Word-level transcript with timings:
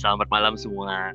selamat 0.00 0.32
malam 0.32 0.56
semua. 0.56 1.12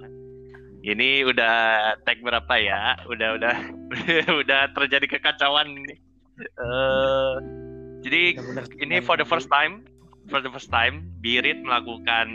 Ini 0.86 1.26
udah 1.26 1.58
tag 2.06 2.22
berapa 2.22 2.54
ya? 2.62 2.94
Udah 3.10 3.42
udah 3.42 3.56
udah 4.46 4.62
terjadi 4.78 5.18
kekacauan 5.18 5.74
ini. 5.74 5.98
Uh, 6.62 7.42
jadi 8.06 8.38
ini 8.78 9.02
for 9.02 9.18
the 9.18 9.26
first 9.26 9.50
time, 9.50 9.90
for 10.30 10.38
the 10.46 10.52
first 10.54 10.70
time, 10.70 11.10
Birit 11.26 11.66
melakukan 11.66 12.30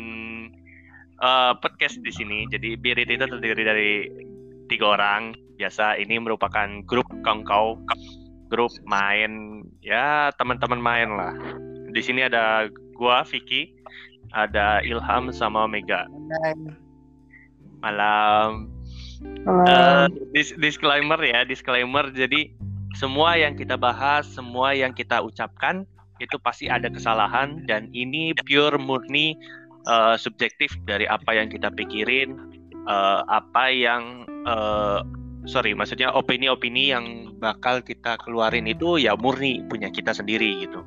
uh, 1.23 1.55
podcast 1.63 2.03
di 2.03 2.11
sini. 2.11 2.51
Jadi 2.51 2.75
Birit 2.75 3.07
itu 3.07 3.23
terdiri 3.23 3.63
dari 3.63 3.93
tiga 4.67 4.99
orang. 4.99 5.39
Biasa 5.55 6.03
ini 6.03 6.19
merupakan 6.19 6.83
grup 6.83 7.07
kongkau, 7.23 7.79
grup 8.51 8.75
main 8.83 9.63
ya 9.79 10.35
teman-teman 10.35 10.83
main 10.83 11.15
lah. 11.15 11.31
Di 11.95 12.03
sini 12.03 12.27
ada 12.27 12.67
gua 12.99 13.23
Vicky, 13.23 13.71
ada 14.35 14.83
Ilham 14.83 15.31
sama 15.31 15.71
Mega. 15.71 16.11
Malam. 16.31 16.59
Malam. 17.83 18.51
Uh, 19.45 20.07
dis 20.33 20.55
disclaimer 20.57 21.19
ya, 21.21 21.43
disclaimer. 21.43 22.07
Jadi 22.15 22.55
semua 22.95 23.35
yang 23.35 23.59
kita 23.59 23.75
bahas, 23.75 24.31
semua 24.31 24.73
yang 24.73 24.95
kita 24.95 25.21
ucapkan 25.21 25.85
itu 26.21 26.37
pasti 26.41 26.69
ada 26.69 26.87
kesalahan 26.87 27.65
dan 27.65 27.89
ini 27.97 28.37
pure 28.45 28.77
murni 28.79 29.35
uh, 29.89 30.15
subjektif 30.15 30.71
dari 30.87 31.09
apa 31.09 31.35
yang 31.35 31.49
kita 31.49 31.73
pikirin, 31.73 32.37
uh, 32.87 33.25
apa 33.27 33.73
yang 33.73 34.29
uh, 34.47 35.03
sorry, 35.49 35.73
maksudnya 35.73 36.13
opini-opini 36.13 36.93
yang 36.93 37.37
bakal 37.41 37.81
kita 37.81 38.21
keluarin 38.21 38.69
itu 38.69 39.01
ya 39.01 39.17
murni 39.17 39.65
punya 39.69 39.89
kita 39.89 40.13
sendiri 40.13 40.67
gitu. 40.67 40.85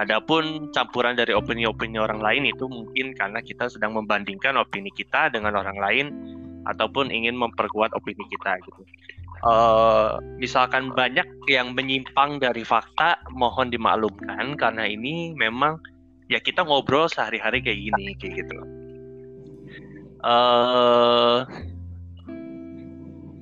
Adapun 0.00 0.74
campuran 0.74 1.14
dari 1.14 1.30
opini-opini 1.36 2.00
orang 2.00 2.18
lain 2.18 2.50
itu 2.50 2.66
mungkin 2.66 3.14
karena 3.14 3.38
kita 3.38 3.70
sedang 3.70 3.94
membandingkan 3.94 4.58
opini 4.58 4.90
kita 4.90 5.30
dengan 5.30 5.54
orang 5.54 5.78
lain 5.78 6.06
ataupun 6.66 7.12
ingin 7.12 7.36
memperkuat 7.38 7.94
opini 7.94 8.24
kita 8.32 8.58
gitu. 8.64 8.82
Uh, 9.44 10.16
misalkan 10.40 10.88
banyak 10.96 11.28
yang 11.52 11.76
menyimpang 11.76 12.40
dari 12.40 12.64
fakta, 12.64 13.20
mohon 13.36 13.68
dimaklumkan 13.68 14.56
karena 14.56 14.88
ini 14.88 15.36
memang 15.36 15.76
ya 16.32 16.40
kita 16.40 16.64
ngobrol 16.64 17.04
sehari-hari 17.12 17.60
kayak 17.60 17.80
gini 17.92 18.16
kayak 18.16 18.34
gitu. 18.40 18.58
Uh, 20.24 21.44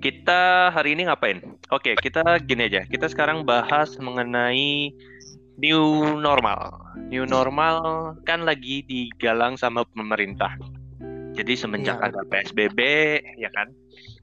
kita 0.02 0.74
hari 0.74 0.98
ini 0.98 1.06
ngapain? 1.06 1.38
Oke, 1.70 1.94
kita 1.94 2.42
gini 2.42 2.66
aja. 2.66 2.82
Kita 2.82 3.06
sekarang 3.06 3.46
bahas 3.46 3.94
mengenai 4.02 4.90
new 5.62 6.18
normal. 6.18 6.90
New 7.06 7.22
normal 7.22 8.10
kan 8.26 8.42
lagi 8.42 8.82
digalang 8.82 9.54
sama 9.54 9.86
pemerintah. 9.94 10.58
Jadi 11.32 11.54
semenjak 11.54 12.02
ya. 12.02 12.10
ada 12.10 12.20
PSBB, 12.26 12.80
ya 13.38 13.48
kan? 13.54 13.70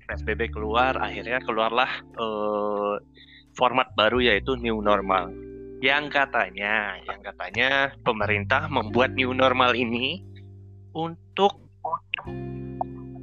PSBB 0.05 0.52
keluar, 0.52 0.99
akhirnya 0.99 1.39
keluarlah 1.47 1.89
uh, 2.19 2.99
format 3.55 3.88
baru 3.95 4.19
yaitu 4.19 4.59
new 4.59 4.83
normal. 4.83 5.31
Yang 5.80 6.11
katanya, 6.11 6.99
yang 7.08 7.23
katanya 7.23 7.95
pemerintah 8.03 8.67
membuat 8.67 9.16
new 9.16 9.31
normal 9.31 9.73
ini 9.80 10.21
untuk 10.91 11.69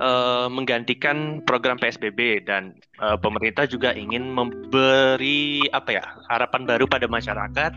uh, 0.00 0.48
menggantikan 0.50 1.40
program 1.44 1.80
PSBB 1.80 2.44
dan 2.44 2.76
uh, 3.00 3.16
pemerintah 3.16 3.64
juga 3.68 3.92
ingin 3.96 4.32
memberi 4.32 5.64
apa 5.72 6.00
ya 6.00 6.04
harapan 6.28 6.68
baru 6.68 6.84
pada 6.88 7.06
masyarakat 7.08 7.72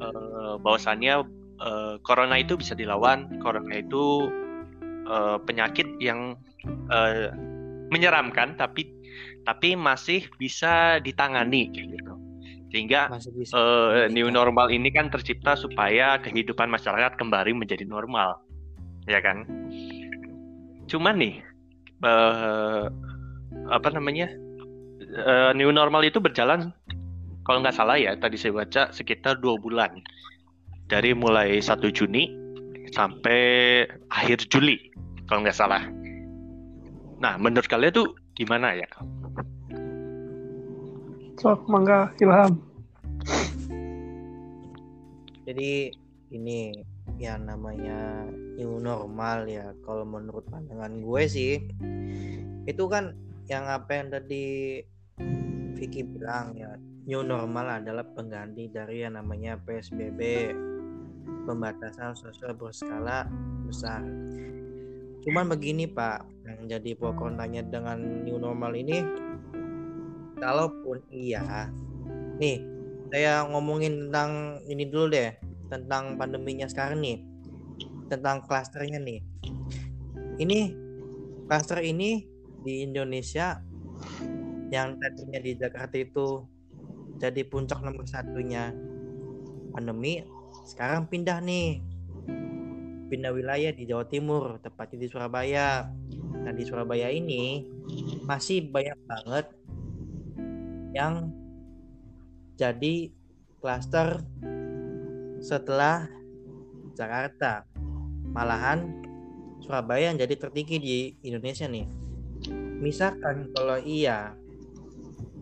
uh, 0.00 0.54
bahwasannya 0.60 1.24
uh, 1.60 1.94
corona 2.04 2.40
itu 2.40 2.56
bisa 2.56 2.76
dilawan. 2.76 3.28
Corona 3.40 3.80
itu 3.80 4.28
uh, 5.08 5.38
penyakit 5.44 5.86
yang 6.00 6.36
uh, 6.92 7.32
menyeramkan 7.90 8.54
tapi 8.54 8.88
tapi 9.44 9.74
masih 9.74 10.26
bisa 10.38 11.00
ditangani 11.02 11.72
gitu. 11.72 12.14
Sehingga 12.70 13.10
uh, 13.10 14.06
new 14.06 14.30
normal 14.30 14.70
ini 14.70 14.94
kan 14.94 15.10
tercipta 15.10 15.58
supaya 15.58 16.22
kehidupan 16.22 16.70
masyarakat 16.70 17.18
kembali 17.18 17.56
menjadi 17.56 17.82
normal. 17.82 18.38
Ya 19.10 19.18
kan 19.18 19.48
Cuman 20.90 21.22
nih 21.22 21.38
uh, 22.02 22.90
apa 23.70 23.88
namanya 23.94 24.26
uh, 25.22 25.54
new 25.54 25.70
normal 25.70 26.02
itu 26.02 26.18
berjalan 26.18 26.74
kalau 27.46 27.62
nggak 27.62 27.78
salah 27.78 27.94
ya 27.94 28.18
tadi 28.18 28.34
saya 28.34 28.58
baca 28.58 28.90
sekitar 28.90 29.38
dua 29.38 29.54
bulan 29.56 30.02
dari 30.90 31.14
mulai 31.14 31.62
1 31.62 31.78
Juni 31.94 32.26
sampai 32.90 33.86
akhir 34.10 34.50
Juli 34.50 34.90
kalau 35.30 35.46
nggak 35.46 35.54
salah. 35.54 35.86
Nah 37.22 37.38
menurut 37.38 37.70
kalian 37.70 37.94
tuh 37.94 38.10
gimana 38.34 38.74
ya? 38.74 38.90
Sok 41.38 41.70
mangga 41.70 42.10
Ilham. 42.18 42.58
Jadi 45.46 45.94
ini 46.30 46.74
yang 47.18 47.48
namanya 47.48 48.28
new 48.54 48.78
normal 48.78 49.48
ya. 49.48 49.72
Kalau 49.82 50.04
menurut 50.04 50.44
pandangan 50.46 51.00
gue 51.02 51.22
sih 51.26 51.54
itu 52.68 52.84
kan 52.86 53.16
yang 53.50 53.66
apa 53.66 53.90
yang 53.98 54.08
tadi 54.14 54.78
Vicky 55.74 56.04
bilang 56.06 56.54
ya 56.54 56.76
new 57.08 57.24
normal 57.24 57.82
adalah 57.82 58.04
pengganti 58.04 58.68
dari 58.70 59.02
yang 59.02 59.18
namanya 59.18 59.58
PSBB 59.64 60.52
pembatasan 61.48 62.14
sosial 62.14 62.54
berskala 62.54 63.26
besar. 63.66 64.04
Cuman 65.24 65.50
begini 65.50 65.88
Pak 65.88 66.24
yang 66.46 66.60
jadi 66.68 66.90
pro 66.96 67.12
kontranya 67.16 67.64
dengan 67.66 68.00
new 68.24 68.38
normal 68.38 68.76
ini 68.76 69.02
kalaupun 70.40 71.04
iya 71.12 71.68
nih 72.40 72.64
saya 73.12 73.44
ngomongin 73.44 74.08
tentang 74.08 74.62
ini 74.64 74.88
dulu 74.88 75.12
deh 75.12 75.30
tentang 75.70 76.18
pandeminya 76.18 76.66
sekarang 76.66 76.98
nih. 77.00 77.18
Tentang 78.10 78.42
klasternya 78.42 78.98
nih. 78.98 79.22
Ini 80.42 80.58
klaster 81.46 81.80
ini 81.86 82.26
di 82.66 82.82
Indonesia 82.82 83.62
yang 84.70 84.98
tadinya 84.98 85.38
di 85.38 85.54
Jakarta 85.54 85.96
itu 85.98 86.46
jadi 87.18 87.42
puncak 87.46 87.82
nomor 87.82 88.06
satunya 88.06 88.74
pandemi 89.70 90.26
sekarang 90.66 91.06
pindah 91.06 91.38
nih. 91.42 91.78
Pindah 93.10 93.34
wilayah 93.34 93.74
di 93.74 93.90
Jawa 93.90 94.06
Timur 94.06 94.62
tepatnya 94.62 94.98
di 95.02 95.08
Surabaya. 95.10 95.90
Nah 96.46 96.52
di 96.54 96.62
Surabaya 96.62 97.10
ini 97.10 97.66
masih 98.22 98.70
banyak 98.70 98.98
banget 99.06 99.46
yang 100.94 101.30
jadi 102.58 103.10
klaster 103.62 104.22
setelah 105.40 106.06
Jakarta. 106.94 107.64
Malahan 108.30 109.02
Surabaya 109.60 110.12
yang 110.12 110.20
jadi 110.20 110.38
tertinggi 110.38 110.76
di 110.78 110.96
Indonesia 111.26 111.66
nih. 111.66 111.88
Misalkan 112.80 113.50
kalau 113.52 113.76
iya 113.82 114.32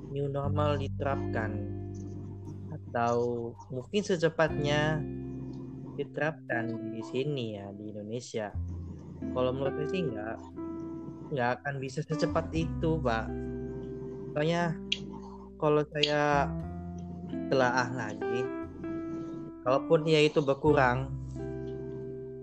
new 0.08 0.26
normal 0.26 0.80
diterapkan 0.80 1.54
atau 2.72 3.52
mungkin 3.68 4.00
secepatnya 4.00 5.04
diterapkan 6.00 6.94
di 6.94 7.02
sini 7.04 7.60
ya 7.60 7.68
di 7.76 7.92
Indonesia. 7.92 8.48
Kalau 9.34 9.50
menurut 9.52 9.74
saya 9.76 9.88
sih 9.92 10.02
nggak 10.08 10.36
nggak 11.34 11.50
akan 11.60 11.74
bisa 11.82 12.00
secepat 12.06 12.48
itu, 12.56 12.96
Pak. 13.02 13.26
Soalnya 14.32 14.72
kalau 15.58 15.82
saya 15.92 16.48
telaah 17.52 17.88
lagi, 17.92 18.40
kalaupun 19.68 20.08
ya 20.08 20.24
itu 20.24 20.40
berkurang 20.40 21.12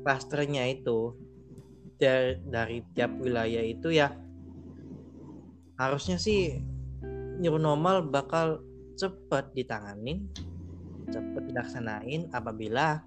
klasternya 0.06 0.70
itu 0.70 1.18
dari, 1.98 2.38
dari 2.46 2.86
tiap 2.94 3.18
wilayah 3.18 3.66
itu 3.66 3.90
ya 3.90 4.14
harusnya 5.82 6.22
sih 6.22 6.62
new 7.42 7.58
normal 7.58 8.06
bakal 8.06 8.62
cepat 8.94 9.50
ditanganin 9.58 10.30
cepat 11.10 11.50
dilaksanain 11.50 12.30
apabila 12.30 13.02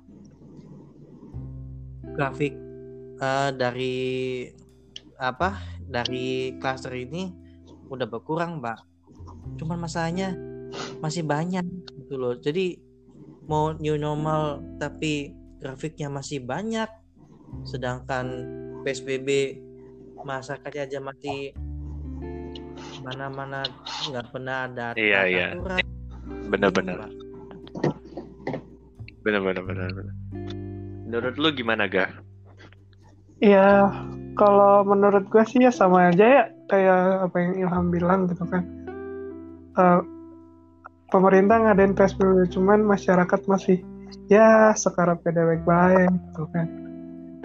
grafik 2.18 2.58
uh, 3.22 3.54
dari 3.54 4.42
apa 5.14 5.62
dari 5.86 6.58
klaster 6.58 6.90
ini 6.90 7.30
udah 7.86 8.10
berkurang 8.10 8.58
mbak. 8.58 8.82
Cuman 9.62 9.78
masalahnya 9.78 10.34
masih 10.98 11.22
banyak 11.22 11.62
gitu 11.94 12.18
loh. 12.18 12.34
Jadi 12.34 12.87
mau 13.48 13.72
new 13.80 13.96
normal 13.96 14.62
tapi 14.78 15.34
grafiknya 15.58 16.12
masih 16.12 16.44
banyak. 16.44 16.86
Sedangkan 17.64 18.44
PSBB 18.84 19.58
masyarakatnya 20.22 20.82
aja 20.84 20.98
masih 21.00 21.56
mana-mana 23.02 23.62
nggak 24.10 24.26
pernah 24.34 24.66
ada 24.66 24.86
iya 24.98 25.22
iya. 25.26 25.46
benar-benar 26.50 27.06
benar-benar 29.22 29.62
benar. 29.64 29.90
Menurut 31.08 31.34
lu 31.36 31.48
gimana 31.52 31.84
ga? 31.88 32.08
Ya 33.44 33.92
kalau 34.36 34.84
menurut 34.88 35.28
gue 35.28 35.44
sih 35.44 35.64
ya 35.64 35.72
sama 35.72 36.12
aja 36.12 36.24
ya 36.24 36.44
kayak 36.68 37.28
apa 37.28 37.36
yang 37.36 37.52
Ilham 37.64 37.86
bilang 37.92 38.20
gitu 38.28 38.44
kan. 38.48 38.64
Uh, 39.78 40.00
pemerintah 41.08 41.56
ngadain 41.64 41.96
PSBB 41.96 42.52
cuman 42.52 42.84
masyarakat 42.84 43.40
masih 43.48 43.80
ya 44.28 44.76
sekarang 44.76 45.20
baik 45.24 45.64
baik 45.64 46.08
gitu 46.12 46.44
kan. 46.52 46.66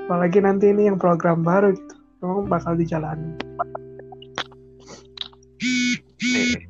Apalagi 0.04 0.40
nanti 0.44 0.72
ini 0.72 0.92
yang 0.92 1.00
program 1.00 1.42
baru 1.48 1.72
gitu. 1.72 1.96
Memang 2.24 2.52
bakal 2.52 2.76
dijalani. 2.76 3.40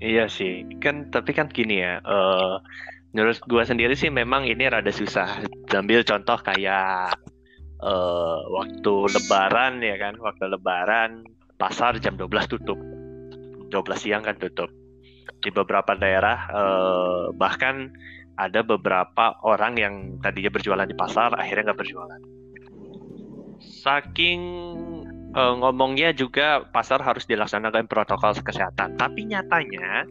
Iya 0.02 0.30
sih. 0.30 0.66
Kan 0.82 1.10
tapi 1.10 1.34
kan 1.34 1.50
gini 1.50 1.82
ya 1.82 2.02
uh, 2.06 2.62
menurut 3.14 3.42
gue 3.42 3.64
sendiri 3.66 3.98
sih 3.98 4.14
memang 4.14 4.46
ini 4.46 4.70
rada 4.70 4.94
susah. 4.94 5.42
Ambil 5.74 6.06
contoh 6.06 6.38
kayak 6.46 7.18
uh, 7.82 8.40
waktu 8.54 8.94
lebaran 9.18 9.82
ya 9.82 9.98
kan? 9.98 10.14
Waktu 10.22 10.46
lebaran 10.54 11.26
pasar 11.58 11.98
jam 11.98 12.14
12 12.14 12.54
tutup. 12.54 12.78
12 13.74 13.82
siang 13.98 14.22
kan 14.22 14.38
tutup 14.38 14.70
di 15.44 15.52
beberapa 15.52 15.94
daerah 16.00 16.48
uh, 16.50 17.24
bahkan 17.36 17.92
ada 18.40 18.66
beberapa 18.66 19.38
orang 19.46 19.78
yang 19.78 19.94
tadinya 20.24 20.50
berjualan 20.50 20.88
di 20.88 20.96
pasar 20.98 21.36
akhirnya 21.38 21.70
nggak 21.72 21.80
berjualan. 21.84 22.22
Saking 23.62 24.42
uh, 25.36 25.54
ngomongnya 25.60 26.16
juga 26.16 26.66
pasar 26.72 27.04
harus 27.04 27.28
dilaksanakan 27.30 27.86
protokol 27.86 28.34
kesehatan, 28.42 28.98
tapi 28.98 29.28
nyatanya 29.28 30.08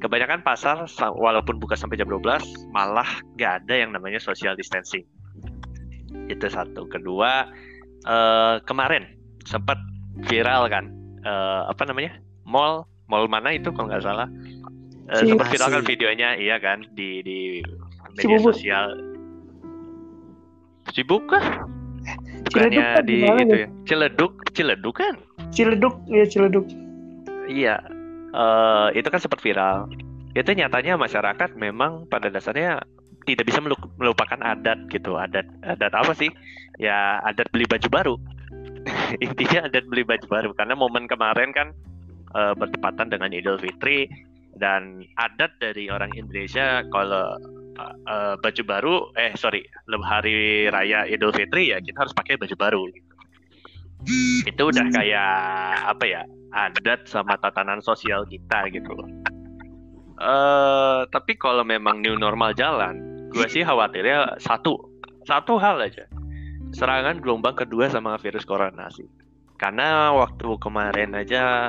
kebanyakan 0.00 0.40
pasar 0.40 0.88
walaupun 1.12 1.60
buka 1.60 1.76
sampai 1.76 2.00
jam 2.00 2.08
12 2.08 2.72
malah 2.72 3.20
nggak 3.36 3.52
ada 3.64 3.74
yang 3.76 3.92
namanya 3.92 4.16
social 4.22 4.56
distancing. 4.56 5.04
Itu 6.32 6.48
satu. 6.48 6.88
Kedua 6.88 7.44
uh, 8.08 8.56
kemarin 8.64 9.04
sempat 9.44 9.76
viral 10.24 10.68
kan 10.72 10.88
uh, 11.24 11.68
apa 11.68 11.82
namanya 11.88 12.16
mall 12.44 12.88
mall 13.08 13.26
mana 13.28 13.56
itu 13.56 13.72
kalau 13.72 13.88
nggak 13.88 14.04
salah 14.04 14.28
uh, 15.10 15.22
sempat 15.26 15.46
viral 15.50 15.68
kan 15.74 15.84
videonya 15.84 16.28
iya 16.38 16.56
kan 16.62 16.86
di 16.94 17.20
di 17.26 17.38
media 18.14 18.38
Cibubur. 18.38 18.54
sosial. 18.54 18.86
Sibuk 20.90 21.22
kah? 21.30 21.66
Bukannya 22.50 22.82
kan 22.82 23.04
di 23.06 23.16
itu 23.22 23.56
ya? 23.66 23.68
Ciledug 23.86 24.32
Ciledug 24.56 24.94
kan? 24.96 25.14
Ciledug 25.54 25.94
ya 26.10 26.24
Ciledug. 26.26 26.66
Iya. 27.46 27.82
Uh, 28.30 28.94
itu 28.94 29.06
kan 29.10 29.18
sempat 29.18 29.42
viral. 29.42 29.90
Itu 30.34 30.54
nyatanya 30.54 30.94
masyarakat 30.94 31.58
memang 31.58 32.06
pada 32.06 32.30
dasarnya 32.30 32.82
tidak 33.26 33.50
bisa 33.50 33.58
melupakan 33.98 34.38
adat 34.42 34.78
gitu. 34.90 35.18
Adat 35.18 35.46
adat 35.66 35.92
apa 35.94 36.14
sih? 36.14 36.30
Ya 36.78 37.18
adat 37.26 37.50
beli 37.54 37.66
baju 37.66 37.88
baru. 37.90 38.14
Intinya 39.24 39.66
adat 39.66 39.86
beli 39.90 40.02
baju 40.06 40.26
baru. 40.26 40.50
Karena 40.54 40.74
momen 40.74 41.06
kemarin 41.06 41.50
kan 41.54 41.74
uh, 42.34 42.54
bertepatan 42.54 43.10
dengan 43.10 43.30
Idul 43.34 43.58
Fitri 43.58 44.10
dan 44.56 45.06
adat 45.18 45.54
dari 45.62 45.86
orang 45.92 46.10
Indonesia 46.16 46.82
kalau 46.90 47.38
uh, 47.78 48.34
baju 48.40 48.62
baru 48.66 48.94
eh 49.14 49.32
sorry 49.38 49.62
hari 50.02 50.66
raya 50.68 51.06
Idul 51.06 51.34
Fitri 51.34 51.70
ya 51.70 51.78
kita 51.78 52.06
harus 52.06 52.14
pakai 52.16 52.40
baju 52.40 52.56
baru 52.58 52.82
gitu. 52.90 53.08
itu 54.48 54.62
udah 54.64 54.86
kayak 54.96 55.34
apa 55.92 56.04
ya 56.08 56.22
adat 56.56 57.04
sama 57.04 57.36
tatanan 57.36 57.84
sosial 57.84 58.24
kita 58.26 58.66
gitu. 58.72 58.90
Loh 58.96 59.08
uh, 60.20 61.06
tapi 61.08 61.36
kalau 61.36 61.62
memang 61.62 62.02
new 62.02 62.16
normal 62.16 62.56
jalan 62.56 63.28
gue 63.30 63.46
sih 63.46 63.62
khawatirnya 63.62 64.42
satu 64.42 64.90
satu 65.24 65.60
hal 65.60 65.78
aja. 65.78 66.06
Serangan 66.70 67.18
gelombang 67.22 67.54
kedua 67.58 67.90
sama 67.90 68.18
virus 68.18 68.46
corona 68.46 68.90
sih. 68.90 69.06
Karena 69.58 70.14
waktu 70.14 70.56
kemarin 70.58 71.14
aja 71.14 71.68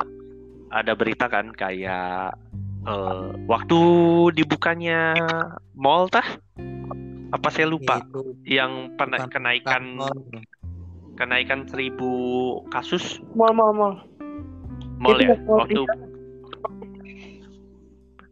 ada 0.71 0.93
berita 0.95 1.27
kan 1.27 1.51
kayak 1.51 2.33
uh, 2.87 3.33
waktu 3.45 3.79
dibukanya 4.37 5.15
mall 5.75 6.09
tah? 6.09 6.25
Apa 7.31 7.47
saya 7.47 7.71
lupa? 7.71 8.03
Itu, 8.03 8.35
yang 8.43 8.95
pernah 8.99 9.23
kenaikan 9.31 9.99
kenaikan 11.15 11.67
seribu 11.69 12.11
kasus? 12.73 13.23
Mall 13.37 13.53
mall 13.55 13.73
mall. 13.73 13.95
Mall 15.01 15.17
ya? 15.21 15.37
waktu 15.47 15.81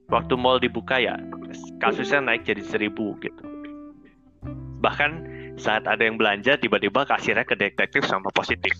waktu 0.09 0.33
mall 0.35 0.57
dibuka 0.57 0.97
ya 0.97 1.17
kasusnya 1.79 2.19
naik 2.19 2.43
jadi 2.43 2.61
seribu 2.65 3.15
gitu. 3.23 3.43
Bahkan 4.79 5.11
saat 5.59 5.83
ada 5.87 6.03
yang 6.03 6.15
belanja 6.15 6.55
tiba-tiba 6.55 7.03
kasirnya 7.07 7.43
ke 7.43 7.55
detektif 7.55 8.07
sama 8.07 8.31
positif. 8.31 8.73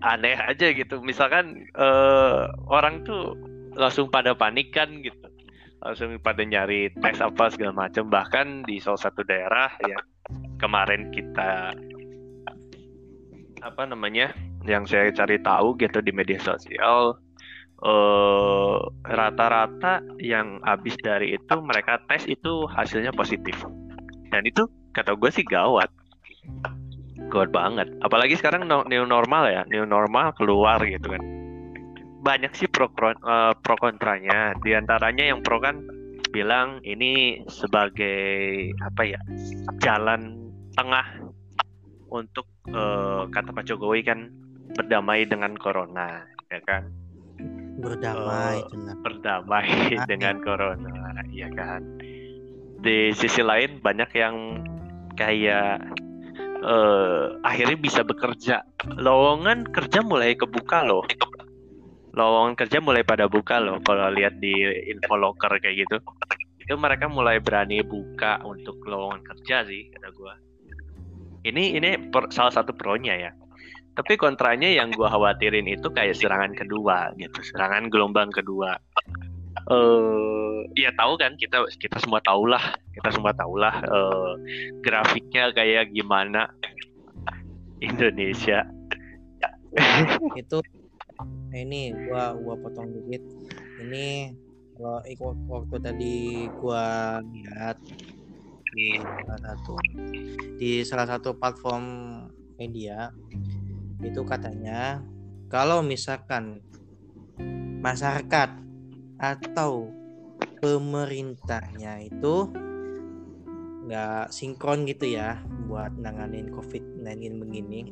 Aneh 0.00 0.38
aja 0.38 0.72
gitu. 0.72 1.02
Misalkan 1.02 1.68
uh, 1.74 2.48
orang 2.70 3.02
tuh 3.02 3.34
langsung 3.78 4.10
pada 4.10 4.34
panik 4.34 4.74
kan 4.74 4.90
gitu. 5.00 5.30
Langsung 5.78 6.10
pada 6.18 6.42
nyari 6.42 6.90
tes 6.98 7.22
apa 7.22 7.54
segala 7.54 7.86
macam 7.86 8.10
bahkan 8.10 8.66
di 8.66 8.82
salah 8.82 8.98
satu 8.98 9.22
daerah 9.22 9.70
yang 9.86 10.02
kemarin 10.58 11.14
kita 11.14 11.70
apa 13.62 13.82
namanya 13.86 14.34
yang 14.66 14.86
saya 14.86 15.14
cari 15.14 15.38
tahu 15.38 15.78
gitu 15.78 16.02
di 16.02 16.10
media 16.10 16.38
sosial 16.42 17.14
eh, 17.78 18.78
rata-rata 19.06 20.02
yang 20.18 20.58
habis 20.66 20.98
dari 20.98 21.38
itu 21.38 21.54
mereka 21.62 22.02
tes 22.10 22.26
itu 22.26 22.66
hasilnya 22.66 23.14
positif. 23.14 23.54
Dan 24.34 24.44
itu 24.50 24.66
kata 24.90 25.14
gue 25.14 25.30
sih 25.30 25.46
gawat. 25.46 25.88
Gawat 27.30 27.54
banget. 27.54 27.86
Apalagi 28.02 28.34
sekarang 28.34 28.66
new 28.66 29.06
normal 29.06 29.46
ya. 29.46 29.62
New 29.70 29.86
normal 29.86 30.34
keluar 30.34 30.82
gitu 30.82 31.14
kan 31.14 31.37
banyak 32.22 32.52
sih 32.54 32.68
pro 32.68 32.90
pro, 32.90 33.14
uh, 33.14 33.54
pro 33.54 33.76
kontranya. 33.78 34.54
Di 34.62 34.74
antaranya 34.74 35.30
yang 35.30 35.40
pro 35.42 35.62
kan 35.62 35.80
bilang 36.28 36.84
ini 36.84 37.40
sebagai 37.48 38.20
apa 38.84 39.02
ya 39.06 39.20
jalan 39.80 40.52
tengah 40.76 41.06
untuk 42.12 42.46
uh, 42.70 43.26
kata 43.32 43.50
Pak 43.54 43.64
Jokowi 43.64 44.04
kan 44.04 44.28
berdamai 44.76 45.24
dengan 45.24 45.56
corona 45.56 46.26
ya 46.52 46.60
kan? 46.66 46.90
Berdamai 47.78 48.60
uh, 48.66 48.96
berdamai 49.00 49.68
dengan 50.10 50.42
corona 50.42 51.14
ya 51.30 51.48
kan? 51.54 51.82
Di 52.78 53.10
sisi 53.14 53.42
lain 53.42 53.82
banyak 53.82 54.10
yang 54.14 54.36
kayak 55.18 55.82
uh, 56.62 57.38
akhirnya 57.42 57.78
bisa 57.78 58.02
bekerja. 58.06 58.62
Lowongan 58.98 59.66
kerja 59.70 60.02
mulai 60.02 60.38
kebuka 60.38 60.86
loh 60.86 61.02
lowongan 62.18 62.58
kerja 62.58 62.82
mulai 62.82 63.06
pada 63.06 63.30
buka 63.30 63.62
loh 63.62 63.78
kalau 63.86 64.10
lihat 64.10 64.42
di 64.42 64.50
info 64.90 65.14
locker 65.14 65.62
kayak 65.62 65.86
gitu. 65.86 66.02
Itu 66.58 66.74
mereka 66.74 67.06
mulai 67.06 67.38
berani 67.38 67.80
buka 67.86 68.42
untuk 68.42 68.82
lowongan 68.82 69.22
kerja 69.22 69.62
sih 69.64 69.86
kata 69.94 70.10
gue 70.10 70.48
ini 71.46 71.78
ini 71.78 72.10
per, 72.10 72.28
salah 72.34 72.50
satu 72.50 72.74
pronya 72.74 73.14
ya. 73.14 73.30
Tapi 73.94 74.14
kontranya 74.14 74.70
yang 74.70 74.94
gue 74.94 75.06
khawatirin 75.06 75.66
itu 75.66 75.90
kayak 75.90 76.14
serangan 76.14 76.54
kedua 76.54 77.10
gitu 77.18 77.38
serangan 77.42 77.90
gelombang 77.90 78.30
kedua. 78.30 78.78
Eh 79.68 79.74
uh, 79.74 80.62
ya 80.78 80.94
tahu 80.94 81.18
kan 81.18 81.34
kita 81.34 81.66
kita 81.82 81.98
semua 81.98 82.22
tahulah 82.22 82.62
kita 82.94 83.10
semua 83.10 83.34
tahulah 83.34 83.74
uh, 83.90 84.32
grafiknya 84.86 85.50
kayak 85.50 85.90
gimana 85.90 86.46
Indonesia. 87.82 88.62
Itu 90.38 90.62
nah 91.48 91.58
ini 91.58 91.92
gua 92.08 92.36
gua 92.36 92.54
potong 92.60 92.92
dikit. 92.92 93.24
Ini 93.82 94.32
kalau 94.76 95.00
ikut 95.08 95.36
waktu 95.48 95.76
tadi 95.80 96.16
gua 96.60 97.18
lihat 97.24 97.76
di 98.68 99.00
salah 99.00 99.40
satu 99.40 99.74
di 100.60 100.70
salah 100.84 101.06
satu 101.08 101.34
platform 101.34 101.84
media 102.60 103.08
itu 104.04 104.20
katanya 104.22 105.00
kalau 105.48 105.80
misalkan 105.80 106.60
masyarakat 107.80 108.50
atau 109.18 109.90
pemerintahnya 110.60 112.06
itu 112.06 112.50
nggak 113.88 114.28
sinkron 114.28 114.84
gitu 114.84 115.16
ya 115.16 115.40
buat 115.64 115.96
nanganin 115.96 116.52
COVID-19 116.52 117.40
begini 117.40 117.88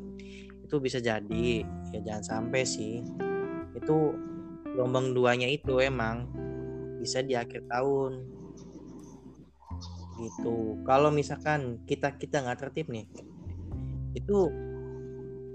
itu 0.67 0.75
bisa 0.83 0.99
jadi. 0.99 1.63
Ya 1.95 1.99
jangan 2.03 2.23
sampai 2.23 2.67
sih 2.67 2.99
itu 3.87 4.11
gelombang 4.75 5.15
duanya 5.15 5.47
itu 5.47 5.79
emang 5.79 6.27
bisa 6.99 7.23
di 7.23 7.39
akhir 7.39 7.71
tahun. 7.71 8.19
Gitu. 10.19 10.83
Kalau 10.83 11.07
misalkan 11.07 11.79
kita 11.87 12.19
kita 12.19 12.43
nggak 12.43 12.67
tertib 12.67 12.91
nih 12.91 13.07
itu 14.11 14.51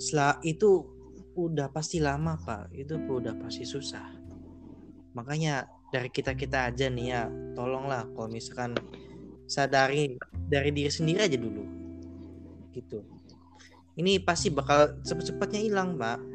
setelah 0.01 0.41
itu 0.41 0.89
udah 1.37 1.69
pasti 1.69 2.01
lama 2.01 2.41
pak. 2.41 2.73
Itu 2.73 2.97
udah 2.97 3.37
pasti 3.37 3.69
susah. 3.69 4.17
Makanya 5.13 5.69
dari 5.93 6.09
kita 6.09 6.33
kita 6.33 6.73
aja 6.73 6.89
nih 6.89 7.07
ya 7.13 7.29
tolonglah 7.53 8.09
kalau 8.17 8.33
misalkan 8.33 8.73
sadari 9.45 10.17
dari 10.49 10.73
diri 10.73 10.89
sendiri 10.89 11.29
aja 11.29 11.37
dulu. 11.37 11.69
Gitu. 12.73 13.05
Ini 13.93 14.25
pasti 14.25 14.49
bakal 14.49 15.05
cepet-cepetnya 15.05 15.61
hilang 15.69 16.01
pak 16.01 16.32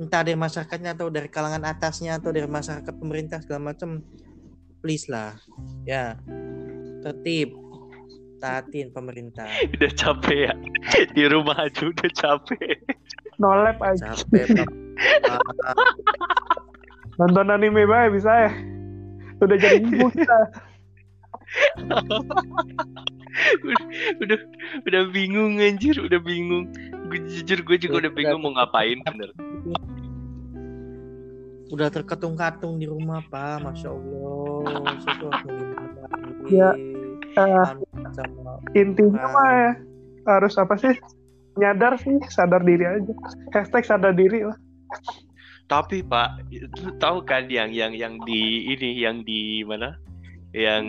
entah 0.00 0.22
dari 0.26 0.38
masyarakatnya 0.38 0.98
atau 0.98 1.06
dari 1.10 1.28
kalangan 1.30 1.62
atasnya 1.64 2.18
atau 2.18 2.34
dari 2.34 2.48
masyarakat 2.50 2.94
pemerintah 2.98 3.38
segala 3.42 3.74
macam 3.74 4.02
please 4.82 5.06
lah. 5.10 5.38
Ya 5.86 6.18
tertib. 7.02 7.54
Taatin 8.42 8.92
pemerintah. 8.92 9.48
Udah 9.72 9.92
capek 9.96 10.52
ya? 10.52 10.54
Di 11.16 11.24
rumah 11.32 11.56
aja 11.64 11.88
udah 11.88 12.10
capek. 12.12 12.76
No 13.40 13.56
lab 13.56 13.80
aja. 13.80 14.12
Capek 14.12 14.52
nonton 17.18 17.50
anime 17.50 17.86
bae 17.86 18.10
bisa 18.10 18.30
ya? 18.48 18.52
Udah 19.42 19.56
jadi 19.58 19.82
ibu 19.82 20.08
kita 20.10 20.38
udah, 23.62 23.84
udah 24.22 24.38
udah 24.86 25.02
bingung 25.10 25.58
anjir. 25.60 25.96
Udah 25.98 26.20
bingung. 26.22 26.70
Gue 27.10 27.20
jujur 27.26 27.60
gue 27.62 27.76
juga 27.78 28.06
udah 28.06 28.12
bingung 28.14 28.40
mau 28.42 28.52
ngapain 28.54 28.98
bener. 29.04 29.30
Udah 31.72 31.88
terkatung-katung 31.90 32.78
di 32.78 32.86
rumah 32.86 33.24
pak. 33.28 33.62
Masya 33.62 33.88
allah. 33.90 34.62
Ya, 36.44 36.76
eh, 36.76 37.68
sama 38.12 38.60
intinya 38.76 39.24
mah 39.32 39.48
ya, 39.48 39.72
harus 40.28 40.60
apa 40.60 40.76
sih? 40.76 40.92
Nyadar 41.56 41.96
sih 41.96 42.20
sadar 42.28 42.60
diri 42.60 42.84
aja. 42.84 43.14
Hashtag 43.56 43.88
sadar 43.88 44.12
diri 44.12 44.44
lah. 44.44 44.58
Tapi 45.64 46.04
pak 46.04 46.44
itu 46.52 46.92
tahu 47.00 47.24
kan 47.24 47.48
yang 47.48 47.72
yang 47.72 47.96
yang 47.96 48.20
di 48.28 48.68
ini 48.68 49.00
yang 49.00 49.24
di 49.24 49.64
mana? 49.64 49.96
Yang 50.52 50.84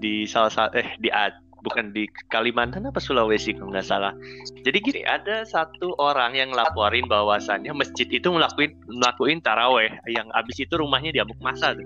di 0.00 0.14
salah 0.24 0.48
satu 0.48 0.80
eh 0.80 0.96
di 0.96 1.12
Ad- 1.12 1.45
bukan 1.66 1.90
di 1.90 2.06
Kalimantan 2.30 2.86
apa 2.86 3.02
Sulawesi 3.02 3.58
kalau 3.58 3.74
nggak 3.74 3.82
salah. 3.82 4.14
Jadi 4.62 4.78
gini 4.78 5.00
ada 5.02 5.42
satu 5.42 5.98
orang 5.98 6.38
yang 6.38 6.54
laporin 6.54 7.10
bahwasannya 7.10 7.74
masjid 7.74 8.06
itu 8.06 8.30
ngelakuin 8.30 8.78
ngelakuin 8.86 9.42
taraweh. 9.42 9.90
Yang 10.06 10.30
abis 10.30 10.56
itu 10.62 10.74
rumahnya 10.78 11.10
diamuk 11.10 11.38
masa 11.42 11.74
tuh. 11.74 11.84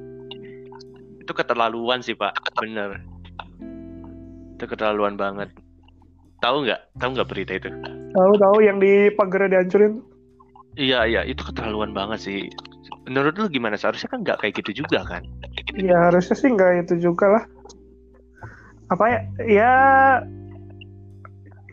itu 1.21 1.33
keterlaluan 1.37 2.03
sih 2.03 2.19
pak. 2.19 2.35
Bener. 2.59 3.01
Itu 4.59 4.65
keterlaluan 4.69 5.15
banget. 5.15 5.55
Tahu 6.43 6.67
nggak? 6.67 6.81
Tahu 6.99 7.11
nggak 7.15 7.29
berita 7.31 7.53
itu? 7.55 7.71
Tahu 8.13 8.33
tahu. 8.37 8.57
Yang 8.61 8.77
di 8.83 8.93
pagar 9.15 9.47
dihancurin. 9.47 10.03
Iya 10.75 11.07
iya. 11.07 11.23
Itu 11.23 11.47
keterlaluan 11.47 11.95
banget 11.95 12.27
sih. 12.27 12.51
Menurut 13.07 13.39
lu 13.39 13.47
gimana? 13.47 13.79
Seharusnya 13.79 14.11
kan 14.11 14.27
nggak 14.27 14.43
kayak 14.43 14.59
gitu 14.59 14.83
juga 14.83 15.07
kan? 15.07 15.23
ya 15.79 16.11
harusnya 16.11 16.35
sih 16.35 16.51
nggak 16.51 16.87
itu 16.87 16.95
juga 17.11 17.27
lah 17.31 17.45
apa 18.91 19.05
ya 19.07 19.19
ya 19.47 19.73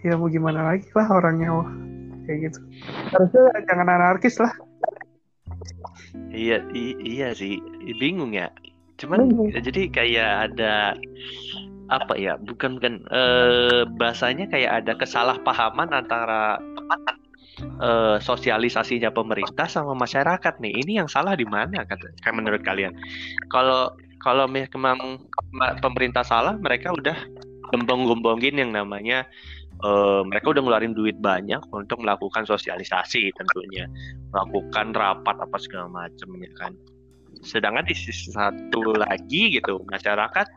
ya 0.05 0.13
mau 0.15 0.29
gimana 0.29 0.61
lagi 0.63 0.85
lah 0.93 1.07
orangnya 1.09 1.49
wah 1.51 1.69
kayak 2.23 2.51
gitu 2.51 2.59
harusnya 3.11 3.43
jangan 3.65 3.87
anarkis 3.89 4.37
lah 4.37 4.53
Iya 6.27 6.61
i- 6.75 6.99
iya 7.01 7.33
sih 7.33 7.57
bingung 7.97 8.35
ya. 8.35 8.51
Cuman 8.99 9.31
Bingung. 9.31 9.49
jadi 9.57 9.89
kayak 9.89 10.31
ada 10.51 10.93
apa 11.89 12.13
ya? 12.19 12.37
Bukan 12.37 12.77
bukan 12.77 12.93
eh, 13.09 13.81
bahasanya 13.97 14.45
kayak 14.51 14.83
ada 14.83 14.93
kesalahpahaman 14.99 15.89
antara 15.93 16.61
eh, 17.81 18.17
sosialisasinya 18.21 19.09
pemerintah 19.09 19.65
sama 19.65 19.97
masyarakat 19.97 20.61
nih. 20.61 20.73
Ini 20.83 20.91
yang 21.03 21.09
salah 21.09 21.33
di 21.33 21.47
mana 21.47 21.87
kata 21.87 22.11
kayak 22.21 22.35
menurut 22.37 22.61
kalian? 22.61 22.93
Kalau 23.49 23.95
kalau 24.27 24.43
memang 24.51 25.23
ma- 25.55 25.79
pemerintah 25.79 26.27
salah, 26.27 26.59
mereka 26.59 26.91
udah 26.91 27.15
gembong-gembongin 27.71 28.59
yang 28.59 28.75
namanya 28.75 29.23
eh, 29.79 30.21
mereka 30.27 30.51
udah 30.51 30.61
ngeluarin 30.67 30.91
duit 30.91 31.15
banyak 31.23 31.63
untuk 31.71 32.03
melakukan 32.03 32.43
sosialisasi 32.43 33.31
tentunya, 33.31 33.87
melakukan 34.35 34.91
rapat 34.91 35.35
apa 35.39 35.57
segala 35.63 35.87
macam 35.87 36.27
ya 36.43 36.51
kan. 36.59 36.75
Sedangkan 37.39 37.87
di 37.87 37.95
sisi 37.95 38.35
satu 38.35 38.99
lagi 38.99 39.55
gitu 39.55 39.79
masyarakat 39.87 40.47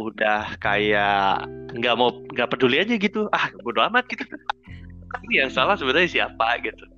udah 0.00 0.56
kayak 0.64 1.44
nggak 1.76 1.94
mau 2.00 2.08
nggak 2.32 2.48
peduli 2.56 2.80
aja 2.80 2.96
gitu. 2.96 3.28
Ah 3.36 3.52
bodo 3.60 3.84
amat 3.84 4.08
gitu. 4.08 4.24
Ini 5.28 5.44
yang 5.44 5.50
salah 5.52 5.76
sebenarnya 5.76 6.08
siapa 6.08 6.56
gitu 6.64 6.93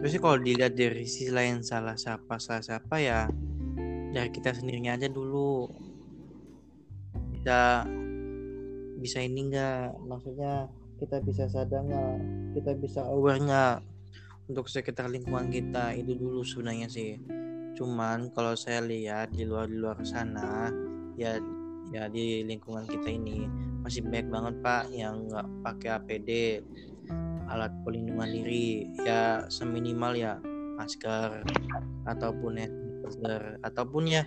Sebenarnya 0.00 0.24
kalau 0.24 0.38
dilihat 0.40 0.72
dari 0.80 1.04
sisi 1.04 1.28
lain 1.28 1.60
salah 1.60 1.92
siapa 1.92 2.40
salah 2.40 2.64
siapa 2.64 2.96
ya 3.04 3.28
dari 4.16 4.32
kita 4.32 4.56
sendirinya 4.56 4.96
aja 4.96 5.12
dulu. 5.12 5.68
Bisa 7.36 7.84
bisa 8.96 9.20
ini 9.20 9.52
enggak 9.52 9.92
maksudnya 10.08 10.72
kita 10.96 11.20
bisa 11.20 11.52
sadar 11.52 11.84
nggak? 11.84 12.16
Kita 12.56 12.70
bisa 12.80 13.04
aware 13.12 13.44
nggak 13.44 13.76
untuk 14.48 14.72
sekitar 14.72 15.12
lingkungan 15.12 15.52
kita? 15.52 15.92
Itu 15.92 16.16
dulu 16.16 16.48
sebenarnya 16.48 16.88
sih. 16.88 17.20
Cuman 17.76 18.32
kalau 18.32 18.56
saya 18.56 18.80
lihat 18.80 19.36
di 19.36 19.44
luar 19.44 19.68
di 19.68 19.76
luar 19.76 20.00
sana 20.00 20.72
ya 21.20 21.36
ya 21.92 22.08
di 22.08 22.40
lingkungan 22.48 22.88
kita 22.88 23.12
ini 23.12 23.44
masih 23.84 24.00
banyak 24.08 24.32
banget 24.32 24.54
pak 24.64 24.88
yang 24.96 25.28
nggak 25.28 25.44
pakai 25.60 25.88
APD 26.00 26.30
alat 27.50 27.74
pelindungan 27.82 28.30
diri 28.30 28.86
ya 29.02 29.44
seminimal 29.50 30.14
ya 30.14 30.38
masker 30.78 31.42
ataupun 32.06 32.56
hand 32.56 32.90
sanitizer 33.10 33.58
ataupun 33.66 34.04
ya 34.06 34.22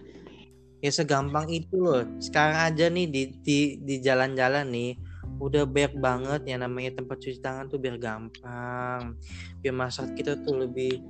ya 0.83 0.91
segampang 0.91 1.47
itu 1.47 1.79
loh. 1.79 2.03
Sekarang 2.19 2.73
aja 2.73 2.91
nih 2.91 3.07
di 3.07 3.23
di 3.39 3.59
di 3.79 3.95
jalan-jalan 4.03 4.67
nih 4.67 4.91
udah 5.39 5.63
banyak 5.63 5.95
banget 5.97 6.41
yang 6.51 6.61
namanya 6.67 6.99
tempat 6.99 7.17
cuci 7.19 7.39
tangan 7.39 7.67
tuh 7.67 7.79
biar 7.81 7.97
gampang 7.99 9.17
biar 9.59 9.75
masyarakat 9.75 10.13
kita 10.15 10.39
tuh 10.43 10.55
lebih 10.67 11.03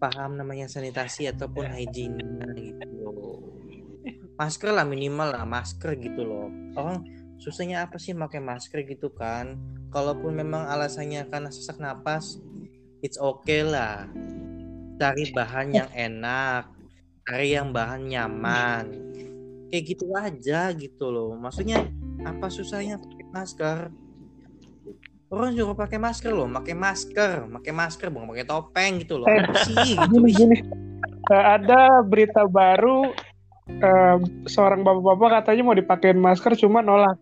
paham 0.00 0.40
namanya 0.40 0.64
sanitasi 0.64 1.28
ataupun 1.28 1.68
hygiene 1.68 2.24
gitu 2.56 2.88
loh. 3.04 3.38
Masker 4.40 4.72
lah 4.72 4.88
minimal 4.88 5.36
lah 5.36 5.44
masker 5.44 6.00
gitu 6.00 6.24
loh. 6.24 6.48
Orang 6.72 7.04
susahnya 7.40 7.88
apa 7.88 7.96
sih 7.96 8.12
pakai 8.12 8.38
masker 8.38 8.84
gitu 8.84 9.08
kan? 9.10 9.56
Kalaupun 9.90 10.36
memang 10.36 10.68
alasannya 10.68 11.26
karena 11.32 11.48
sesak 11.48 11.80
napas 11.80 12.38
it's 13.00 13.16
okay 13.16 13.64
lah. 13.64 14.06
Cari 15.00 15.32
bahan 15.32 15.72
yang 15.72 15.90
enak 15.96 16.80
cari 17.30 17.54
yang 17.54 17.70
bahan 17.70 18.10
nyaman. 18.10 18.84
Kayak 19.70 19.84
gitu 19.86 20.04
aja 20.18 20.74
gitu 20.74 21.14
loh. 21.14 21.38
Maksudnya 21.38 21.86
apa 22.26 22.50
susahnya 22.50 22.98
pakai 22.98 23.26
masker? 23.30 23.78
Orang 25.30 25.54
suruh 25.54 25.78
pakai 25.78 26.02
masker 26.02 26.34
loh 26.34 26.50
pakai 26.50 26.74
masker 26.74 27.46
pakai 27.46 27.70
masker 27.70 28.10
bukan 28.10 28.34
pakai 28.34 28.46
topeng 28.50 28.98
gitu 28.98 29.22
loh. 29.22 29.30
Eh, 29.30 29.46
sih 29.62 29.94
gitu? 29.94 30.10
gini 30.10 30.30
gini. 30.34 30.56
Eh, 31.30 31.44
ada 31.54 32.02
berita 32.02 32.50
baru 32.50 33.14
eh, 33.70 34.16
seorang 34.50 34.82
bapak-bapak 34.82 35.46
katanya 35.46 35.62
mau 35.62 35.78
dipakein 35.78 36.18
masker 36.18 36.58
cuma 36.58 36.82
nolak 36.82 37.14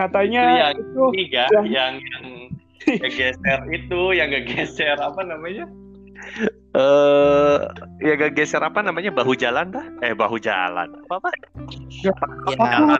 katanya 0.00 0.72
Itu 0.72 0.80
itu 0.80 1.02
Iya, 1.28 1.44
yang- 1.52 1.68
yang 1.68 1.92
yang 2.00 3.02
ngegeser 3.04 3.60
itu, 3.68 4.00
yang 4.16 4.32
ngegeser 4.32 4.96
apa 4.96 5.20
namanya? 5.20 5.68
Eh, 6.70 7.58
ya 8.00 8.14
ngegeser 8.14 8.62
apa 8.62 8.80
namanya 8.80 9.10
bahu 9.10 9.34
jalan 9.34 9.68
dah? 9.68 9.84
Eh 10.00 10.14
bahu 10.14 10.38
jalan. 10.38 10.88
Apa 11.06 11.18
apa? 11.18 11.28
ya 12.00 12.12
Aku- 12.16 12.96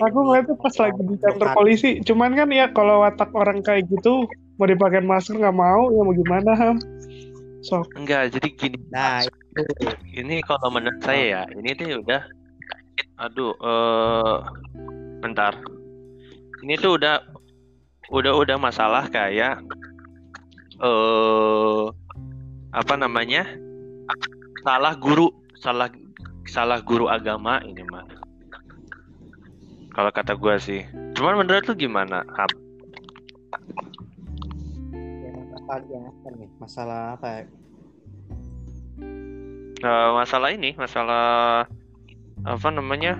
aku 0.00 0.18
ngeliatnya 0.22 0.54
pas 0.56 0.74
lagi 0.78 1.00
di 1.02 1.16
kantor 1.18 1.48
polisi 1.52 1.90
cuman 2.00 2.32
kan 2.32 2.48
ya 2.48 2.68
kalau 2.70 3.04
watak 3.04 3.28
orang 3.32 3.60
kayak 3.60 3.88
gitu 3.88 4.28
mau 4.56 4.68
dipakein 4.68 5.04
masker 5.04 5.36
nggak 5.36 5.52
mau 5.52 5.88
ya 5.88 6.00
mau 6.00 6.12
gimana 6.12 6.52
ham 6.52 6.76
sok 7.60 7.88
Enggak, 7.96 8.32
jadi 8.36 8.48
gini. 8.52 8.78
nah 8.88 9.24
itu 9.24 9.60
Ini 10.12 10.40
kalau 10.44 10.68
menurut 10.72 11.00
saya 11.00 11.24
ya, 11.24 11.42
ini 11.52 11.72
tuh 11.72 12.00
udah 12.00 12.22
aduh 13.16 13.52
eh 13.56 14.36
bentar. 15.20 15.52
Ini 16.62 16.78
tuh 16.78 16.94
udah 16.94 17.18
udah 18.14 18.32
udah 18.38 18.56
masalah 18.58 19.10
kayak 19.10 19.58
eh 20.78 21.84
apa 22.72 22.94
namanya? 22.96 23.44
salah 24.62 24.94
guru, 24.94 25.26
salah 25.58 25.90
salah 26.46 26.78
guru 26.86 27.10
agama 27.10 27.58
ini 27.66 27.82
mah. 27.82 28.06
Kalau 29.90 30.10
kata 30.14 30.38
gua 30.38 30.56
sih. 30.62 30.86
Cuman 31.18 31.42
menurut 31.42 31.66
lu 31.66 31.74
gimana? 31.74 32.22
Ya, 35.66 35.98
nih 36.30 36.48
masalah 36.62 37.18
apa 37.18 37.26
ya? 37.26 37.44
Eh, 39.82 40.10
masalah 40.14 40.48
ini, 40.54 40.78
masalah 40.78 41.66
apa 42.46 42.68
namanya? 42.70 43.18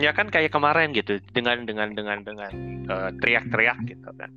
Ya 0.00 0.16
kan 0.16 0.32
kayak 0.32 0.56
kemarin 0.56 0.96
gitu, 0.96 1.20
dengan 1.36 1.68
dengan 1.68 1.92
dengan 1.92 2.24
dengan 2.24 2.52
eh, 2.88 3.10
teriak-teriak 3.20 3.78
gitu 3.88 4.08
kan. 4.16 4.30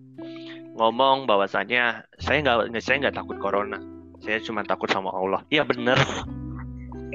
Ngomong 0.75 1.23
bahwasannya 1.29 2.03
saya 2.19 2.37
nggak 2.43 2.75
saya 2.83 3.07
nggak 3.07 3.15
takut 3.15 3.39
corona, 3.39 3.79
saya 4.19 4.43
cuma 4.43 4.67
takut 4.67 4.91
sama 4.91 5.15
Allah. 5.15 5.39
Iya 5.47 5.63
bener, 5.63 5.95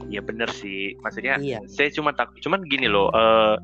iya 0.09 0.25
bener 0.25 0.49
sih. 0.49 0.97
Maksudnya 1.05 1.37
iya 1.37 1.61
saya 1.69 1.93
cuma 1.93 2.17
takut, 2.17 2.41
cuman 2.41 2.65
gini 2.65 2.89
loh. 2.89 3.13
eh 3.13 3.57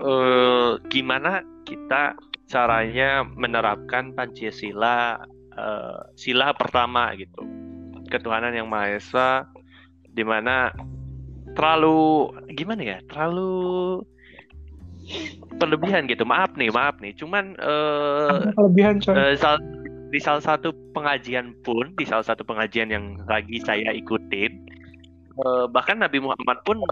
eh, 0.00 0.70
gimana 0.86 1.42
kita 1.66 2.14
caranya 2.50 3.22
menerapkan 3.22 4.10
Pancasila 4.10 5.22
uh, 5.54 6.02
sila 6.18 6.50
pertama 6.50 7.14
gitu. 7.14 7.46
Ketuhanan 8.10 8.50
yang 8.50 8.66
Maha 8.66 8.98
Esa 8.98 9.46
di 10.10 10.26
mana 10.26 10.74
terlalu 11.54 12.30
gimana 12.54 12.82
ya? 12.82 12.98
Terlalu 13.10 13.50
berlebihan 15.58 16.06
gitu. 16.06 16.22
Maaf 16.22 16.54
nih, 16.54 16.70
maaf 16.70 16.96
nih. 17.02 17.12
Cuman 17.18 17.58
uh, 17.58 18.50
coy. 18.54 19.14
Uh, 19.14 19.34
sal 19.36 19.58
di 20.10 20.18
salah 20.18 20.42
satu 20.42 20.74
pengajian 20.90 21.54
pun, 21.62 21.94
di 21.94 22.02
salah 22.02 22.26
satu 22.26 22.42
pengajian 22.42 22.90
yang 22.90 23.14
lagi 23.30 23.62
saya 23.62 23.94
ikutin, 23.94 24.58
uh, 25.46 25.70
bahkan 25.70 26.02
Nabi 26.02 26.18
Muhammad 26.18 26.58
pun 26.66 26.82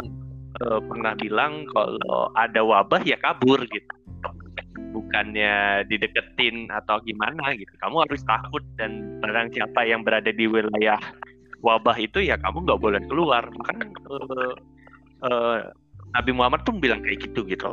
uh, 0.62 0.80
pernah 0.86 1.18
bilang 1.18 1.66
kalau 1.74 2.30
ada 2.38 2.62
wabah 2.62 3.02
ya 3.02 3.18
kabur 3.18 3.58
gitu. 3.66 3.94
Bukannya 4.88 5.84
dideketin 5.90 6.70
atau 6.70 7.02
gimana 7.02 7.54
gitu. 7.58 7.70
Kamu 7.82 8.06
harus 8.08 8.22
takut 8.24 8.62
dan 8.78 9.18
barang 9.20 9.50
siapa 9.50 9.84
yang 9.84 10.06
berada 10.06 10.30
di 10.30 10.46
wilayah 10.46 10.98
wabah 11.60 11.98
itu 11.98 12.22
ya 12.22 12.38
kamu 12.38 12.64
nggak 12.70 12.80
boleh 12.80 13.02
keluar. 13.10 13.44
Kan 13.66 13.82
uh, 14.08 14.54
uh, 15.24 15.58
Nabi 16.16 16.30
Muhammad 16.32 16.64
pun 16.64 16.80
bilang 16.80 17.04
kayak 17.04 17.28
gitu 17.28 17.44
gitu 17.44 17.68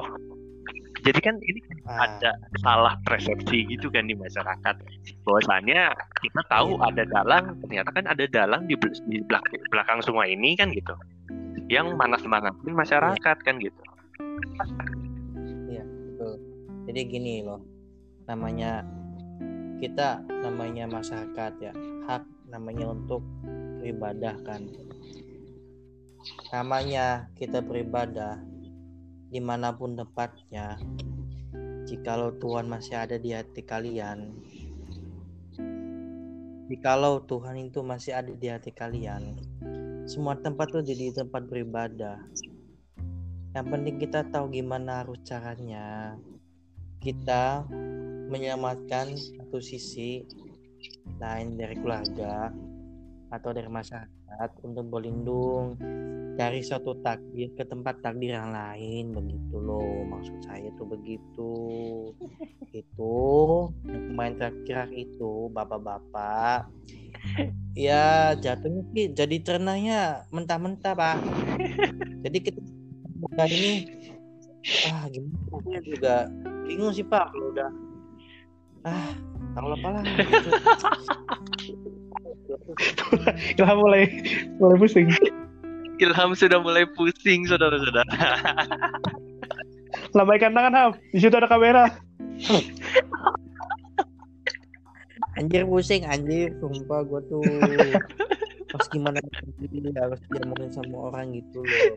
jadi 1.05 1.19
kan 1.21 1.35
ini 1.45 1.61
ah. 1.85 2.09
ada 2.09 2.33
salah 2.65 2.97
persepsi 3.05 3.69
gitu 3.69 3.93
kan 3.93 4.09
di 4.09 4.17
masyarakat 4.17 4.75
bahwasanya 5.23 5.93
kita 6.25 6.41
tahu 6.49 6.81
iya. 6.81 6.89
ada 6.89 7.03
dalang 7.05 7.45
ternyata 7.61 7.89
kan 7.93 8.05
ada 8.09 8.25
dalang 8.25 8.65
di, 8.65 8.73
di 9.05 9.21
belakang, 9.29 9.61
belakang 9.69 9.99
semua 10.01 10.25
ini 10.25 10.57
kan 10.57 10.73
gitu 10.73 10.97
yang 11.69 11.93
manas-manasin 11.93 12.73
masyarakat 12.73 13.37
iya. 13.37 13.45
kan 13.45 13.55
gitu 13.61 13.81
iya 15.69 15.83
betul 15.85 16.35
jadi 16.89 17.01
gini 17.05 17.45
loh 17.45 17.61
namanya 18.25 18.81
kita 19.77 20.25
namanya 20.41 20.89
masyarakat 20.89 21.53
ya 21.61 21.73
hak 22.09 22.25
namanya 22.49 22.89
untuk 22.89 23.21
beribadah 23.77 24.33
kan 24.41 24.65
namanya 26.49 27.29
kita 27.37 27.61
beribadah 27.61 28.41
di 29.29 29.39
mana 29.43 29.75
pun 29.75 29.97
tempatnya. 29.99 30.79
Jikalau 31.85 32.33
Tuhan 32.41 32.65
masih 32.65 32.97
ada 32.97 33.19
di 33.21 33.35
hati 33.35 33.61
kalian. 33.61 34.33
Jikalau 36.65 37.21
Tuhan 37.29 37.69
itu 37.69 37.85
masih 37.85 38.17
ada 38.17 38.33
di 38.33 38.47
hati 38.49 38.73
kalian. 38.73 39.37
Semua 40.09 40.33
tempat 40.37 40.73
tuh 40.73 40.81
jadi 40.81 41.13
tempat 41.13 41.45
beribadah. 41.45 42.17
Yang 43.53 43.67
penting 43.69 43.95
kita 44.01 44.25
tahu 44.33 44.49
gimana 44.49 45.05
harus 45.05 45.21
caranya. 45.21 46.17
Kita 46.97 47.69
menyelamatkan 48.33 49.13
satu 49.13 49.61
sisi 49.61 50.25
lain 51.21 51.53
dari 51.53 51.77
keluarga 51.77 52.49
atau 53.33 53.49
dari 53.51 53.69
masyarakat 53.69 54.49
untuk 54.61 54.85
berlindung 54.89 55.77
dari 56.35 56.59
suatu 56.59 56.99
takdir 56.99 57.47
ke 57.55 57.63
tempat 57.63 58.03
takdir 58.03 58.35
yang 58.35 58.51
lain 58.51 59.15
begitu 59.15 59.55
loh 59.55 60.03
maksud 60.11 60.35
saya 60.43 60.67
tuh 60.75 60.87
begitu. 60.87 61.51
Itu 62.75 63.15
pemain 63.87 64.35
terakhir 64.35 64.91
itu 64.91 65.47
bapak-bapak. 65.55 66.67
Ya 67.71 68.35
jatuhnya 68.35 68.83
sih 68.91 69.15
jadi 69.15 69.39
ternanya 69.39 70.27
mentah-mentah 70.27 70.91
pak. 70.91 71.23
Jadi 72.27 72.37
kita 72.43 72.59
buka 73.23 73.47
ini 73.47 73.87
ah 74.91 75.07
gimana 75.07 75.79
juga. 75.87 76.15
Bingung 76.67 76.91
sih 76.91 77.07
pak 77.07 77.31
kalau 77.31 77.47
udah 77.55 77.71
ah 78.83 79.11
kalau 79.55 79.71
apa 79.71 79.87
lah 79.87 80.03
gitu. 80.03 80.49
Ilham 83.59 83.77
mulai 83.79 84.03
mulai 84.59 84.77
pusing. 84.79 85.07
Ilham 85.99 86.35
sudah 86.35 86.59
mulai 86.59 86.83
pusing 86.95 87.47
saudara-saudara. 87.47 88.05
Lambaikan 90.15 90.51
tangan 90.51 90.75
Ham, 90.75 90.91
di 91.11 91.19
situ 91.19 91.35
ada 91.35 91.47
kamera. 91.47 91.87
anjir 95.35 95.67
pusing 95.67 96.07
anjir, 96.07 96.55
sumpah 96.63 97.03
gue 97.03 97.21
tuh 97.27 97.43
pas 98.75 98.85
gimana 98.91 99.19
harus 99.95 100.19
diomongin 100.31 100.71
sama 100.71 101.11
orang 101.11 101.31
gitu 101.31 101.63
loh. 101.63 101.95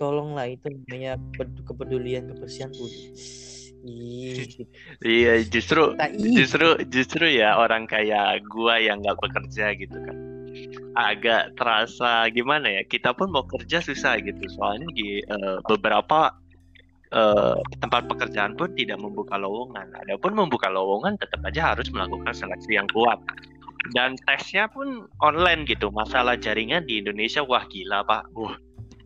Tolonglah 0.00 0.48
itu 0.48 0.72
namanya 0.72 1.20
kepedulian 1.68 2.32
kebersihan 2.32 2.72
tuh. 2.72 2.88
Iya 5.04 5.44
justru 5.44 5.92
justru 6.16 6.66
justru 6.88 7.24
ya 7.28 7.60
orang 7.60 7.84
kayak 7.84 8.40
gua 8.48 8.80
yang 8.80 9.04
nggak 9.04 9.20
bekerja 9.20 9.76
gitu 9.76 9.92
kan. 9.92 10.16
Agak 10.96 11.52
terasa 11.58 12.30
gimana 12.32 12.80
ya 12.80 12.82
kita 12.88 13.12
pun 13.12 13.28
mau 13.28 13.44
kerja 13.44 13.84
susah 13.84 14.16
gitu. 14.24 14.40
Soalnya 14.56 14.88
di 14.96 15.20
uh, 15.28 15.60
beberapa 15.68 16.32
uh, 17.12 17.60
tempat 17.84 18.08
pekerjaan 18.08 18.56
pun 18.56 18.72
tidak 18.72 18.96
membuka 19.04 19.36
lowongan. 19.36 19.92
Adapun 20.00 20.32
membuka 20.32 20.72
lowongan 20.72 21.20
tetap 21.20 21.44
aja 21.44 21.76
harus 21.76 21.92
melakukan 21.92 22.32
seleksi 22.32 22.80
yang 22.80 22.88
kuat. 22.88 23.20
Dan 23.92 24.16
tesnya 24.24 24.64
pun 24.72 25.12
online 25.20 25.68
gitu. 25.68 25.92
Masalah 25.92 26.40
jaringan 26.40 26.88
di 26.88 27.04
Indonesia 27.04 27.44
wah 27.44 27.68
gila 27.68 28.00
pak. 28.08 28.32
Wah 28.32 28.56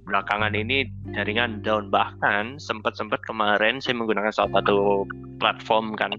belakangan 0.09 0.57
ini 0.57 0.89
jaringan 1.13 1.61
down. 1.61 1.93
Bahkan 1.93 2.57
sempat 2.57 2.97
sempat 2.97 3.21
kemarin 3.29 3.79
saya 3.85 3.95
menggunakan 4.01 4.33
salah 4.33 4.65
satu 4.65 5.05
platform 5.37 5.93
kan 5.95 6.17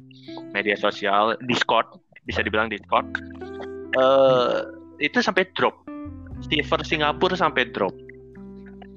media 0.53 0.77
sosial 0.77 1.33
Discord 1.49 1.89
bisa 2.29 2.45
dibilang 2.45 2.69
Discord. 2.69 3.09
Uh, 3.97 4.69
itu 5.01 5.17
sampai 5.19 5.49
drop. 5.57 5.73
Server 6.45 6.85
Singapura 6.85 7.33
sampai 7.33 7.67
drop. 7.73 7.91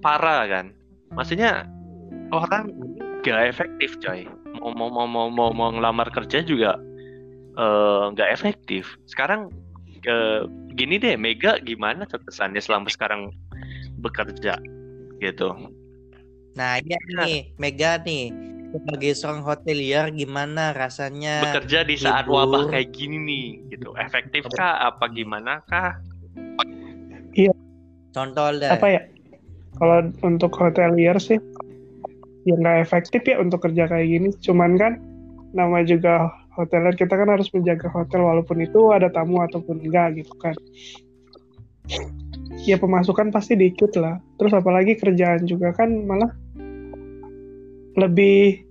Parah 0.04 0.46
kan? 0.46 0.76
Maksudnya 1.16 1.66
orang 2.30 2.70
gak 3.24 3.56
efektif 3.56 3.96
coy. 4.04 4.28
Mau 4.60 4.70
mau 4.76 4.92
mau 4.92 5.08
mau 5.08 5.26
mau, 5.32 5.50
mau 5.50 5.72
ngelamar 5.72 6.12
kerja 6.12 6.44
juga 6.44 6.76
eh, 7.56 8.04
nggak 8.14 8.28
uh, 8.30 8.34
efektif. 8.36 8.84
Sekarang 9.08 9.48
uh, 10.06 10.46
gini 10.76 11.00
deh 11.00 11.18
Mega 11.18 11.58
gimana 11.62 12.06
kesannya 12.06 12.60
selama 12.62 12.86
sekarang 12.92 13.32
bekerja 14.02 14.58
gitu. 15.22 15.54
Nah 16.58 16.82
iya 16.82 16.98
nih 17.22 17.54
Mega 17.56 18.02
nih 18.02 18.34
sebagai 18.72 19.12
seorang 19.14 19.44
hotelier 19.44 20.08
gimana 20.10 20.72
rasanya 20.72 21.44
bekerja 21.44 21.84
di 21.84 21.96
saat 22.00 22.24
libur. 22.24 22.42
wabah 22.42 22.72
kayak 22.72 22.90
gini 22.90 23.16
nih 23.22 23.46
gitu. 23.76 23.94
Efektif 24.00 24.48
kah 24.58 24.82
apa 24.82 25.06
gimana 25.12 25.62
kah 25.70 25.94
iya. 27.36 27.54
Contoh 28.12 28.52
deh. 28.60 28.68
Apa 28.68 28.86
ya? 28.92 29.02
Kalau 29.80 30.12
untuk 30.20 30.52
hotelier 30.58 31.16
sih 31.16 31.40
ya 32.42 32.54
nggak 32.58 32.82
efektif 32.82 33.22
ya 33.24 33.40
untuk 33.40 33.64
kerja 33.64 33.88
kayak 33.88 34.08
gini. 34.08 34.28
Cuman 34.44 34.76
kan 34.76 34.92
nama 35.56 35.84
juga 35.84 36.32
hotelier 36.56 36.92
kita 36.96 37.16
kan 37.16 37.28
harus 37.28 37.48
menjaga 37.52 37.88
hotel 37.88 38.24
walaupun 38.24 38.60
itu 38.60 38.92
ada 38.92 39.08
tamu 39.08 39.40
ataupun 39.40 39.80
enggak 39.80 40.20
gitu 40.20 40.32
kan 40.40 40.56
ya 42.62 42.78
pemasukan 42.78 43.34
pasti 43.34 43.58
dikit 43.58 43.94
lah. 43.98 44.22
Terus 44.38 44.52
apalagi 44.54 44.94
kerjaan 44.98 45.46
juga 45.46 45.74
kan 45.74 45.90
malah 46.06 46.30
lebih 47.98 48.62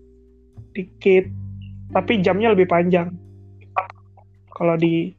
dikit 0.72 1.28
tapi 1.92 2.24
jamnya 2.24 2.56
lebih 2.56 2.72
panjang. 2.72 3.12
Kalau 4.56 4.76
di 4.80 5.12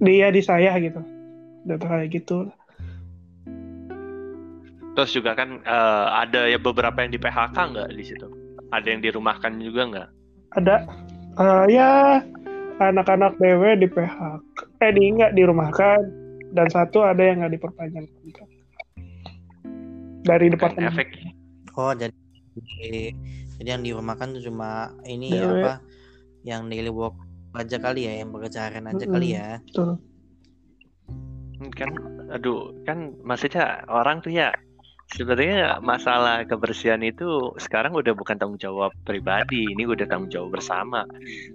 dia 0.00 0.28
di 0.32 0.42
saya 0.44 0.76
gitu. 0.80 1.00
Udah 1.66 1.76
kayak 1.80 2.08
gitu. 2.12 2.48
Terus 4.96 5.12
juga 5.12 5.36
kan 5.36 5.60
uh, 5.68 6.08
ada 6.24 6.48
ya 6.48 6.56
beberapa 6.56 7.04
yang 7.04 7.12
di 7.12 7.20
PHK 7.20 7.56
nggak 7.56 7.88
di 7.92 8.04
situ? 8.04 8.28
Ada 8.72 8.96
yang 8.96 9.00
dirumahkan 9.04 9.52
juga 9.60 9.82
nggak? 9.92 10.08
Ada 10.56 10.76
uh, 11.36 11.64
ya 11.68 12.20
anak-anak 12.80 13.36
BW 13.36 13.76
di 13.84 13.88
PHK 13.92 14.40
eh 14.80 14.92
di 14.92 15.02
nggak 15.12 15.36
dirumahkan 15.36 16.25
dan 16.56 16.72
satu 16.72 17.04
ada 17.04 17.20
yang 17.20 17.44
nggak 17.44 17.60
diperpanjang 17.60 18.08
dari 20.24 20.46
departemen. 20.48 20.88
efek. 20.90 21.08
Oh 21.76 21.92
jadi 21.92 22.16
jadi 23.60 23.68
yang 23.76 23.84
dirumahkan 23.84 24.40
tuh 24.40 24.42
cuma 24.48 24.96
ini 25.04 25.36
ya, 25.36 25.44
apa 25.44 25.74
yang 26.48 26.72
daily 26.72 26.88
work 26.88 27.14
aja 27.56 27.76
kali 27.76 28.08
ya 28.08 28.24
yang 28.24 28.32
aja 28.32 28.72
mm 28.72 28.88
-hmm. 28.96 29.12
kali 29.12 29.28
ya. 29.36 29.60
Betul. 29.68 30.00
kan 31.72 31.88
aduh 32.28 32.72
kan 32.84 33.16
maksudnya 33.24 33.80
orang 33.88 34.20
tuh 34.20 34.28
ya 34.28 34.52
sebenarnya 35.16 35.80
masalah 35.80 36.44
kebersihan 36.44 37.00
itu 37.00 37.54
sekarang 37.56 37.96
udah 37.96 38.12
bukan 38.12 38.36
tanggung 38.36 38.60
jawab 38.60 38.92
pribadi 39.08 39.64
ini 39.72 39.88
udah 39.88 40.04
tanggung 40.04 40.32
jawab 40.32 40.60
bersama. 40.60 41.08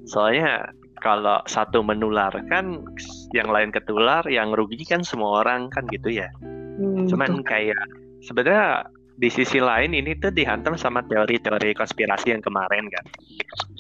Soalnya 0.10 0.74
kalau 1.02 1.42
satu 1.50 1.82
menularkan 1.82 2.86
yang 3.34 3.50
lain 3.50 3.74
ketular 3.74 4.22
yang 4.30 4.54
rugi 4.54 4.86
kan 4.86 5.02
semua 5.02 5.42
orang 5.42 5.68
kan 5.74 5.84
gitu 5.90 6.14
ya 6.14 6.30
hmm, 6.78 7.10
cuman 7.10 7.42
betul. 7.42 7.48
kayak 7.50 7.82
sebenarnya 8.22 8.86
di 9.22 9.30
sisi 9.30 9.62
lain 9.62 9.94
ini 9.94 10.18
tuh 10.18 10.34
dihantam 10.34 10.74
sama 10.74 11.06
teori-teori 11.06 11.78
konspirasi 11.78 12.34
yang 12.34 12.42
kemarin 12.42 12.90
kan. 12.90 13.06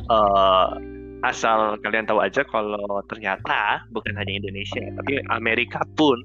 Uh, 0.05 0.67
asal 1.25 1.81
kalian 1.81 2.05
tahu 2.05 2.21
aja 2.21 2.45
kalau 2.45 3.01
ternyata 3.09 3.81
bukan 3.89 4.13
hanya 4.21 4.37
Indonesia, 4.37 4.85
tapi 5.01 5.17
Amerika 5.33 5.81
pun 5.97 6.21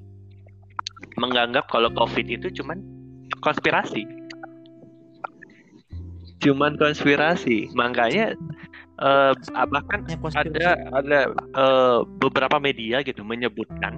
menganggap 1.17 1.65
kalau 1.73 1.89
COVID 1.97 2.29
itu 2.29 2.61
cuman 2.61 2.77
konspirasi. 3.41 4.05
Cuman 6.37 6.77
konspirasi. 6.77 7.73
Makanya 7.73 8.37
uh, 9.01 9.33
bahkan 9.69 10.05
ada 10.37 10.77
ada 10.93 11.19
uh, 11.57 11.99
beberapa 12.17 12.57
media 12.57 13.01
gitu 13.05 13.21
menyebutkan 13.21 13.97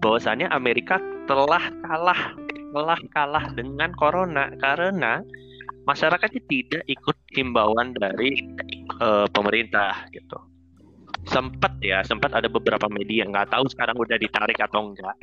bahwasannya 0.00 0.48
Amerika 0.50 0.98
telah 1.28 1.62
kalah 1.84 2.34
telah 2.70 3.00
kalah 3.12 3.44
dengan 3.52 3.90
corona 3.98 4.50
karena 4.62 5.20
masyarakatnya 5.84 6.42
tidak 6.46 6.82
ikut 6.86 7.16
himbauan 7.34 7.92
dari 7.98 8.46
uh, 9.02 9.26
pemerintah 9.30 10.06
gitu. 10.14 10.38
Sempat 11.28 11.76
ya, 11.84 12.00
sempat 12.06 12.32
ada 12.32 12.48
beberapa 12.48 12.88
media 12.88 13.28
nggak 13.28 13.52
tahu 13.52 13.68
sekarang 13.68 13.98
udah 13.98 14.16
ditarik 14.16 14.56
atau 14.56 14.88
enggak. 14.88 15.18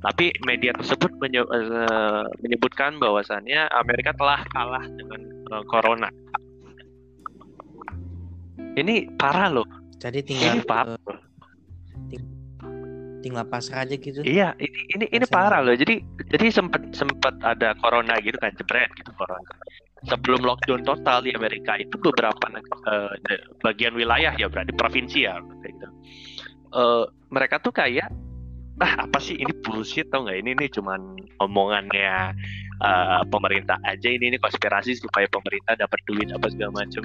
Tapi 0.00 0.32
media 0.48 0.72
tersebut 0.72 1.12
menye 1.20 1.44
menyebutkan 2.40 2.96
bahwasannya 2.96 3.68
Amerika 3.68 4.16
telah 4.16 4.40
kalah 4.48 4.84
dengan 4.96 5.20
uh, 5.52 5.64
corona. 5.68 6.08
Ini 8.80 9.12
parah 9.20 9.48
loh. 9.52 9.68
Jadi 10.00 10.24
tinggal 10.24 10.56
ini 10.56 10.64
parah. 10.64 10.96
Uh, 12.60 13.20
tinggal 13.20 13.44
pasrah 13.44 13.84
aja 13.84 13.94
gitu. 14.00 14.24
Iya, 14.24 14.56
ini 14.56 14.78
ini 14.96 15.04
ini 15.12 15.24
parah 15.28 15.60
loh. 15.60 15.76
Jadi 15.76 16.00
jadi 16.32 16.48
sempat 16.48 16.96
sempat 16.96 17.36
ada 17.44 17.76
corona 17.78 18.16
gitu 18.24 18.40
kan, 18.40 18.50
jebret 18.56 18.88
gitu 18.96 19.12
corona. 19.14 19.52
Sebelum 20.08 20.40
lockdown 20.40 20.80
total 20.88 21.20
di 21.20 21.36
Amerika 21.36 21.76
itu 21.76 21.92
beberapa 22.00 22.48
uh, 22.88 23.12
bagian 23.60 23.92
wilayah 23.92 24.32
ya 24.40 24.48
berarti 24.48 24.72
provinsi 24.72 25.28
ya 25.28 25.36
gitu. 25.60 25.88
Uh, 26.72 27.04
mereka 27.28 27.60
tuh 27.60 27.76
kayak 27.76 28.08
ah 28.80 29.04
apa 29.04 29.20
sih 29.20 29.36
ini 29.36 29.52
bullshit 29.60 30.08
tau 30.08 30.24
nggak 30.24 30.40
ini 30.40 30.56
nih 30.56 30.72
cuman 30.72 31.20
omongannya 31.44 32.32
uh, 32.80 33.22
pemerintah 33.28 33.76
aja 33.86 34.08
ini 34.08 34.34
ini 34.34 34.38
konspirasi 34.40 34.96
supaya 34.98 35.28
pemerintah 35.28 35.76
dapat 35.76 36.00
duit 36.08 36.28
apa 36.32 36.50
segala 36.52 36.84
macam 36.84 37.02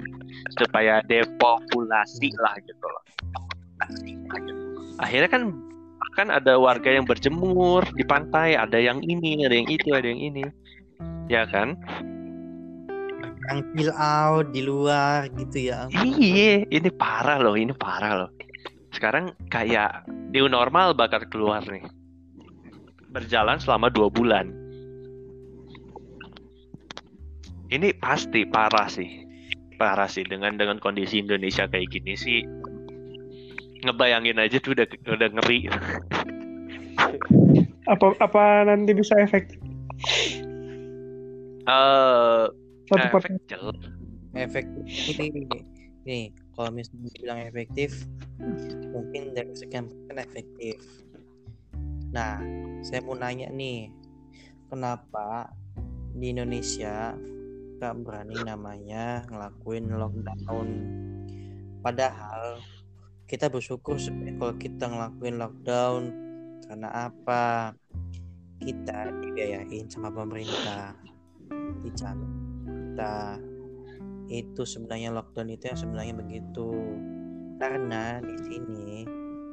supaya 0.60 1.04
depopulasi 1.06 2.32
lah 2.42 2.56
gitu 2.64 2.86
loh 2.86 3.04
akhirnya 5.00 5.30
kan 5.30 5.44
kan 6.16 6.32
ada 6.32 6.56
warga 6.56 6.96
yang 6.96 7.04
berjemur 7.04 7.84
di 7.92 8.08
pantai, 8.08 8.56
ada 8.56 8.80
yang 8.80 9.04
ini, 9.04 9.44
ada 9.44 9.52
yang 9.52 9.68
itu, 9.68 9.92
ada 9.92 10.08
yang 10.08 10.22
ini. 10.32 10.44
Ya 11.28 11.44
kan? 11.44 11.76
Yang 13.52 13.60
chill 13.76 13.92
out 14.00 14.56
di 14.56 14.64
luar 14.64 15.28
gitu 15.36 15.70
ya. 15.70 15.92
Iya, 15.92 16.66
ini 16.72 16.90
parah 16.90 17.38
loh, 17.38 17.60
ini 17.60 17.76
parah 17.76 18.26
loh. 18.26 18.32
Sekarang 18.96 19.36
kayak 19.52 20.08
new 20.32 20.48
normal 20.48 20.96
bakal 20.96 21.28
keluar 21.28 21.62
nih. 21.68 21.84
Berjalan 23.12 23.60
selama 23.60 23.92
dua 23.92 24.08
bulan. 24.08 24.65
Ini 27.76 27.92
pasti 28.00 28.48
parah 28.48 28.88
sih. 28.88 29.28
Parah 29.76 30.08
sih 30.08 30.24
dengan 30.24 30.56
dengan 30.56 30.80
kondisi 30.80 31.20
Indonesia 31.20 31.68
kayak 31.68 31.92
gini 31.92 32.16
sih 32.16 32.40
ngebayangin 33.84 34.42
aja 34.42 34.58
tuh 34.64 34.74
udah 34.74 34.88
udah 34.88 35.30
ngeri. 35.36 35.68
apa 37.92 38.06
apa 38.18 38.44
nanti 38.66 38.96
bisa 38.96 39.14
efektif? 39.20 39.60
Uh, 41.68 42.50
efek 42.96 43.36
jelas. 43.52 43.78
Efek 44.34 44.66
ini 44.88 45.46
ini 46.06 46.20
kalau 46.56 46.72
misalnya 46.72 47.12
bilang 47.20 47.40
efektif 47.44 48.08
mungkin 48.90 49.36
dari 49.36 49.54
sekian 49.54 49.92
persen 49.92 50.18
efektif. 50.18 50.80
Nah, 52.16 52.40
saya 52.80 53.04
mau 53.04 53.20
nanya 53.20 53.52
nih, 53.52 53.92
kenapa 54.72 55.52
di 56.16 56.32
Indonesia 56.32 57.12
gak 57.80 57.96
berani 58.04 58.38
namanya 58.42 59.24
ngelakuin 59.28 59.92
lockdown? 59.92 60.68
Padahal 61.84 62.60
kita 63.26 63.50
bersyukur 63.50 63.98
kalau 64.40 64.56
kita 64.58 64.86
ngelakuin 64.88 65.36
lockdown 65.42 66.04
karena 66.66 66.90
apa? 67.10 67.74
Kita 68.62 69.12
dibiayain 69.22 69.92
sama 69.92 70.10
pemerintah. 70.10 70.96
Dijamin 71.84 72.32
kita. 72.96 73.38
Itu 74.32 74.64
sebenarnya 74.66 75.14
lockdown 75.14 75.52
itu 75.54 75.70
yang 75.70 75.80
sebenarnya 75.80 76.16
begitu. 76.18 76.72
Karena 77.60 78.24
di 78.24 78.36
sini 78.40 79.06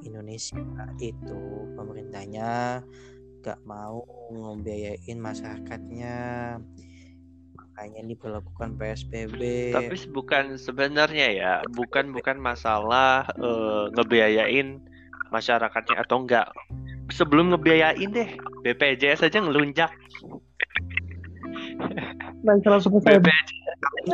Indonesia 0.06 0.62
itu 1.02 1.42
pemerintahnya 1.74 2.80
gak 3.42 3.60
mau 3.66 4.06
ngebiayain 4.30 5.18
masyarakatnya 5.18 6.16
makanya 7.72 8.04
diperlakukan 8.04 8.76
PSBB. 8.76 9.72
Tapi 9.72 9.96
bukan 10.12 10.60
sebenarnya 10.60 11.28
ya, 11.32 11.52
bukan 11.72 12.12
bukan 12.12 12.36
masalah 12.36 13.24
uh, 13.40 13.88
ngebiayain 13.96 14.76
masyarakatnya 15.32 16.04
atau 16.04 16.20
enggak. 16.20 16.52
Sebelum 17.08 17.48
ngebiayain 17.48 18.12
deh, 18.12 18.28
BPJS 18.60 19.24
aja 19.24 19.40
ngelunjak. 19.40 19.88
Dan 22.44 22.60
BPJS 22.60 23.40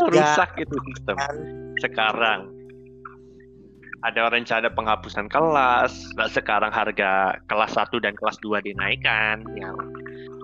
rusak 0.06 0.50
itu 0.62 0.76
sistem. 0.94 1.16
Sekarang 1.82 2.57
ada 4.06 4.30
rencana 4.30 4.70
penghapusan 4.70 5.26
kelas, 5.26 6.14
nah 6.14 6.30
sekarang 6.30 6.70
harga 6.70 7.34
kelas 7.50 7.74
1 7.74 7.98
dan 7.98 8.14
kelas 8.14 8.38
2 8.46 8.62
dinaikkan. 8.62 9.42
Yang 9.58 9.76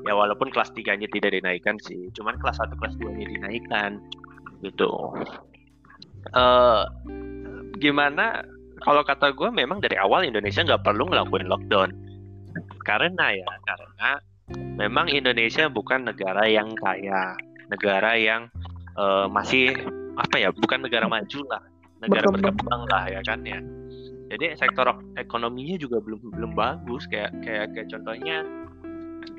ya 0.03 0.13
walaupun 0.13 0.51
kelas 0.51 0.75
3-nya 0.75 1.07
tidak 1.07 1.39
dinaikkan 1.39 1.79
sih. 1.79 2.11
Cuman 2.19 2.35
kelas 2.43 2.59
1 2.59 2.75
kelas 2.75 2.95
2 2.99 3.15
nya 3.15 3.27
dinaikkan. 3.31 4.03
Gitu. 4.67 4.91
Uh, 6.35 6.83
gimana? 7.79 8.43
Kalau 8.83 9.07
kata 9.07 9.31
gue 9.31 9.49
memang 9.55 9.79
dari 9.79 9.95
awal 10.03 10.27
Indonesia 10.27 10.67
nggak 10.67 10.83
perlu 10.83 11.07
ngelakuin 11.07 11.47
lockdown. 11.47 11.91
Karena 12.83 13.33
ya 13.39 13.49
karena 13.65 14.11
memang 14.77 15.07
Indonesia 15.07 15.71
bukan 15.71 16.11
negara 16.11 16.43
yang 16.51 16.75
kaya. 16.75 17.39
Negara 17.71 18.19
yang 18.19 18.51
uh, 18.99 19.31
masih 19.31 19.79
apa 20.19 20.43
ya 20.43 20.51
bukan 20.51 20.83
negara 20.85 21.07
maju 21.11 21.41
lah 21.51 21.63
negara 22.07 22.29
berkembang. 22.31 22.83
lah 22.91 23.05
ya 23.09 23.21
kan 23.25 23.41
ya. 23.45 23.61
Jadi 24.35 24.57
sektor 24.59 24.89
ekonominya 25.21 25.77
juga 25.79 26.01
belum 26.01 26.21
belum 26.35 26.53
bagus. 26.57 27.07
Kayak 27.09 27.37
kayak 27.45 27.67
kayak 27.77 27.89
contohnya 27.93 28.37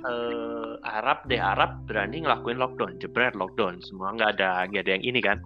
uh, 0.05 0.77
Arab 0.85 1.25
deh 1.27 1.41
Arab 1.41 1.83
berani 1.89 2.23
ngelakuin 2.23 2.61
lockdown 2.61 2.97
jebret 3.01 3.33
lockdown. 3.35 3.81
Semua 3.81 4.13
nggak 4.13 4.39
ada 4.39 4.69
nggak 4.69 4.83
ada 4.85 4.91
yang 4.97 5.05
ini 5.05 5.19
kan. 5.19 5.41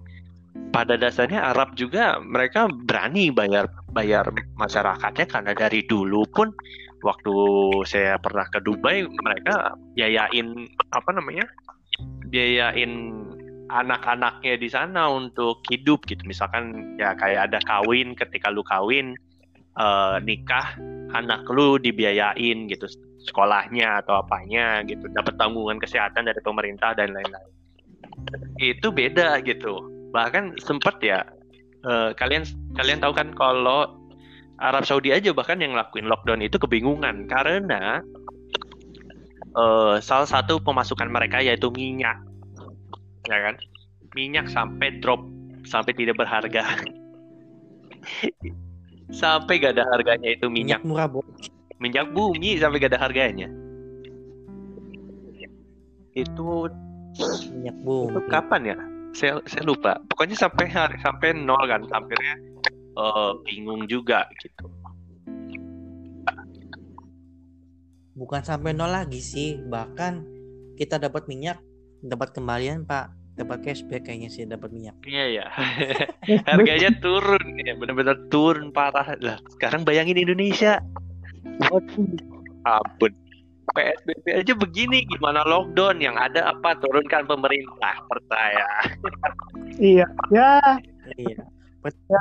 Pada 0.69 0.99
dasarnya 0.99 1.55
Arab 1.55 1.73
juga 1.77 2.19
mereka 2.21 2.69
berani 2.69 3.33
bayar 3.33 3.69
bayar 3.93 4.29
masyarakatnya 4.57 5.25
karena 5.25 5.53
dari 5.55 5.81
dulu 5.85 6.25
pun 6.29 6.53
waktu 7.01 7.33
saya 7.87 8.19
pernah 8.19 8.45
ke 8.51 8.59
Dubai 8.59 9.07
mereka 9.07 9.73
biayain 9.95 10.67
apa 10.91 11.09
namanya 11.15 11.47
biayain 12.27 13.23
anak-anaknya 13.69 14.57
di 14.57 14.69
sana 14.69 15.07
untuk 15.09 15.61
hidup 15.69 16.03
gitu. 16.09 16.25
Misalkan 16.25 16.97
ya 16.97 17.13
kayak 17.13 17.53
ada 17.53 17.59
kawin 17.63 18.17
ketika 18.17 18.49
lu 18.49 18.65
kawin 18.65 19.13
uh, 19.77 20.17
nikah 20.21 20.75
anak 21.13 21.45
lu 21.49 21.77
dibiayain 21.77 22.69
gitu 22.69 22.89
sekolahnya 23.29 24.01
atau 24.05 24.19
apanya 24.25 24.81
gitu. 24.85 25.05
Dapat 25.13 25.37
tanggungan 25.37 25.77
kesehatan 25.77 26.25
dari 26.25 26.41
pemerintah 26.41 26.97
dan 26.97 27.13
lain-lain. 27.13 27.51
Itu 28.57 28.89
beda 28.89 29.39
gitu. 29.45 29.85
Bahkan 30.11 30.57
sempat 30.65 30.97
ya 31.05 31.21
uh, 31.85 32.11
kalian 32.17 32.43
kalian 32.73 32.99
tahu 32.99 33.13
kan 33.13 33.31
kalau 33.37 33.95
Arab 34.59 34.83
Saudi 34.83 35.15
aja 35.15 35.31
bahkan 35.31 35.61
yang 35.63 35.77
ngelakuin 35.77 36.09
lockdown 36.09 36.41
itu 36.41 36.57
kebingungan. 36.57 37.29
Karena 37.29 38.01
uh, 39.53 40.01
salah 40.01 40.27
satu 40.27 40.57
pemasukan 40.59 41.07
mereka 41.07 41.39
yaitu 41.39 41.69
minyak 41.71 42.28
ya 43.27 43.37
kan? 43.49 43.55
Minyak 44.15 44.47
sampai 44.47 45.01
drop 45.03 45.25
sampai 45.67 45.91
tidak 45.97 46.15
berharga. 46.15 46.63
Sampai 49.09 49.57
gak 49.57 49.73
ada 49.73 49.89
harganya 49.89 50.29
itu 50.37 50.45
minyak, 50.53 50.85
minyak 50.85 50.87
murah 50.87 51.09
bos 51.09 51.25
minyak 51.81 52.11
bumi 52.13 52.59
sampai 52.61 52.77
gak 52.77 52.93
ada 52.93 53.01
harganya. 53.01 53.47
Itu 56.13 56.69
minyak 57.57 57.77
bumi. 57.81 58.13
itu 58.13 58.21
kapan 58.29 58.61
ya? 58.69 58.77
Saya 59.17 59.33
saya 59.49 59.63
lupa. 59.65 59.97
Pokoknya 60.13 60.37
sampai 60.37 60.69
hari 60.69 60.97
sampai 61.01 61.33
nol 61.33 61.63
kan. 61.65 61.81
Hampirnya 61.89 62.35
uh, 62.99 63.33
bingung 63.47 63.89
juga 63.89 64.29
gitu. 64.37 64.69
Bukan 68.13 68.41
sampai 68.45 68.77
nol 68.77 68.93
lagi 68.93 69.23
sih. 69.23 69.57
Bahkan 69.57 70.13
kita 70.77 71.01
dapat 71.01 71.25
minyak 71.25 71.57
dapat 72.03 72.31
kembalian 72.35 72.87
pak 72.87 73.11
dapat 73.39 73.63
cashback 73.63 74.03
kayaknya 74.03 74.27
sih 74.27 74.43
dapat 74.43 74.67
minyak 74.75 74.99
Iya 75.07 75.25
ya. 75.31 75.45
Harganya 76.51 76.91
turun 76.99 77.55
ya, 77.63 77.71
benar-benar 77.79 78.19
turun 78.27 78.75
parah 78.75 79.15
lah. 79.23 79.39
Sekarang 79.55 79.87
bayangin 79.87 80.19
Indonesia. 80.19 80.83
Waduh, 81.71 82.19
ampun. 82.67 83.15
PSBB 83.69 84.25
aja 84.43 84.53
begini, 84.57 85.07
gimana 85.07 85.45
lockdown 85.47 86.03
yang 86.03 86.19
ada 86.19 86.51
apa 86.51 86.75
turunkan 86.83 87.29
pemerintah 87.29 87.95
percaya. 88.11 88.67
Iya, 89.79 90.03
ya 90.35 90.59
iya 91.15 91.43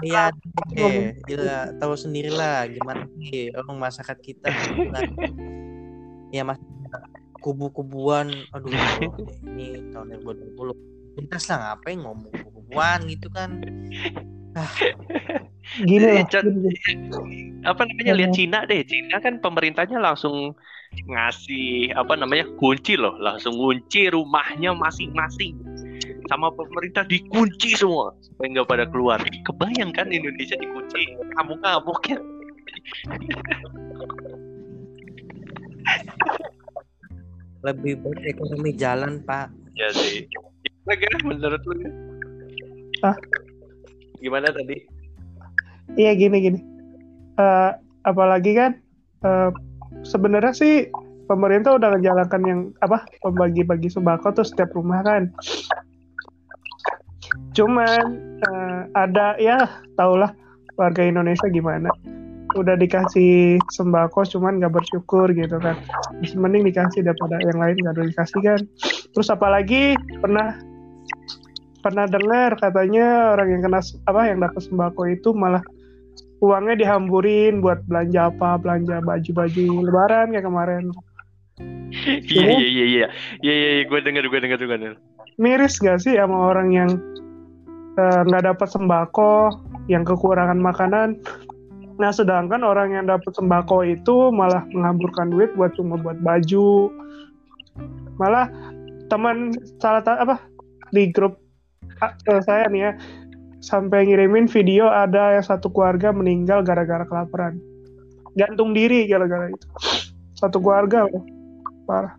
Iya, 0.07 0.31
eh, 0.79 1.19
gila, 1.27 1.75
tahu 1.83 1.93
sendirilah 1.99 2.71
gimana 2.71 3.11
sih 3.19 3.51
orang 3.59 3.91
masyarakat 3.91 4.19
kita 4.23 4.49
ya 6.37 6.47
mas 6.47 6.62
kubu-kubuan, 7.49 8.29
aduh 8.53 8.69
ini 9.49 9.81
tahun 9.89 10.21
2020 10.21 11.17
pintas 11.17 11.49
lah 11.49 11.73
ngapain 11.73 11.97
ngomong 12.05 12.29
kubu-kubuan 12.29 13.09
gitu 13.09 13.33
kan. 13.33 13.57
Ah, 14.53 14.69
gini 15.81 16.05
lah. 16.05 16.29
Gini. 16.29 16.77
apa 17.65 17.89
namanya 17.89 18.13
lihat 18.21 18.37
Cina 18.37 18.69
deh, 18.69 18.85
Cina 18.85 19.17
kan 19.25 19.41
pemerintahnya 19.41 19.97
langsung 19.97 20.53
ngasih 21.09 21.97
apa 21.97 22.21
namanya 22.21 22.45
kunci 22.61 23.01
loh, 23.01 23.17
langsung 23.17 23.57
kunci 23.57 24.13
rumahnya 24.13 24.77
masing-masing. 24.77 25.57
Sama 26.29 26.53
pemerintah 26.53 27.09
dikunci 27.09 27.73
semua 27.73 28.13
supaya 28.21 28.61
nggak 28.61 28.69
pada 28.69 28.85
keluar. 28.93 29.25
Kebayang 29.49 29.97
kan 29.97 30.13
Indonesia 30.13 30.61
dikunci, 30.61 31.17
ngamuk-ngamuk 31.33 32.01
ya. 32.13 32.21
lebih 37.66 37.99
baik 38.03 38.38
ekonomi 38.38 38.71
jalan 38.75 39.23
pak. 39.27 39.51
Ya 39.75 39.90
sih. 39.94 40.27
Gimana 40.88 41.16
menurut 41.27 41.62
lu? 41.68 41.75
Hah? 43.05 43.16
Gimana 44.18 44.49
tadi? 44.51 44.77
Iya 45.94 46.12
gini 46.18 46.37
gini. 46.42 46.61
Eh, 47.38 47.71
apalagi 48.03 48.53
kan 48.57 48.73
eh, 49.23 49.51
sebenarnya 50.03 50.55
sih 50.55 50.90
pemerintah 51.29 51.77
udah 51.77 51.94
menjalankan 51.94 52.42
yang 52.47 52.61
apa 52.83 53.05
pembagi-bagi 53.21 53.92
sembako 53.92 54.42
tuh 54.42 54.47
setiap 54.47 54.73
rumah 54.75 55.05
kan. 55.05 55.31
Cuman 57.55 58.05
eh, 58.42 58.81
ada 58.97 59.38
ya 59.38 59.68
tahulah 59.94 60.33
warga 60.79 61.03
Indonesia 61.05 61.47
gimana. 61.51 61.90
Udah 62.59 62.75
dikasih 62.75 63.62
sembako 63.71 64.27
cuman 64.27 64.59
nggak 64.59 64.75
bersyukur 64.75 65.31
gitu 65.31 65.57
kan. 65.62 65.79
Masih 66.18 66.38
mending 66.38 66.66
dikasih 66.66 67.07
daripada 67.07 67.38
yang 67.38 67.59
lain 67.62 67.77
nggak 67.79 68.11
dikasih 68.11 68.40
kan. 68.42 68.61
Terus 69.14 69.29
apalagi 69.31 69.94
pernah 70.18 70.59
pernah 71.79 72.05
dengar 72.11 72.59
katanya 72.59 73.38
orang 73.38 73.55
yang 73.55 73.62
kena 73.62 73.81
apa 74.11 74.21
yang 74.27 74.38
dapat 74.42 74.61
sembako 74.66 75.03
itu 75.09 75.31
malah 75.31 75.62
uangnya 76.42 76.75
dihamburin 76.79 77.62
buat 77.62 77.83
belanja 77.87 78.31
apa 78.35 78.59
belanja 78.59 79.03
baju-baju 79.03 79.66
lebaran 79.87 80.35
kayak 80.35 80.47
kemarin 80.47 80.85
Iya 82.05 82.47
iya 82.55 82.68
iya 82.68 82.85
iya. 82.87 83.07
Iya 83.42 83.55
iya 83.55 83.83
gue 83.88 83.99
denger 83.99 84.31
gue 84.31 84.38
denger 84.38 84.59
gue 84.62 84.79
denger. 84.79 84.94
miris 85.42 85.79
gak 85.83 86.03
sih 86.03 86.14
sama 86.14 86.51
orang 86.55 86.68
yang 86.71 86.90
eh, 87.99 88.21
nggak 88.27 88.44
dapat 88.55 88.68
sembako 88.71 89.51
yang 89.90 90.07
kekurangan 90.07 90.59
makanan 90.59 91.18
nah 91.99 92.15
sedangkan 92.15 92.63
orang 92.63 92.95
yang 92.95 93.07
dapat 93.11 93.35
sembako 93.35 93.83
itu 93.87 94.31
malah 94.31 94.63
menghamburkan 94.71 95.31
duit 95.35 95.51
buat 95.59 95.75
cuma 95.75 95.99
buat 95.99 96.19
baju. 96.23 96.91
Malah 98.19 98.51
teman 99.11 99.55
salah 99.79 100.03
apa 100.03 100.43
di 100.91 101.11
grup 101.11 101.39
eh, 102.03 102.43
saya 102.43 102.67
nih 102.71 102.81
ya 102.81 102.93
sampai 103.59 104.07
ngirimin 104.07 104.47
video 104.47 104.87
ada 104.87 105.39
yang 105.39 105.47
satu 105.47 105.71
keluarga 105.71 106.11
meninggal 106.11 106.63
gara-gara 106.67 107.07
kelaparan. 107.07 107.59
Gantung 108.35 108.75
diri 108.75 109.07
gara-gara 109.07 109.51
itu. 109.51 109.67
Satu 110.39 110.63
keluarga 110.63 111.07
parah 111.87 112.18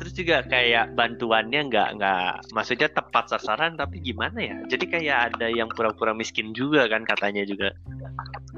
Terus 0.00 0.12
juga 0.12 0.44
kayak 0.44 0.92
bantuannya 0.92 1.72
nggak 1.72 1.88
nggak 1.96 2.52
maksudnya 2.52 2.88
tepat 2.92 3.32
sasaran 3.32 3.76
tapi 3.80 4.00
gimana 4.04 4.36
ya? 4.36 4.56
Jadi 4.68 4.84
kayak 4.88 5.34
ada 5.34 5.48
yang 5.48 5.72
pura-pura 5.72 6.12
miskin 6.12 6.52
juga 6.52 6.84
kan 6.88 7.08
katanya 7.08 7.48
juga. 7.48 7.72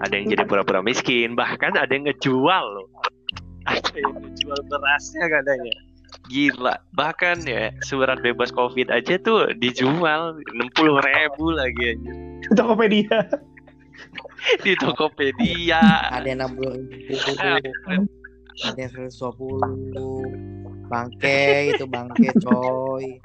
Ada 0.03 0.19
yang 0.19 0.27
jadi 0.35 0.45
pura-pura 0.47 0.83
miskin, 0.83 1.39
bahkan 1.39 1.79
ada 1.79 1.91
yang 1.95 2.11
ngejual 2.11 2.65
loh. 2.67 2.89
Ada 3.71 3.95
yang 3.95 4.19
ngejual 4.19 4.59
berasnya 4.67 5.31
katanya. 5.31 5.75
Gila, 6.29 6.77
bahkan 6.93 7.41
ya 7.47 7.73
surat 7.83 8.21
bebas 8.21 8.53
covid 8.53 8.93
aja 8.93 9.17
tuh 9.23 9.49
dijual 9.57 10.37
60 10.55 11.01
ribu 11.01 11.45
lagi 11.57 11.97
aja 11.97 12.13
Tokopedia 12.53 13.19
di 14.61 14.73
Tokopedia. 14.77 15.81
Ada 16.13 16.27
yang 16.37 16.53
60 16.53 18.22
ada 18.61 18.79
yang 18.79 18.93
120 19.09 20.93
bangke 20.93 21.73
itu 21.73 21.85
bangke 21.89 22.29
coy 22.45 23.17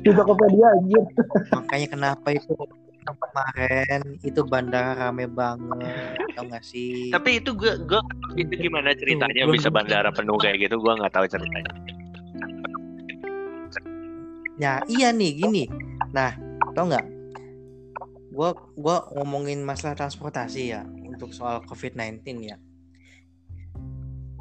di 0.00 0.10
Tokopedia 0.10 0.72
anjir 0.72 1.04
makanya 1.52 1.86
kenapa 1.92 2.28
itu 2.32 2.52
kemarin 3.08 4.00
itu 4.20 4.40
bandara 4.44 5.08
rame 5.08 5.24
banget 5.28 6.16
tau 6.36 6.44
gak 6.48 6.64
sih 6.64 7.08
Tapi 7.12 7.40
itu 7.40 7.56
gue 7.56 7.72
gue 7.88 8.00
itu 8.36 8.68
gimana 8.68 8.92
ceritanya 8.92 9.48
belum- 9.48 9.56
bisa 9.56 9.68
bandara 9.72 10.12
penuh 10.12 10.36
kayak 10.36 10.68
gitu? 10.68 10.76
Gue 10.76 10.92
nggak 10.92 11.10
tahu 11.16 11.24
ceritanya. 11.24 11.72
Ya 14.58 14.82
iya 14.90 15.08
nih 15.14 15.38
gini. 15.38 15.64
Nah, 16.12 16.36
tau 16.76 16.84
nggak? 16.90 17.06
Gua 18.34 18.52
gua 18.76 19.08
ngomongin 19.16 19.64
masalah 19.64 19.96
transportasi 19.96 20.74
ya 20.74 20.84
untuk 20.84 21.32
soal 21.32 21.64
COVID-19 21.64 22.44
ya. 22.44 22.60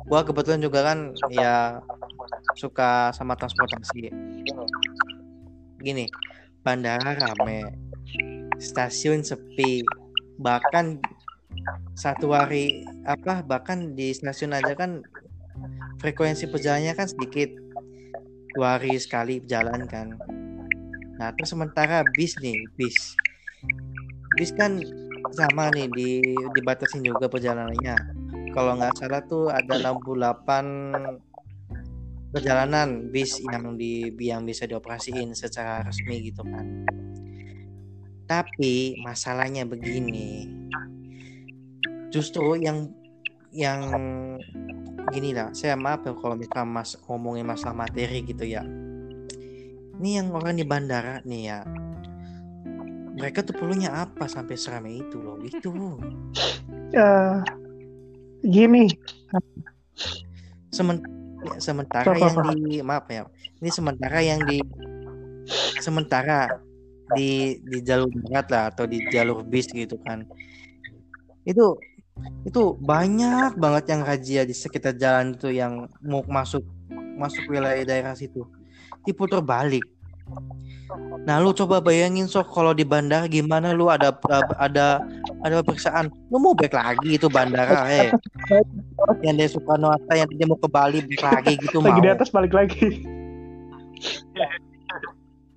Gua 0.07 0.23
kebetulan 0.23 0.63
juga 0.63 0.87
kan 0.87 1.11
ya 1.27 1.83
suka 2.55 3.11
sama 3.11 3.35
transportasi. 3.35 4.07
Gini, 5.83 6.07
bandara 6.63 7.13
rame, 7.13 7.75
stasiun 8.57 9.21
sepi, 9.21 9.83
bahkan 10.39 10.97
satu 11.93 12.31
hari 12.31 12.87
apa 13.03 13.43
bahkan 13.43 13.93
di 13.93 14.15
stasiun 14.15 14.55
aja 14.55 14.73
kan 14.73 15.03
frekuensi 15.99 16.47
perjalanannya 16.47 16.93
kan 16.93 17.07
sedikit 17.09 17.49
dua 18.55 18.79
hari 18.79 18.97
sekali 18.97 19.43
jalan 19.43 19.85
kan. 19.85 20.17
Nah 21.17 21.29
terus 21.35 21.51
sementara 21.51 22.05
bis 22.05 22.37
nih 22.39 22.69
bis, 22.77 23.17
bis 24.37 24.53
kan 24.53 24.81
sama 25.33 25.69
nih 25.73 25.87
di 25.91 26.09
dibatasin 26.53 27.03
juga 27.03 27.27
perjalanannya. 27.29 28.16
Kalau 28.57 28.73
nggak 28.73 28.97
salah 28.97 29.21
tuh 29.21 29.53
ada 29.53 29.77
68 29.77 30.33
perjalanan 32.33 33.05
bis 33.13 33.37
yang 33.45 33.77
di 33.77 34.09
yang 34.17 34.49
bisa 34.49 34.65
dioperasiin 34.65 35.37
secara 35.37 35.85
resmi 35.85 36.25
gitu 36.25 36.41
kan. 36.41 36.89
Tapi 38.25 38.97
masalahnya 39.05 39.61
begini, 39.61 40.49
justru 42.09 42.57
yang 42.57 42.89
yang 43.53 43.93
gini 45.13 45.37
lah 45.37 45.53
saya 45.53 45.77
maaf 45.77 46.09
ya 46.09 46.17
kalau 46.17 46.33
misalnya 46.33 46.65
mas 46.65 46.97
ngomongin 47.05 47.45
masalah 47.45 47.85
materi 47.85 48.25
gitu 48.25 48.41
ya. 48.41 48.65
Ini 50.01 50.09
yang 50.17 50.33
orang 50.33 50.57
di 50.57 50.65
bandara 50.65 51.21
nih 51.21 51.41
ya. 51.45 51.61
Mereka 53.21 53.45
tuh 53.45 53.53
perlunya 53.53 53.93
apa 53.93 54.25
sampai 54.25 54.57
seramai 54.57 55.05
itu 55.05 55.21
loh? 55.21 55.37
Itu 55.45 55.69
Eh, 56.97 57.66
gini. 58.47 58.87
Semen- 60.71 61.03
sementara 61.59 62.11
Apa, 62.11 62.19
yang 62.19 62.35
di 62.43 62.81
maaf 62.81 63.07
ya 63.07 63.23
ini 63.61 63.69
sementara 63.71 64.19
yang 64.19 64.41
di 64.43 64.59
sementara 65.79 66.59
di 67.15 67.57
di 67.63 67.77
jalur 67.81 68.11
darat 68.11 68.47
lah 68.51 68.63
atau 68.73 68.83
di 68.83 68.99
jalur 69.07 69.41
bis 69.47 69.69
gitu 69.71 69.95
kan. 70.03 70.27
Itu 71.47 71.79
itu 72.43 72.75
banyak 72.81 73.55
banget 73.55 73.83
yang 73.93 74.01
razia 74.03 74.41
di 74.43 74.51
sekitar 74.51 74.97
jalan 74.97 75.37
itu 75.37 75.53
yang 75.53 75.87
mau 76.03 76.25
masuk 76.25 76.65
masuk 77.15 77.47
wilayah 77.47 77.85
daerah 77.87 78.13
situ. 78.17 78.43
Diputar 79.07 79.39
balik 79.39 79.85
nah 81.27 81.43
lu 81.43 81.51
coba 81.51 81.83
bayangin 81.83 82.27
sok 82.27 82.51
kalau 82.55 82.71
di 82.71 82.87
bandara 82.87 83.27
gimana 83.27 83.75
lu 83.75 83.91
ada 83.91 84.15
ada 84.55 85.03
ada 85.43 85.53
pemeriksaan 85.63 86.07
lu 86.31 86.37
mau 86.39 86.55
balik 86.55 86.75
lagi 86.75 87.19
itu 87.19 87.27
bandara 87.27 87.83
eh 87.99 88.09
yang 89.23 89.35
dari 89.35 89.51
Soekarno 89.51 89.91
Hatta 89.91 90.13
yang 90.15 90.29
dia 90.31 90.47
mau 90.47 90.55
ke 90.55 90.69
Bali 90.71 91.03
balik 91.03 91.23
lagi 91.23 91.53
gitu 91.59 91.83
lagi 91.83 91.99
mau 91.99 92.03
di 92.03 92.11
atas 92.11 92.29
balik 92.31 92.53
lagi 92.55 93.03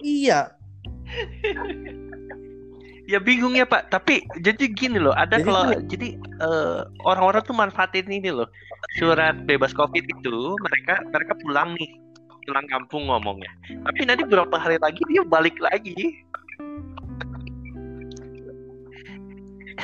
iya 0.02 0.50
Ya 3.10 3.18
bingung 3.18 3.58
ya 3.58 3.66
Pak. 3.66 3.90
Tapi 3.90 4.22
jadi 4.38 4.70
gini 4.70 5.02
loh, 5.02 5.10
ada 5.18 5.42
Jadi 5.42 5.46
kalau 5.50 5.62
gini. 5.66 5.82
jadi 5.90 6.08
eh, 6.46 6.80
orang-orang 7.02 7.42
tuh 7.42 7.58
manfaatin 7.58 8.06
ini 8.06 8.30
loh. 8.30 8.46
Surat 9.02 9.34
bebas 9.50 9.74
covid 9.74 10.06
itu 10.06 10.54
mereka 10.62 11.02
mereka 11.10 11.34
pulang 11.42 11.74
nih 11.74 11.90
pulang 12.50 12.66
kampung 12.66 13.06
ngomongnya. 13.06 13.50
Tapi 13.86 14.02
nanti 14.10 14.26
berapa 14.26 14.56
hari 14.58 14.82
lagi 14.82 14.98
dia 15.06 15.22
balik 15.22 15.54
lagi. 15.62 15.94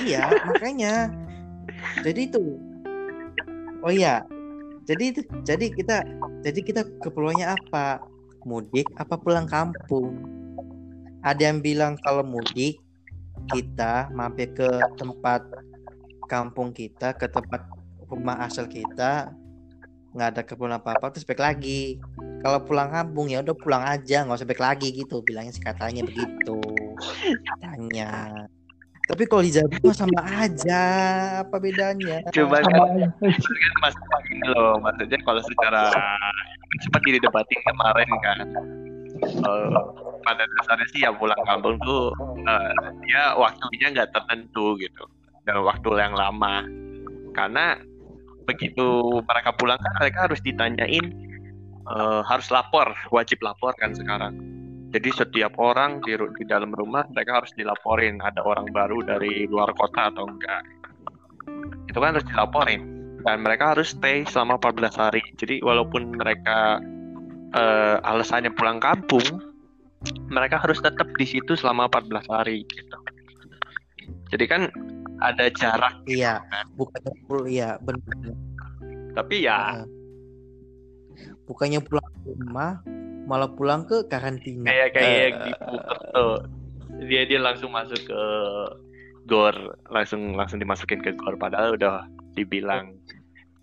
Iya, 0.02 0.26
makanya. 0.50 1.14
Jadi 2.02 2.26
itu. 2.26 2.59
Oh 3.87 3.94
iya. 3.94 4.26
Jadi 4.83 5.14
itu 5.14 5.20
jadi 5.46 5.70
kita 5.70 6.02
jadi 6.42 6.59
kita 6.59 6.83
keperluannya 7.07 7.55
apa? 7.55 8.02
Mudik 8.42 8.90
apa 8.98 9.14
pulang 9.14 9.46
kampung? 9.46 10.26
Ada 11.22 11.55
yang 11.55 11.62
bilang 11.62 11.94
kalau 12.02 12.26
mudik 12.26 12.83
kita 13.55 14.11
mampir 14.11 14.50
ke 14.59 14.66
tempat 14.98 15.46
kampung 16.26 16.74
kita, 16.74 17.14
ke 17.14 17.31
tempat 17.31 17.62
rumah 18.11 18.42
asal 18.42 18.66
kita, 18.66 19.31
nggak 20.16 20.31
ada 20.33 20.42
keperluan 20.42 20.81
apa-apa 20.81 21.12
terus 21.12 21.29
balik 21.29 21.44
lagi. 21.44 22.00
Kalau 22.40 22.64
pulang 22.64 22.88
kampung 22.88 23.29
ya 23.29 23.44
udah 23.44 23.57
pulang 23.57 23.85
aja, 23.85 24.24
nggak 24.24 24.38
usah 24.40 24.48
balik 24.48 24.64
lagi 24.64 24.88
gitu. 24.96 25.20
Bilangnya 25.20 25.52
sih 25.52 25.61
katanya 25.61 26.02
begitu. 26.02 26.59
Katanya. 27.44 28.48
Tapi 29.07 29.22
kalau 29.31 29.42
di 29.46 29.55
Jawa 29.55 29.70
mah 29.70 29.94
sama 29.94 30.20
aja, 30.42 30.83
apa 31.46 31.57
bedanya? 31.62 32.26
Coba 32.35 32.59
Sama 32.59 32.90
kan, 32.90 33.07
kan 33.22 33.72
mas 33.79 33.94
ini 34.35 34.46
loh, 34.50 34.83
maksudnya 34.83 35.18
kalau 35.22 35.38
secara 35.46 35.94
sempat 36.83 37.00
didebatin 37.07 37.61
kemarin 37.62 38.11
kan. 38.24 38.46
eh, 39.16 39.81
pada 40.26 40.44
dasarnya 40.44 40.87
sih 40.92 41.00
ya 41.07 41.11
pulang 41.14 41.40
kampung 41.48 41.81
tuh 41.81 42.12
eh, 42.44 42.88
dia 43.09 43.33
waktunya 43.38 43.88
nggak 43.96 44.12
tertentu 44.12 44.76
gitu 44.76 45.09
dan 45.48 45.64
waktu 45.64 45.88
yang 45.96 46.12
lama 46.12 46.68
karena 47.33 47.81
begitu 48.46 49.20
mereka 49.26 49.50
pulang 49.59 49.76
kan 49.76 49.92
mereka 49.98 50.30
harus 50.30 50.40
ditanyain 50.40 51.06
eh, 51.87 52.20
harus 52.24 52.48
lapor 52.54 52.94
wajib 53.11 53.42
lapor 53.42 53.74
kan 53.76 53.92
sekarang. 53.92 54.38
Jadi 54.94 55.12
setiap 55.12 55.59
orang 55.59 56.00
di, 56.06 56.14
di 56.14 56.44
dalam 56.46 56.72
rumah 56.72 57.04
mereka 57.12 57.42
harus 57.42 57.52
dilaporin 57.59 58.22
ada 58.22 58.40
orang 58.40 58.70
baru 58.70 59.02
dari 59.02 59.44
luar 59.50 59.74
kota 59.74 60.09
atau 60.14 60.24
enggak. 60.24 60.62
Itu 61.90 61.98
kan 61.98 62.16
harus 62.16 62.26
dilaporin. 62.26 62.94
Dan 63.26 63.42
mereka 63.42 63.74
harus 63.74 63.90
stay 63.90 64.22
selama 64.22 64.54
14 64.62 65.02
hari. 65.02 65.22
Jadi 65.35 65.59
walaupun 65.59 66.14
mereka 66.14 66.78
eh, 67.52 67.96
alasannya 68.06 68.54
pulang 68.54 68.78
kampung 68.78 69.42
mereka 70.30 70.62
harus 70.62 70.78
tetap 70.78 71.09
di 71.18 71.26
situ 71.26 71.59
selama 71.59 71.90
14 71.90 72.30
hari 72.30 72.62
gitu 72.70 72.96
jadi 74.28 74.44
kan 74.46 74.62
ada 75.18 75.48
jarak 75.50 75.94
Iya, 76.04 76.44
bukannya 76.74 77.12
pulang, 77.24 77.46
iya 77.46 77.70
benar. 77.80 78.34
tapi 79.12 79.42
ya 79.42 79.58
Heeh. 79.80 79.86
Bukannya 81.46 81.78
pulang 81.78 82.04
ke 82.20 82.34
rumah, 82.34 82.82
malah 83.24 83.46
pulang 83.48 83.86
ke 83.86 84.02
karantina. 84.10 84.66
kayak 84.66 84.90
kayak 84.92 85.54
tuh. 86.10 86.42
Dia 87.06 87.22
dia 87.22 87.38
langsung 87.38 87.70
masuk 87.70 88.02
ke 88.02 88.22
gor 89.24 89.54
langsung 89.88 90.34
langsung 90.34 90.58
dimasukin 90.58 91.00
ke 91.00 91.14
gor. 91.14 91.38
Padahal 91.38 91.78
udah 91.78 92.02
dibilang 92.34 92.98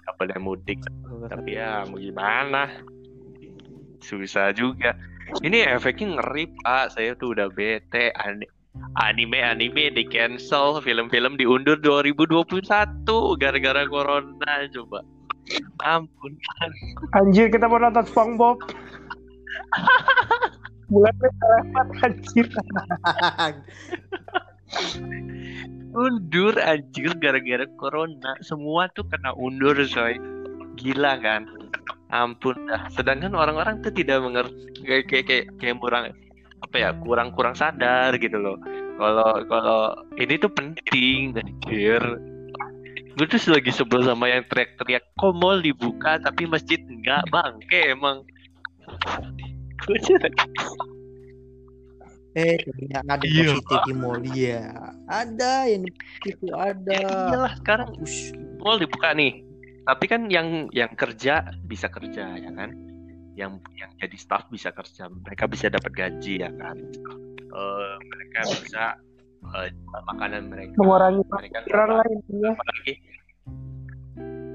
nggak 0.02 0.16
boleh 0.16 0.38
mudik. 0.40 0.80
Tapi 1.28 1.60
ya 1.60 1.84
mau 1.86 2.00
gimana? 2.00 2.72
Susah 4.00 4.56
juga. 4.56 4.96
Ini 5.44 5.76
efeknya 5.76 6.20
ngeri 6.20 6.48
pak. 6.64 6.96
Saya 6.96 7.14
tuh 7.20 7.36
udah 7.36 7.52
bete 7.52 8.16
Ani- 8.16 8.50
anime 8.98 9.42
anime 9.42 9.94
di 9.94 10.04
cancel 10.10 10.82
film-film 10.82 11.38
diundur 11.38 11.78
2021 11.82 12.66
gara-gara 13.38 13.84
corona 13.86 14.54
coba. 14.74 15.00
Ampun. 15.84 16.34
Anjir 17.14 17.52
kita 17.52 17.68
mau 17.70 17.78
nonton 17.78 18.06
SpongeBob. 18.08 18.58
Bulan 20.92 21.16
lewat 21.18 21.90
anjir. 22.06 22.48
undur 25.94 26.54
anjir 26.58 27.12
gara-gara 27.22 27.66
corona. 27.78 28.34
Semua 28.42 28.90
tuh 28.94 29.06
kena 29.10 29.34
undur 29.38 29.78
coy. 29.78 30.18
Gila 30.80 31.22
kan? 31.22 31.46
Ampun 32.14 32.70
dah. 32.70 32.90
Sedangkan 32.94 33.34
orang-orang 33.34 33.82
tuh 33.82 33.94
tidak 33.94 34.22
mengerti 34.22 34.86
kayak 34.86 35.06
kayak 35.10 35.26
kayak, 35.26 35.46
kayak 35.58 35.78
kurang 35.82 36.04
apa 36.74 36.90
ya 36.90 36.92
kurang 37.06 37.30
kurang 37.38 37.54
sadar 37.54 38.18
gitu 38.18 38.34
loh. 38.42 38.58
Kalau 38.98 39.46
kalau 39.46 39.94
ini 40.18 40.42
tuh 40.42 40.50
penting 40.50 41.38
anjir. 41.38 42.02
Gue 43.14 43.30
tuh 43.30 43.38
lagi 43.54 43.70
sebel 43.70 44.02
sama 44.02 44.26
yang 44.26 44.42
teriak-teriak 44.50 45.06
kok 45.14 45.38
mall 45.38 45.62
dibuka 45.62 46.18
tapi 46.18 46.50
masjid 46.50 46.82
enggak 46.82 47.30
bangke 47.30 47.94
emang. 47.94 48.26
Eh, 52.34 52.58
ternyata 52.66 53.14
ada 53.14 53.26
Iya, 53.30 53.54
positif 53.62 53.78
di 53.86 53.94
mall 53.94 54.26
ya. 54.34 54.74
Ada 55.06 55.70
yang 55.70 55.86
itu 56.26 56.50
ada. 56.50 56.90
ya 56.90 57.30
iyalah 57.30 57.54
sekarang 57.62 57.94
Ush, 58.02 58.34
mall 58.58 58.82
dibuka 58.82 59.14
nih. 59.14 59.46
Tapi 59.86 60.06
kan 60.10 60.34
yang 60.34 60.66
yang 60.74 60.90
kerja 60.98 61.46
bisa 61.62 61.94
kerja 61.94 62.34
ya 62.34 62.50
kan 62.58 62.74
yang 63.34 63.58
yang 63.74 63.90
jadi 63.98 64.14
staff 64.14 64.46
bisa 64.48 64.70
kerja 64.70 65.10
mereka 65.10 65.46
bisa 65.46 65.68
dapat 65.68 65.90
gaji 65.92 66.42
ya 66.42 66.52
kan? 66.54 66.78
Eh, 67.54 67.94
mereka 68.02 68.40
bisa 68.62 68.84
eh, 69.54 69.68
jual 69.70 70.02
makanan 70.08 70.50
mereka 70.50 70.74
Mengurangi 70.78 71.22
mereka 71.26 71.58
nggak 71.60 71.64
Kira 71.66 71.84
apa- 71.84 71.96
lain 72.00 72.18
ya. 72.32 72.52
apalagi 72.54 72.94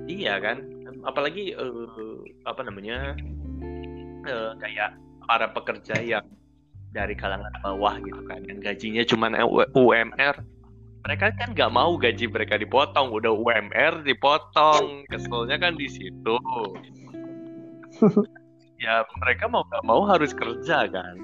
iya 0.08 0.34
kan? 0.38 0.56
Apalagi 1.04 1.44
eh, 1.52 2.18
apa 2.42 2.60
namanya 2.62 3.14
eh, 4.24 4.52
kayak 4.56 4.90
para 5.24 5.46
pekerja 5.50 6.00
yang 6.00 6.24
dari 6.88 7.12
kalangan 7.12 7.52
bawah 7.60 8.00
gitu 8.00 8.22
kan 8.24 8.40
yang 8.48 8.64
gajinya 8.64 9.04
cuma 9.04 9.28
UMR 9.76 10.40
mereka 11.04 11.36
kan 11.36 11.52
nggak 11.52 11.68
mau 11.68 12.00
gaji 12.00 12.24
mereka 12.26 12.56
dipotong 12.56 13.12
udah 13.12 13.28
UMR 13.28 14.00
dipotong 14.02 15.04
keselnya 15.04 15.60
kan 15.60 15.76
di 15.76 15.84
situ 15.84 16.36
ya 18.78 19.02
mereka 19.18 19.50
mau 19.50 19.66
nggak 19.66 19.84
mau 19.84 20.06
harus 20.06 20.30
kerja 20.34 20.86
kan 20.86 21.16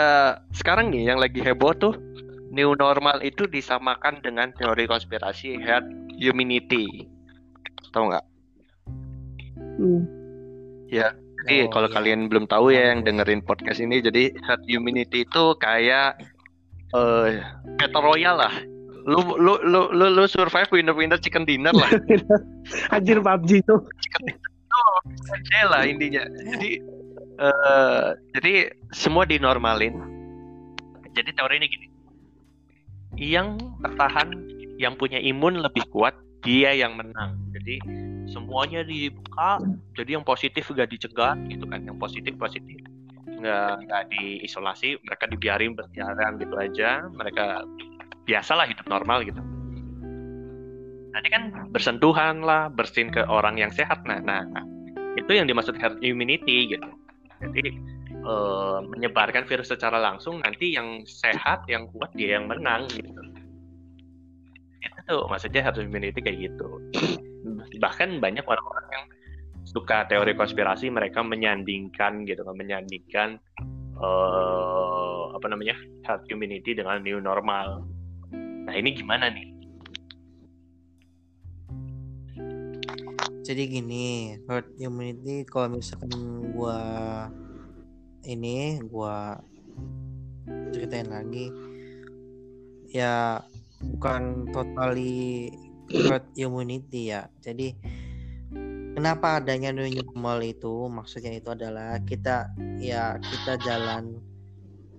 Eh, 0.00 0.32
sekarang 0.56 0.88
nih 0.88 1.12
yang 1.12 1.18
lagi 1.20 1.44
heboh 1.44 1.76
tuh 1.76 1.92
new 2.48 2.72
normal 2.78 3.20
itu 3.20 3.44
disamakan 3.44 4.22
dengan 4.24 4.48
teori 4.56 4.88
konspirasi 4.88 5.60
herd 5.60 5.84
immunity 6.16 7.06
tahu 7.90 8.10
nggak 8.10 8.24
Hmm. 9.80 10.04
Jadi 10.90 11.56
Oh, 11.64 11.72
kalau 11.72 11.88
iya. 11.88 11.94
kalian 11.96 12.28
belum 12.28 12.44
tahu 12.44 12.68
ya 12.68 12.92
yang 12.92 13.00
dengerin 13.00 13.40
podcast 13.40 13.80
ini, 13.80 14.04
jadi 14.04 14.28
herd 14.44 14.60
immunity 14.68 15.24
itu 15.24 15.44
kayak 15.56 16.20
eh 16.92 17.40
battle 17.80 18.04
royale 18.04 18.44
lah. 18.44 18.54
Lu 19.06 19.20
lu 19.40 19.56
lu 19.64 19.80
lu, 19.92 20.06
lu 20.12 20.24
survive 20.28 20.68
winner 20.72 20.92
winner 20.92 21.16
chicken 21.20 21.48
dinner 21.48 21.72
lah. 21.72 21.88
Anjir 22.94 23.20
PUBG 23.20 23.64
tuh. 23.64 23.80
Aja 25.30 25.60
lah 25.68 25.82
intinya. 25.88 26.24
Jadi 26.26 26.80
eh 27.40 28.08
jadi 28.36 28.52
semua 28.92 29.24
dinormalin. 29.24 29.96
Jadi 31.16 31.30
teori 31.34 31.54
ini 31.58 31.66
gini. 31.66 31.86
Yang 33.18 33.58
bertahan, 33.82 34.28
yang 34.78 34.94
punya 34.94 35.18
imun 35.18 35.58
lebih 35.58 35.82
kuat, 35.90 36.14
dia 36.46 36.70
yang 36.72 36.94
menang. 36.94 37.36
Jadi 37.52 37.82
semuanya 38.30 38.86
dibuka. 38.86 39.58
Jadi 39.98 40.14
yang 40.14 40.24
positif 40.24 40.70
gak 40.70 40.92
dicegah 40.94 41.34
gitu 41.50 41.66
kan. 41.66 41.82
Yang 41.82 41.98
positif 41.98 42.34
positif. 42.38 42.78
Nggak 43.40 43.88
nggak 43.88 44.02
diisolasi, 44.12 45.00
mereka 45.00 45.24
dibiarin 45.24 45.72
berjalan 45.72 46.36
gitu 46.36 46.54
aja. 46.60 47.08
Mereka 47.08 47.64
biasalah 48.30 48.70
hidup 48.70 48.86
normal 48.86 49.26
gitu. 49.26 49.42
Nanti 51.10 51.28
kan 51.34 51.50
bersentuhan 51.74 52.46
lah, 52.46 52.70
bersin 52.70 53.10
ke 53.10 53.26
orang 53.26 53.58
yang 53.58 53.74
sehat. 53.74 54.06
Nah, 54.06 54.22
nah, 54.22 54.46
nah. 54.46 54.62
itu 55.18 55.34
yang 55.34 55.50
dimaksud 55.50 55.74
herd 55.74 55.98
immunity 56.06 56.70
gitu. 56.70 56.86
Jadi 57.42 57.74
eh, 58.14 58.78
menyebarkan 58.86 59.42
virus 59.50 59.74
secara 59.74 59.98
langsung 59.98 60.38
nanti 60.46 60.78
yang 60.78 61.02
sehat, 61.02 61.66
yang 61.66 61.90
kuat 61.90 62.14
dia 62.14 62.38
yang 62.38 62.46
menang 62.46 62.86
gitu. 62.94 63.10
Itu 64.80 64.98
tuh 65.10 65.22
maksudnya 65.26 65.66
herd 65.66 65.82
immunity 65.82 66.22
kayak 66.22 66.38
gitu. 66.54 66.78
Bahkan 67.82 68.22
banyak 68.22 68.46
orang-orang 68.46 68.86
yang 68.94 69.04
suka 69.66 70.06
teori 70.06 70.38
konspirasi 70.38 70.88
mereka 70.88 71.20
menyandingkan 71.26 72.24
gitu 72.24 72.42
kan 72.42 72.56
menyandingkan 72.56 73.28
eh 74.00 75.24
apa 75.36 75.46
namanya 75.50 75.76
herd 76.06 76.22
immunity 76.30 76.70
dengan 76.78 77.02
new 77.02 77.18
normal. 77.18 77.82
Nah 78.70 78.78
ini 78.78 78.94
gimana 78.94 79.26
nih? 79.34 79.50
Jadi 83.42 83.62
gini, 83.66 84.38
herd 84.46 84.70
immunity 84.78 85.42
kalau 85.42 85.74
misalkan 85.74 86.54
gua 86.54 86.78
ini 88.22 88.78
gua 88.86 89.42
ceritain 90.70 91.10
lagi 91.10 91.50
ya 92.94 93.42
bukan 93.82 94.46
totally 94.54 95.50
herd 95.90 96.30
immunity 96.38 97.10
ya. 97.10 97.26
Jadi 97.42 97.74
kenapa 98.94 99.42
adanya 99.42 99.74
new 99.74 99.90
normal 99.98 100.46
itu 100.46 100.86
maksudnya 100.86 101.34
itu 101.34 101.50
adalah 101.50 101.98
kita 102.06 102.54
ya 102.78 103.18
kita 103.18 103.58
jalan 103.66 104.14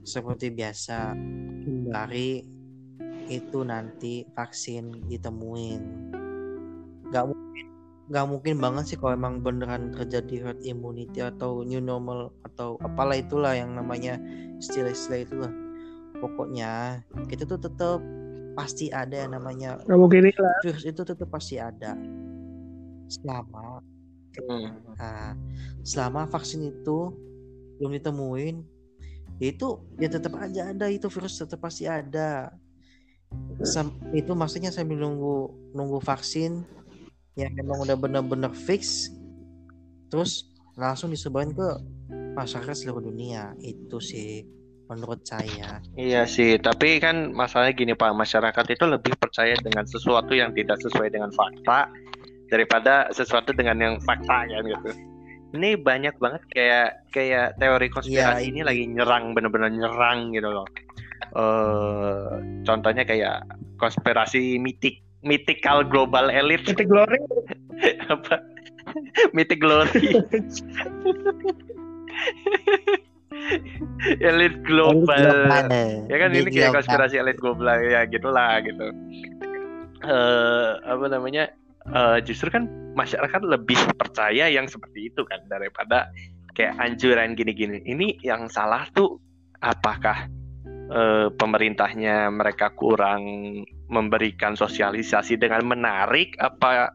seperti 0.04 0.52
biasa 0.52 1.16
sembari 1.64 2.61
itu 3.32 3.64
nanti 3.64 4.28
vaksin 4.36 5.08
ditemuin. 5.08 5.82
Nggak 7.08 7.26
mungkin 7.32 7.66
nggak 8.12 8.28
mungkin 8.28 8.56
banget 8.60 8.84
sih 8.92 8.98
kalau 9.00 9.16
emang 9.16 9.40
beneran 9.40 9.96
terjadi 9.96 10.52
herd 10.52 10.60
immunity 10.68 11.24
atau 11.24 11.64
new 11.64 11.80
normal 11.80 12.36
atau 12.44 12.76
apalah 12.84 13.16
itulah 13.16 13.56
yang 13.56 13.72
namanya 13.72 14.20
istilah-istilah 14.60 15.20
itulah. 15.24 15.52
Pokoknya 16.20 17.02
kita 17.32 17.48
tuh 17.48 17.58
tetap 17.58 18.04
pasti 18.52 18.92
ada 18.92 19.16
yang 19.16 19.32
namanya 19.32 19.80
nggak 19.88 19.96
mungkin 19.96 20.28
lah. 20.36 20.60
virus 20.60 20.84
itu 20.84 21.02
tetap 21.08 21.32
pasti 21.32 21.56
ada. 21.56 21.96
Selama 23.08 23.80
Hmm. 24.40 24.80
nah, 24.96 25.36
selama 25.84 26.24
vaksin 26.24 26.64
itu 26.72 27.12
belum 27.76 27.92
ditemuin 28.00 28.64
ya 29.44 29.48
itu 29.52 29.82
ya 30.00 30.08
tetap 30.08 30.40
aja 30.40 30.72
ada 30.72 30.88
itu 30.88 31.12
virus 31.12 31.42
tetap 31.42 31.60
pasti 31.60 31.84
ada 31.90 32.54
Sam- 33.62 33.94
itu 34.12 34.34
maksudnya 34.34 34.74
sambil 34.74 34.98
nunggu 34.98 35.54
nunggu 35.78 36.02
vaksin 36.02 36.66
yang 37.38 37.52
memang 37.54 37.86
udah 37.86 37.96
benar-benar 37.96 38.52
fix 38.52 39.08
terus 40.12 40.52
langsung 40.76 41.14
disebarin 41.14 41.54
ke 41.56 41.68
masyarakat 42.36 42.76
seluruh 42.76 43.06
dunia 43.06 43.56
itu 43.62 43.98
sih 44.02 44.44
menurut 44.92 45.24
saya 45.24 45.80
Iya 45.96 46.28
sih, 46.28 46.60
tapi 46.60 47.00
kan 47.00 47.32
masalahnya 47.32 47.72
gini 47.72 47.94
Pak, 47.96 48.12
masyarakat 48.12 48.66
itu 48.76 48.84
lebih 48.84 49.16
percaya 49.16 49.56
dengan 49.56 49.88
sesuatu 49.88 50.36
yang 50.36 50.52
tidak 50.52 50.84
sesuai 50.84 51.08
dengan 51.08 51.32
fakta 51.32 51.88
daripada 52.52 53.08
sesuatu 53.16 53.56
dengan 53.56 53.80
yang 53.80 53.96
fakta 54.04 54.44
kan 54.52 54.64
gitu. 54.68 54.92
Ini 55.56 55.80
banyak 55.80 56.16
banget 56.20 56.44
kayak 56.52 57.12
kayak 57.12 57.60
teori 57.60 57.88
konspirasi 57.92 58.40
Iya, 58.44 58.48
ini 58.52 58.60
itu. 58.64 58.68
lagi 58.68 58.84
nyerang 58.88 59.36
bener-bener 59.36 59.72
nyerang 59.72 60.32
gitu 60.36 60.48
loh. 60.48 60.68
Eh 61.32 62.30
contohnya 62.66 63.04
kayak 63.06 63.46
konspirasi 63.78 64.58
mitik 64.58 65.02
mythical 65.22 65.86
global 65.86 66.30
elite. 66.34 66.66
Titik 66.66 66.90
glory? 66.90 67.18
Apa? 68.14 68.42
Mythic 69.34 69.62
glory. 69.62 70.18
Elite 74.22 74.60
global. 74.66 75.50
Ya 76.10 76.18
kan 76.20 76.30
ini 76.36 76.50
kayak 76.52 76.78
konspirasi 76.78 77.18
elit 77.18 77.38
global 77.40 77.70
ya 77.82 78.06
gitulah 78.06 78.62
gitu. 78.62 78.92
Eh 80.06 80.72
apa 80.82 81.06
namanya? 81.10 81.50
Eh, 81.90 82.18
justru 82.26 82.54
kan 82.54 82.70
masyarakat 82.94 83.42
lebih 83.42 83.78
percaya 83.98 84.46
yang 84.52 84.70
seperti 84.70 85.10
itu 85.10 85.26
kan 85.26 85.42
daripada 85.50 86.14
kayak 86.54 86.78
anjuran 86.78 87.34
gini-gini. 87.34 87.82
Ini 87.82 88.22
yang 88.22 88.46
salah 88.52 88.86
tuh 88.94 89.18
apakah 89.64 90.30
eh, 90.92 91.28
pemerintahnya 91.32 92.28
mereka 92.30 92.76
kurang 92.76 93.24
memberikan 93.88 94.54
sosialisasi 94.60 95.40
dengan 95.40 95.64
menarik 95.64 96.36
apa 96.38 96.92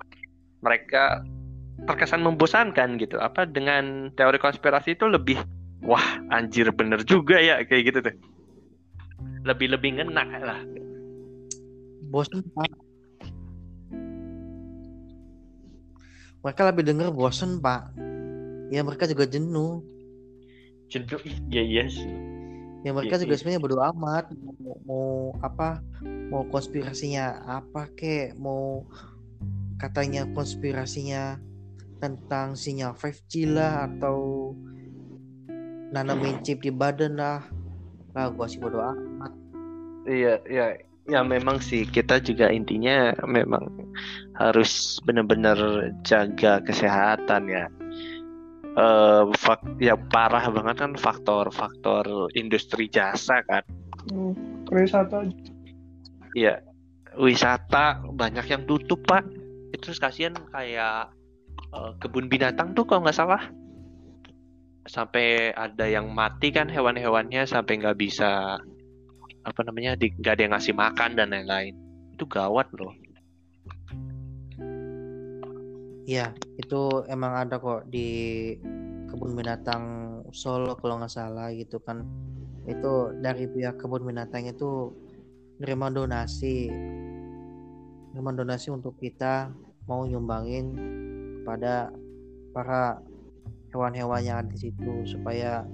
mereka 0.61 1.24
terkesan 1.88 2.24
membosankan 2.24 3.01
gitu. 3.01 3.16
Apa 3.20 3.49
dengan 3.49 4.12
teori 4.16 4.36
konspirasi 4.36 4.97
itu 4.97 5.09
lebih 5.09 5.40
wah 5.84 6.20
anjir 6.32 6.68
bener 6.72 7.05
juga 7.05 7.40
ya 7.40 7.64
kayak 7.64 7.82
gitu 7.92 7.99
tuh. 8.05 8.16
Lebih 9.49 9.76
lebih 9.76 10.01
ngena 10.01 10.24
lah. 10.40 10.61
Bosan 12.12 12.44
pak. 12.53 12.70
Mereka 16.44 16.62
lebih 16.70 16.84
denger 16.86 17.09
bosan 17.11 17.59
pak. 17.59 17.90
Ya 18.70 18.82
mereka 18.82 19.07
juga 19.07 19.26
jenuh. 19.26 19.82
Jenuh? 20.86 21.18
Iya 21.51 21.62
iya 21.66 21.84
sih 21.90 22.36
ya 22.87 22.95
mereka 22.95 23.18
Iya 23.18 23.26
juga 23.26 23.34
sih. 23.34 23.43
sebenarnya 23.43 23.62
bodo 23.66 23.78
amat 23.82 24.24
mau, 24.62 24.78
mau 24.87 25.07
apa 25.43 25.82
mau 26.30 26.47
konspirasinya 26.47 27.43
apa 27.43 27.91
kek 27.99 28.39
mau 28.39 28.87
katanya 29.82 30.22
konspirasinya 30.30 31.43
tentang 31.99 32.55
sinyal 32.55 32.95
5G 32.95 33.51
lah 33.51 33.91
atau 33.91 34.53
nanamin 35.91 36.39
chip 36.47 36.62
di 36.62 36.70
badan 36.70 37.18
lah 37.18 37.43
lah 38.14 38.30
gua 38.30 38.47
sih 38.47 38.62
bodo 38.62 38.78
amat 38.78 39.34
Iya, 40.07 40.39
iya, 40.47 40.66
ya 41.11 41.20
memang 41.26 41.59
sih 41.59 41.82
kita 41.82 42.22
juga 42.22 42.47
intinya 42.47 43.11
memang 43.26 43.66
harus 44.39 45.03
benar-benar 45.03 45.59
jaga 46.07 46.62
kesehatan 46.62 47.51
ya. 47.51 47.66
Eh, 48.77 49.24
fak- 49.41 49.81
ya 49.81 49.97
parah 49.97 50.53
banget 50.53 50.77
kan 50.85 50.93
faktor-faktor 51.01 52.29
industri 52.37 52.93
jasa 52.93 53.41
kan. 53.49 53.64
Hmm, 54.12 54.37
wisata. 54.68 55.24
Iya, 56.37 56.61
wisata 57.16 58.05
banyak 58.05 58.45
yang 58.45 58.68
tutup 58.68 59.01
pak. 59.09 59.24
Itu 59.72 59.89
terus 59.89 59.97
kasihan 59.97 60.37
kayak 60.53 61.09
eh, 61.72 61.93
kebun 62.05 62.29
binatang 62.29 62.77
tuh 62.77 62.85
kalau 62.85 63.09
nggak 63.09 63.16
salah. 63.16 63.49
Sampai 64.85 65.57
ada 65.57 65.89
yang 65.89 66.12
mati 66.12 66.53
kan 66.53 66.68
hewan-hewannya 66.68 67.49
sampai 67.49 67.81
nggak 67.81 67.97
bisa 67.97 68.61
apa 69.41 69.61
namanya 69.64 69.97
nggak 69.97 70.35
ada 70.37 70.43
yang 70.45 70.53
ngasih 70.53 70.77
makan 70.77 71.16
dan 71.16 71.33
lain-lain. 71.33 71.72
Itu 72.12 72.29
gawat 72.29 72.68
loh 72.77 72.93
ya 76.07 76.31
itu 76.57 77.03
emang 77.11 77.35
ada 77.35 77.59
kok 77.59 77.91
di 77.91 78.09
kebun 79.11 79.35
binatang 79.35 79.85
Solo 80.31 80.79
kalau 80.79 81.03
nggak 81.03 81.11
salah 81.11 81.51
gitu 81.51 81.83
kan 81.83 82.07
itu 82.67 83.15
dari 83.23 83.47
pihak 83.51 83.79
kebun 83.79 84.07
binatang 84.07 84.47
itu 84.47 84.95
nerima 85.59 85.91
donasi 85.91 86.71
nerima 88.15 88.31
donasi 88.35 88.71
untuk 88.71 88.95
kita 89.03 89.51
mau 89.91 90.07
nyumbangin 90.07 90.75
pada 91.43 91.91
para 92.55 93.03
hewan-hewan 93.75 94.23
yang 94.23 94.37
ada 94.43 94.51
di 94.51 94.71
situ 94.71 95.07
supaya 95.07 95.67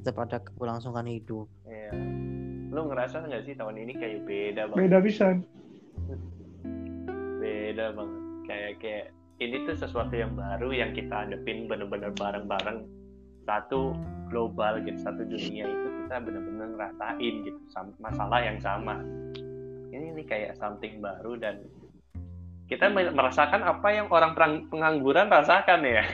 tetap 0.00 0.16
ada 0.20 0.40
keberlangsungan 0.40 1.08
hidup 1.08 1.48
Iya. 1.70 1.92
Lo 2.70 2.86
ngerasa 2.86 3.22
nggak 3.26 3.42
sih 3.46 3.54
tahun 3.54 3.78
ini 3.82 3.92
kayak 3.98 4.26
beda 4.26 4.62
banget? 4.70 4.80
beda 4.86 4.98
bisa 5.02 5.26
Beda 7.40 7.86
banget. 7.94 8.22
Kayak 8.46 8.72
kayak 8.82 9.06
ini 9.40 9.64
tuh 9.64 9.72
sesuatu 9.72 10.12
yang 10.12 10.36
baru 10.36 10.68
yang 10.70 10.92
kita 10.92 11.24
hadapin 11.24 11.64
bener-bener 11.64 12.12
bareng-bareng. 12.12 12.84
Satu 13.48 13.96
global 14.28 14.84
gitu, 14.84 15.00
satu 15.00 15.24
dunia 15.24 15.64
itu 15.64 15.88
kita 16.04 16.20
bener-bener 16.22 16.68
ngerasain 16.76 17.34
gitu 17.48 17.58
masalah 17.98 18.44
yang 18.44 18.60
sama. 18.60 19.00
Ini 19.90 20.14
ini 20.14 20.22
kayak 20.28 20.60
something 20.60 21.00
baru 21.00 21.40
dan 21.40 21.64
kita 22.68 22.86
me- 22.92 23.10
merasakan 23.10 23.66
apa 23.66 23.88
yang 23.90 24.06
orang 24.12 24.36
perang- 24.36 24.68
pengangguran 24.70 25.26
rasakan 25.26 25.80
ya. 25.82 26.04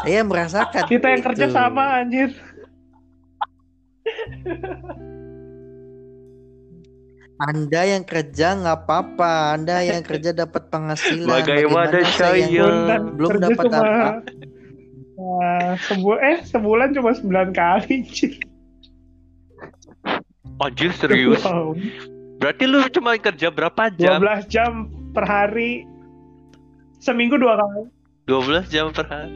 saya 0.00 0.22
merasakan 0.24 0.84
kita 0.88 1.12
yang 1.12 1.20
kerja 1.20 1.52
sama 1.52 2.00
anjir 2.00 2.32
Anda 7.40 7.88
yang 7.88 8.04
kerja 8.04 8.52
nggak 8.52 8.84
apa-apa, 8.84 9.56
Anda 9.56 9.80
yang 9.80 10.04
kerja 10.04 10.36
dapat 10.36 10.68
penghasilan. 10.68 11.24
Bagaimana 11.24 12.04
saya? 12.12 12.44
Bundan 12.44 13.02
belum 13.16 13.30
kerja 13.32 13.44
dapat 13.48 13.64
cuma 13.64 13.80
apa? 13.80 14.10
Nah, 15.20 15.72
sebu 15.88 16.16
eh 16.20 16.38
sebulan 16.44 16.92
cuma 16.96 17.16
9 17.16 17.52
kali 17.56 18.04
anjir. 18.04 18.32
Serius? 21.00 21.40
Wow. 21.40 21.72
Berarti 22.40 22.64
lu 22.68 22.84
cuma 22.92 23.16
kerja 23.16 23.48
berapa 23.48 23.88
jam? 23.96 24.20
12 24.20 24.44
jam 24.52 24.72
per 25.16 25.24
hari 25.24 25.88
seminggu 27.00 27.40
dua 27.40 27.56
kali 27.56 27.88
12 28.28 28.68
jam 28.68 28.92
per 28.92 29.08
hari. 29.08 29.32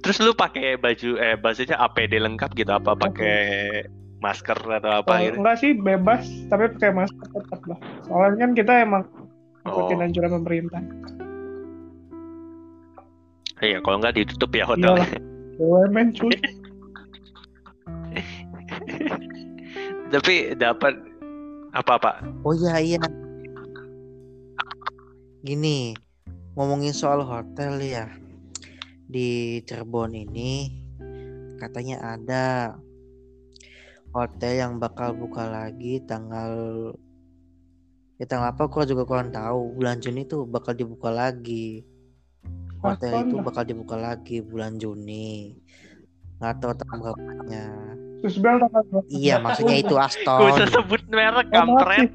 Terus 0.00 0.16
lu 0.24 0.32
pakai 0.32 0.80
baju 0.80 1.20
eh 1.20 1.36
bahasanya 1.36 1.76
APD 1.76 2.16
lengkap 2.16 2.56
gitu 2.56 2.72
apa 2.72 2.96
pakai 2.96 3.84
masker 4.20 4.56
atau 4.56 5.00
apa 5.00 5.10
Oh, 5.10 5.20
gitu? 5.20 5.36
enggak 5.40 5.56
sih 5.58 5.72
bebas 5.72 6.22
tapi 6.46 6.68
pakai 6.70 6.92
masker 6.94 7.26
tetap 7.26 7.60
lah 7.64 7.78
soalnya 8.04 8.38
kan 8.38 8.52
kita 8.52 8.72
emang 8.80 9.02
ikutin 9.62 9.98
Oh. 9.98 10.04
anjuran 10.04 10.32
pemerintah 10.40 10.82
Iya, 13.60 13.76
kalau 13.84 14.00
nggak 14.00 14.16
ditutup 14.16 14.56
ya 14.56 14.64
hotelnya. 14.64 15.04
BUMN 15.60 16.16
cuy 16.16 16.32
Tapi 20.10 20.56
dapat 20.56 20.96
apa 21.70 21.94
pak? 21.94 22.16
Oh 22.42 22.56
iya 22.56 22.80
iya. 22.80 23.02
Gini, 25.40 25.92
ngomongin 26.56 26.90
soal 26.90 27.20
hotel 27.20 27.78
ya. 27.78 28.08
Di 29.04 29.60
Cirebon 29.62 30.16
ini 30.16 30.72
katanya 31.60 32.16
ada 32.16 32.74
hotel 34.10 34.52
yang 34.58 34.72
bakal 34.82 35.14
buka 35.14 35.46
lagi 35.46 36.02
tanggal 36.02 36.52
ya 38.18 38.26
tanggal 38.26 38.50
apa 38.52 38.66
gua 38.66 38.84
juga 38.84 39.06
kurang 39.06 39.30
tahu. 39.30 39.78
Bulan 39.78 40.02
Juni 40.02 40.26
tuh 40.26 40.44
bakal 40.46 40.74
dibuka 40.74 41.10
lagi. 41.10 41.86
Hotel 42.80 43.12
Kapan 43.12 43.28
itu 43.28 43.36
lah? 43.36 43.44
bakal 43.44 43.62
dibuka 43.68 43.96
lagi 43.96 44.36
bulan 44.40 44.80
Juni. 44.80 45.54
Nggak 46.40 46.54
tahu 46.64 46.72
tanggal 46.72 47.12
berapanya 47.20 47.64
iya 49.08 49.40
maksudnya 49.40 49.80
itu 49.80 49.96
Gak 49.96 50.12
Aston. 50.12 50.52
Usah 50.52 50.68
sebut 50.68 51.00
merek 51.08 51.48
maaf 51.48 51.56
kampret. 51.56 52.12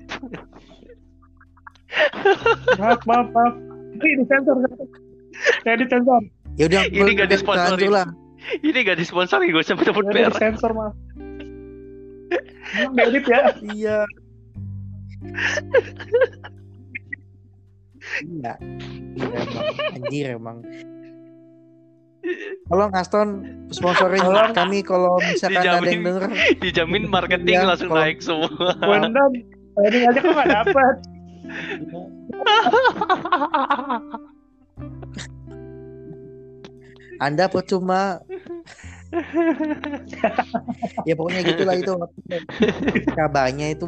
maaf 2.77 3.01
maaf 3.09 3.27
maaf. 3.33 3.53
Ini 3.97 4.21
disensor 4.21 4.55
saya 5.65 5.75
disensor 5.81 6.21
ya 6.61 6.69
udah 6.69 6.81
Ini 6.93 7.25
disponsorin. 7.25 7.73
bantu 7.73 7.87
lah. 7.89 8.07
Ini 8.61 8.77
gak 8.85 9.01
disponsori, 9.01 9.49
gue 9.49 9.63
sebut 9.65 9.89
sebut 9.89 10.05
merek. 10.05 10.29
disensor 10.29 10.69
maaf 10.77 10.93
Emang 12.73 12.93
diedit 12.95 13.25
ya? 13.25 13.41
Iya. 13.61 13.97
Iya. 18.25 18.53
Iya 19.15 19.37
emang. 19.37 19.65
Anjir 19.95 20.25
emang. 20.33 20.57
Tolong 22.65 22.91
Aston 22.91 23.29
sponsorin 23.69 24.17
Tolong. 24.17 24.49
kami 24.51 24.81
kalau 24.81 25.21
misalkan 25.21 25.61
ada 25.61 25.77
yang 25.77 25.85
Dijamin. 25.85 26.01
denger. 26.09 26.23
Dijamin 26.57 27.03
marketing 27.05 27.53
Iya, 27.53 27.69
langsung 27.69 27.89
kalau- 27.89 28.01
naik 28.01 28.19
semua. 28.19 28.49
Bondam 28.81 29.31
ini 29.75 30.07
aja 30.07 30.19
kok 30.19 30.31
nggak 30.31 30.49
dapat 30.55 30.95
Anda 37.17 37.47
percuma 37.47 38.19
ya 41.07 41.13
pokoknya 41.15 41.41
gitulah 41.45 41.75
itu 41.77 41.93
kabarnya 43.15 43.67
itu 43.71 43.85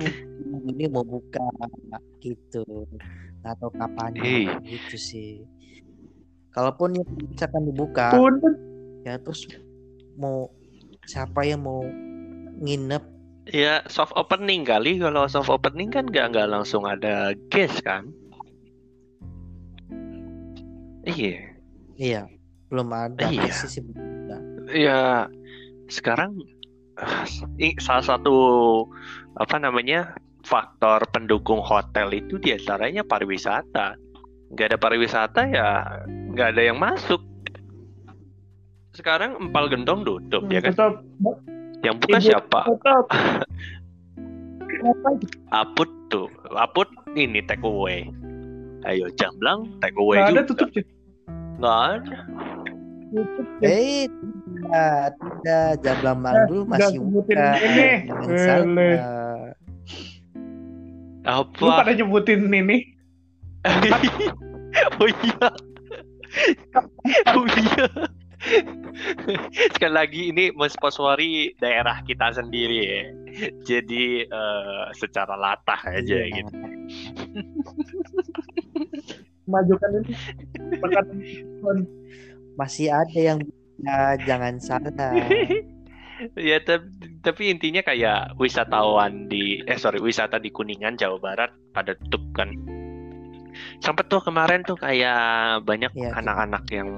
ini 0.72 0.86
mau 0.88 1.04
buka 1.04 1.44
gitu 2.22 2.64
atau 3.44 3.70
kapan 3.72 4.14
Hei. 4.18 4.46
gitu 4.68 4.96
sih 4.96 5.32
kalaupun 6.52 6.98
ya 6.98 7.04
misalkan 7.06 7.64
dibuka 7.68 8.12
punten 8.16 8.54
ya 9.04 9.16
terus 9.20 9.46
mau 10.18 10.52
siapa 11.08 11.46
yang 11.48 11.64
mau 11.64 11.84
nginep 12.62 13.18
Ya 13.48 13.80
soft 13.88 14.12
opening 14.20 14.68
kali. 14.68 15.00
Kalau 15.00 15.24
soft 15.32 15.48
opening 15.48 15.88
kan 15.88 16.04
nggak 16.12 16.36
nggak 16.36 16.52
langsung 16.52 16.84
ada 16.84 17.32
guest 17.48 17.80
kan? 17.80 18.12
Iya. 21.08 21.56
iya 21.96 22.22
belum 22.68 22.92
ada 22.92 23.32
Iya. 23.32 23.48
sih 23.56 23.80
sih. 23.80 23.84
Ya 24.68 25.32
sekarang 25.88 26.36
ah, 27.00 27.24
salah 27.80 28.06
satu 28.06 28.36
apa 29.38 29.56
namanya 29.58 30.16
faktor 30.44 31.04
pendukung 31.12 31.60
hotel 31.60 32.10
itu 32.12 32.36
di 32.38 32.52
antaranya 32.52 33.04
pariwisata. 33.04 33.96
Nggak 34.48 34.68
ada 34.72 34.78
pariwisata 34.80 35.42
ya 35.48 35.70
nggak 36.32 36.48
ada 36.56 36.62
yang 36.64 36.80
masuk. 36.80 37.20
Sekarang 38.92 39.38
empal 39.38 39.70
gendong 39.70 40.02
tutup 40.02 40.48
ya 40.50 40.60
kan? 40.60 40.74
tetap 40.74 40.94
Yang 41.86 41.96
buka 42.02 42.18
Ibu- 42.18 42.26
siapa? 42.26 42.60
tetap? 42.66 43.06
Aput 45.52 45.90
tuh, 46.08 46.28
Aput 46.54 46.86
ini 47.14 47.40
take 47.42 47.62
away. 47.62 48.08
Ayo 48.84 49.10
Jamblang 49.14 49.68
take 49.80 49.96
away 49.96 50.18
nggak 50.18 50.28
ada 50.28 50.42
juga. 50.42 50.50
tutup 50.50 50.70
sih 50.72 50.84
Nggak 51.58 51.78
ada. 51.92 52.18
tutup 53.10 53.48
ya. 53.60 53.68
eh 53.68 54.06
tidak 54.62 55.16
tidak 55.22 55.68
jablang 55.86 56.20
dulu 56.50 56.62
nggak 56.66 56.80
masih 56.90 57.00
buka 57.02 57.46
ini. 57.62 57.90
Salah. 58.42 58.96
lu 61.28 61.44
Apa? 61.68 61.84
pada 61.84 61.92
nyebutin 61.92 62.48
ini 62.48 62.96
oh 65.02 65.10
iya. 65.12 65.48
oh 67.36 67.46
iya. 67.52 67.86
Sekali 69.76 69.94
lagi 69.94 70.22
ini 70.32 70.56
mensponsori 70.56 71.52
daerah 71.60 72.00
kita 72.08 72.32
sendiri 72.32 72.80
ya. 72.80 73.04
Jadi 73.68 74.24
eh, 74.24 74.84
secara 74.96 75.36
latah 75.36 75.82
aja 75.84 76.16
Iya. 76.16 76.42
gitu. 76.42 76.54
majukan 79.48 79.90
ini 80.04 80.14
masih 82.60 82.92
ada 82.92 83.16
yang 83.16 83.40
bisa 83.78 84.18
jangan 84.26 84.58
salah. 84.58 85.14
Ya 86.34 86.58
tapi, 86.58 86.90
tapi 87.22 87.54
intinya 87.54 87.86
kayak 87.86 88.42
wisatawan 88.42 89.30
di 89.30 89.62
eh 89.70 89.78
sorry 89.78 90.02
wisata 90.02 90.42
di 90.42 90.50
Kuningan 90.50 90.98
Jawa 90.98 91.22
Barat 91.22 91.54
pada 91.78 91.94
tutup 91.94 92.26
kan. 92.34 92.58
Sempet 93.86 94.10
tuh 94.10 94.26
kemarin 94.26 94.66
tuh 94.66 94.82
kayak 94.82 95.62
banyak 95.62 95.94
Iya. 95.94 96.18
anak-anak 96.18 96.66
yang 96.74 96.90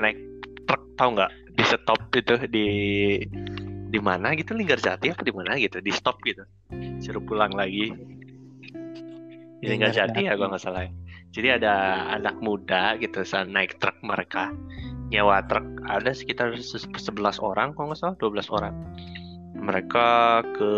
naik 0.00 0.16
truk 0.64 0.80
tahu 0.96 1.20
nggak? 1.20 1.28
Di 1.52 1.64
stop 1.68 2.00
itu 2.16 2.34
di 2.48 2.66
di 3.92 4.00
mana 4.00 4.32
gitu 4.32 4.56
Linggarjati 4.56 5.12
apa 5.12 5.20
di 5.20 5.36
mana 5.36 5.52
gitu 5.60 5.76
di 5.84 5.92
stop 5.92 6.16
gitu. 6.24 6.40
Suruh 7.04 7.20
pulang 7.20 7.52
lagi. 7.52 7.92
Di 9.60 9.68
Linggarjati 9.68 10.32
ya 10.32 10.32
gua 10.32 10.48
nggak 10.48 10.64
salah 10.64 10.88
ya. 10.88 10.92
jadi 11.32 11.60
ada 11.60 11.72
anak 12.16 12.40
muda 12.44 12.96
gitu 13.00 13.20
saat 13.24 13.48
naik 13.48 13.76
truk 13.80 13.96
mereka 14.04 14.52
nyewa 15.12 15.44
truk 15.44 15.64
ada 15.84 16.10
sekitar 16.16 16.56
se- 16.56 16.88
11 16.88 17.36
orang 17.44 17.76
kalau 17.76 17.92
nggak 17.92 18.00
salah 18.00 18.16
12 18.16 18.48
orang. 18.48 18.74
Mereka 19.52 20.08
ke 20.56 20.72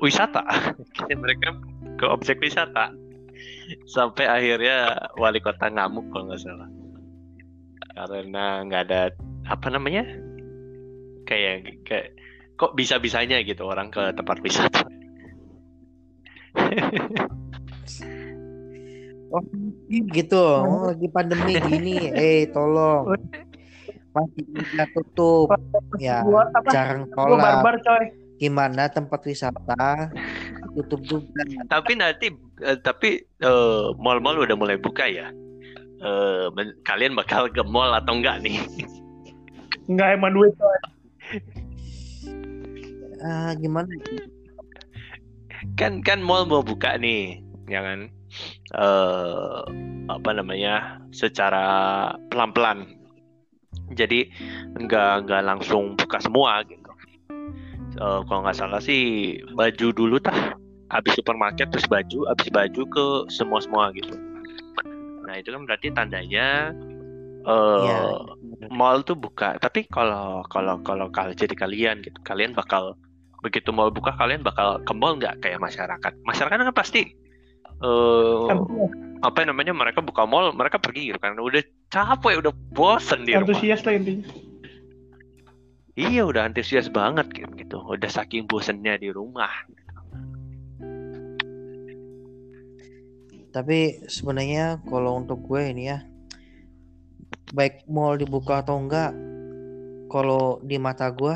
wisata. 0.00 0.42
Mereka 1.22 1.48
ke 2.00 2.04
objek 2.08 2.40
wisata. 2.40 2.96
Sampai 3.84 4.24
akhirnya 4.24 4.96
wali 5.20 5.44
kota 5.44 5.68
ngamuk 5.68 6.08
kalau 6.08 6.32
nggak 6.32 6.40
salah. 6.40 6.68
Karena 7.92 8.64
nggak 8.64 8.82
ada 8.88 9.12
apa 9.44 9.66
namanya? 9.68 10.08
Kayak 11.28 11.84
kayak 11.84 12.16
kok 12.56 12.72
bisa 12.72 12.96
bisanya 12.96 13.36
gitu 13.44 13.68
orang 13.68 13.92
ke 13.92 14.16
tempat 14.16 14.40
wisata 14.40 14.88
gitu. 19.90 20.44
Oh, 20.62 20.90
lagi 20.90 21.08
pandemi 21.10 21.58
gini. 21.58 21.96
Eh 22.14 22.50
tolong. 22.50 23.14
Masih 24.14 24.44
bisa 24.48 24.84
tutup. 24.96 25.52
Ya 26.00 26.24
gua 26.24 26.48
apa? 26.54 26.70
jarang 26.72 27.04
tolak 27.12 27.40
barbar 27.40 27.76
coy. 27.84 28.04
Gimana 28.36 28.88
tempat 28.92 29.20
wisata? 29.24 30.12
Tutup 30.76 31.00
juga. 31.04 31.42
Tapi 31.68 31.92
nanti 31.96 32.32
eh, 32.64 32.78
tapi 32.80 33.24
eh, 33.24 33.86
mall-mall 34.00 34.44
udah 34.44 34.56
mulai 34.56 34.76
buka 34.76 35.08
ya? 35.08 35.32
Eh, 36.00 36.46
men- 36.52 36.76
kalian 36.84 37.16
bakal 37.16 37.48
ke 37.48 37.64
mall 37.64 37.92
atau 37.96 38.16
enggak 38.16 38.44
nih? 38.44 38.60
Nggak 39.88 40.08
emang 40.20 40.32
duit 40.36 40.52
coy. 40.56 40.78
Ah 43.24 43.56
gimana? 43.56 43.88
Kan 45.80 46.04
kan 46.04 46.20
mall 46.20 46.44
mau 46.44 46.60
buka 46.60 47.00
nih 47.00 47.40
ya 47.66 47.82
kan 47.82 48.08
eh 48.74 49.60
apa 50.06 50.30
namanya 50.34 51.02
secara 51.10 51.64
pelan-pelan. 52.30 52.86
Jadi 53.94 54.30
nggak 54.76 55.28
nggak 55.28 55.42
langsung 55.46 55.94
buka 55.94 56.18
semua 56.18 56.62
gitu. 56.66 56.86
Eh, 57.96 58.20
kalau 58.28 58.40
nggak 58.44 58.56
salah 58.56 58.80
sih 58.82 59.36
baju 59.56 59.86
dulu 59.96 60.16
tah 60.20 60.52
habis 60.92 61.16
supermarket 61.18 61.72
terus 61.72 61.88
baju 61.88 62.28
habis 62.30 62.48
baju 62.52 62.82
ke 62.86 63.04
semua 63.32 63.58
semua 63.64 63.88
gitu. 63.96 64.12
Nah 65.26 65.34
itu 65.40 65.48
kan 65.50 65.64
berarti 65.64 65.88
tandanya 65.96 66.76
eh 67.46 67.80
Iya. 67.86 67.98
mall 68.74 69.00
tuh 69.06 69.16
buka. 69.16 69.56
Tapi 69.56 69.86
kalau 69.88 70.44
kalau 70.50 70.82
kalau 70.84 71.08
kalau 71.08 71.32
jadi 71.32 71.54
kalian 71.56 72.02
gitu 72.04 72.18
kalian 72.26 72.52
bakal 72.52 72.98
begitu 73.40 73.70
mall 73.70 73.88
buka 73.94 74.12
kalian 74.18 74.42
bakal 74.44 74.82
ke 74.82 74.92
mall 74.92 75.16
nggak? 75.16 75.40
Kayak 75.40 75.62
masyarakat. 75.62 76.12
Masyarakat 76.26 76.56
kan 76.68 76.74
pasti 76.76 77.06
eh 77.82 78.46
Antusias, 78.48 78.92
apa 79.20 79.44
namanya 79.44 79.72
mereka 79.72 80.00
buka 80.04 80.24
mall 80.24 80.52
mereka 80.52 80.80
pergi 80.80 81.12
gitu 81.12 81.18
kan. 81.20 81.36
Udah 81.36 81.60
capek 81.92 82.40
udah 82.40 82.52
bosen 82.72 83.24
di 83.24 83.36
rumah. 83.36 83.48
Antusias 83.48 83.80
lah 83.84 83.94
intinya. 83.96 84.26
Iya 85.96 86.28
udah 86.28 86.52
antusias 86.52 86.92
banget 86.92 87.24
gitu, 87.32 87.48
gitu. 87.56 87.80
Udah 87.80 88.12
saking 88.12 88.44
bosennya 88.44 89.00
di 89.00 89.08
rumah. 89.08 89.48
Tapi 93.48 94.04
sebenarnya 94.04 94.84
kalau 94.84 95.16
untuk 95.16 95.40
gue 95.48 95.72
ini 95.72 95.88
ya 95.88 96.04
baik 97.56 97.88
mall 97.88 98.20
dibuka 98.20 98.60
atau 98.60 98.76
enggak 98.76 99.16
kalau 100.12 100.60
di 100.60 100.76
mata 100.76 101.08
gue 101.08 101.32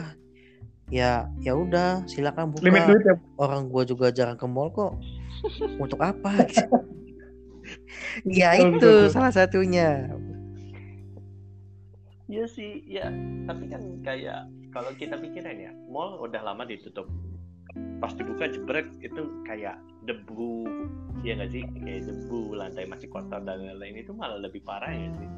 ya 0.91 1.31
ya 1.41 1.53
udah 1.55 2.05
silakan 2.11 2.51
buka. 2.53 2.67
Limit 2.67 2.83
duit 2.91 3.03
ya 3.07 3.17
orang 3.39 3.71
gue 3.71 3.83
juga 3.87 4.11
jarang 4.11 4.37
ke 4.37 4.47
mall 4.51 4.71
kok. 4.75 4.99
Untuk 5.83 5.99
apa? 6.03 6.35
Ya 8.27 8.59
Betul, 8.59 8.67
itu 8.67 8.75
betul, 8.83 8.99
betul. 9.07 9.13
salah 9.15 9.31
satunya. 9.31 10.11
Iya 12.27 12.45
sih, 12.51 12.83
ya. 12.83 13.07
Tapi 13.47 13.71
kan 13.71 13.83
kayak 14.03 14.51
kalau 14.75 14.91
kita 14.99 15.15
pikirin 15.19 15.71
ya, 15.71 15.73
mall 15.87 16.19
udah 16.19 16.43
lama 16.43 16.67
ditutup. 16.67 17.07
pas 18.03 18.11
dibuka 18.19 18.51
jebret 18.51 18.91
itu 18.99 19.23
kayak 19.47 19.79
debu. 20.03 20.67
Ya 21.23 21.39
nggak 21.39 21.55
sih? 21.55 21.63
Kayak 21.87 22.11
debu 22.11 22.59
lantai 22.59 22.91
masih 22.91 23.07
kotor 23.07 23.39
dan 23.47 23.63
lain-lain. 23.63 24.03
Itu 24.03 24.11
malah 24.11 24.43
lebih 24.43 24.67
parah 24.67 24.91
ya 24.91 25.15
sih 25.15 25.31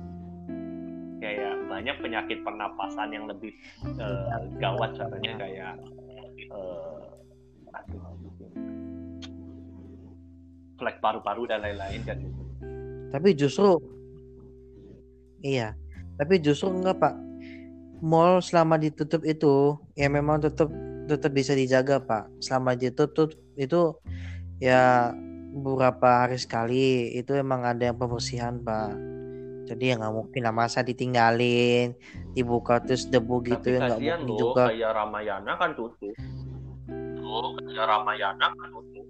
kayak 1.22 1.54
banyak 1.70 1.96
penyakit 2.02 2.42
pernapasan 2.42 3.14
yang 3.14 3.30
lebih 3.30 3.54
uh, 4.02 4.42
gawat 4.58 4.90
contohnya 4.98 5.38
kayak 5.38 5.78
uh, 6.50 6.98
flek 10.82 10.98
paru-paru 10.98 11.46
dan 11.46 11.62
lain-lain 11.62 12.02
kan 12.02 12.18
gitu. 12.18 12.42
Tapi 13.14 13.28
justru 13.38 13.78
iya, 15.46 15.78
tapi 16.18 16.42
justru 16.42 16.74
enggak 16.74 16.98
Pak. 16.98 17.14
Mall 18.02 18.42
selama 18.42 18.82
ditutup 18.82 19.22
itu 19.22 19.78
ya 19.94 20.10
memang 20.10 20.42
tetap 20.42 20.66
tetap 21.06 21.30
bisa 21.30 21.54
dijaga 21.54 22.02
Pak. 22.02 22.42
Selama 22.42 22.74
ditutup 22.74 23.30
itu 23.54 23.94
ya 24.58 25.14
beberapa 25.54 26.26
hari 26.26 26.34
sekali 26.34 27.14
itu 27.14 27.30
emang 27.38 27.62
ada 27.62 27.94
yang 27.94 27.94
pembersihan 27.94 28.58
Pak. 28.58 29.11
Jadi 29.72 29.84
ya 29.88 29.94
nggak 29.96 30.12
mungkin 30.12 30.40
lah 30.44 30.52
masa 30.52 30.84
ditinggalin 30.84 31.96
dibuka 32.36 32.76
terus 32.84 33.08
debu 33.08 33.40
gitu 33.48 33.72
Tapi 33.72 33.72
ya 33.72 33.80
nggak 33.88 34.00
mungkin 34.00 34.20
loh, 34.28 34.36
juga. 34.36 34.62
kayak 34.68 34.90
Ramayana 34.92 35.52
kan 35.56 35.70
tutup. 35.72 36.12
Oh, 37.24 37.56
kayak 37.56 37.84
Ramayana 37.88 38.46
kan 38.52 38.68
tutup. 38.68 39.06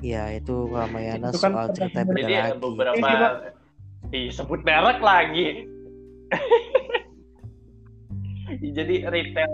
Ya 0.00 0.24
itu 0.32 0.54
Ramayana 0.70 1.28
Itu 1.34 1.38
kan 1.42 1.50
soal 1.52 1.68
cerita 1.74 2.06
beda 2.06 2.22
Jadi 2.22 2.34
lagi. 2.38 2.58
beberapa 2.62 3.02
Iya. 3.02 3.28
Ih, 4.10 4.28
sebut 4.32 4.60
merek 4.62 4.98
lagi. 5.02 5.66
Jadi 8.78 8.94
retail 9.06 9.50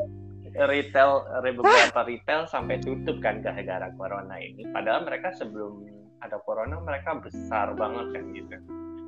retail 0.57 1.11
beberapa 1.57 2.01
retail 2.09 2.49
sampai 2.49 2.81
tutup 2.81 3.21
kan 3.21 3.41
gara-gara 3.45 3.93
corona 3.97 4.37
ini. 4.41 4.65
Padahal 4.73 5.05
mereka 5.05 5.33
sebelum 5.37 5.85
ada 6.25 6.41
corona 6.41 6.81
mereka 6.81 7.17
besar 7.21 7.77
banget 7.77 8.07
kan 8.13 8.25
gitu. 8.33 8.57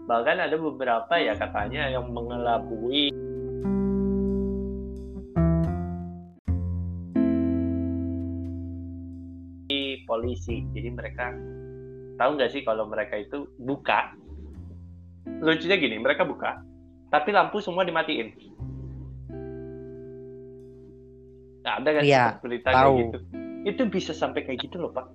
Bahkan 0.08 0.36
ada 0.40 0.56
beberapa 0.56 1.20
ya 1.20 1.36
katanya 1.36 1.92
yang 1.92 2.08
mengelabui. 2.08 3.12
Polisi. 10.08 10.64
Jadi 10.72 10.88
mereka 10.88 11.36
tahu 12.16 12.40
nggak 12.40 12.50
sih 12.56 12.64
kalau 12.64 12.88
mereka 12.88 13.20
itu 13.20 13.44
buka? 13.60 14.16
Lucunya 15.44 15.76
gini 15.76 16.00
mereka 16.00 16.24
buka 16.24 16.56
tapi 17.12 17.32
lampu 17.32 17.60
semua 17.60 17.84
dimatiin. 17.84 18.32
Nah, 21.64 21.72
ada 21.80 22.00
kan 22.00 22.02
Iya, 22.04 22.24
berita 22.40 22.68
tahu. 22.72 22.80
kayak 22.80 23.00
gitu? 23.04 23.18
Itu 23.68 23.82
bisa 23.92 24.12
sampai 24.16 24.44
kayak 24.48 24.64
gitu 24.64 24.80
loh 24.80 24.92
pak. 24.92 25.08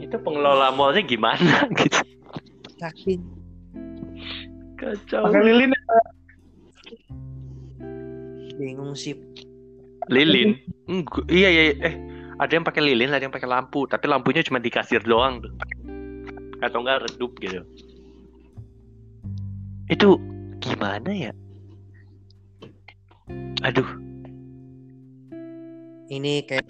Itu 0.00 0.16
pengelola 0.24 0.72
mallnya 0.72 1.04
gimana 1.04 1.68
gitu 1.80 2.09
Saking 2.80 3.20
kacau. 4.80 5.28
Pakai 5.28 5.44
lilin 5.44 5.70
ya, 5.76 6.00
bingung 8.56 8.96
sih. 8.96 9.12
lilin? 10.08 10.56
Enggak, 10.88 11.28
iya 11.28 11.48
iya 11.52 11.62
iya. 11.70 11.74
eh 11.84 11.94
ada 12.40 12.52
yang 12.56 12.64
pakai 12.64 12.80
lilin 12.80 13.12
ada 13.12 13.20
yang 13.20 13.34
pakai 13.36 13.46
lampu. 13.46 13.84
Tapi 13.84 14.08
lampunya 14.08 14.40
cuma 14.40 14.56
di 14.56 14.72
kasir 14.72 15.04
doang. 15.04 15.44
Tuh 15.44 15.52
atau 16.60 16.84
enggak 16.84 17.08
redup 17.08 17.32
gitu. 17.40 17.60
Itu 19.88 20.20
gimana 20.60 21.10
ya? 21.10 21.32
Aduh. 23.64 23.88
Ini 26.10 26.42
kayak 26.44 26.66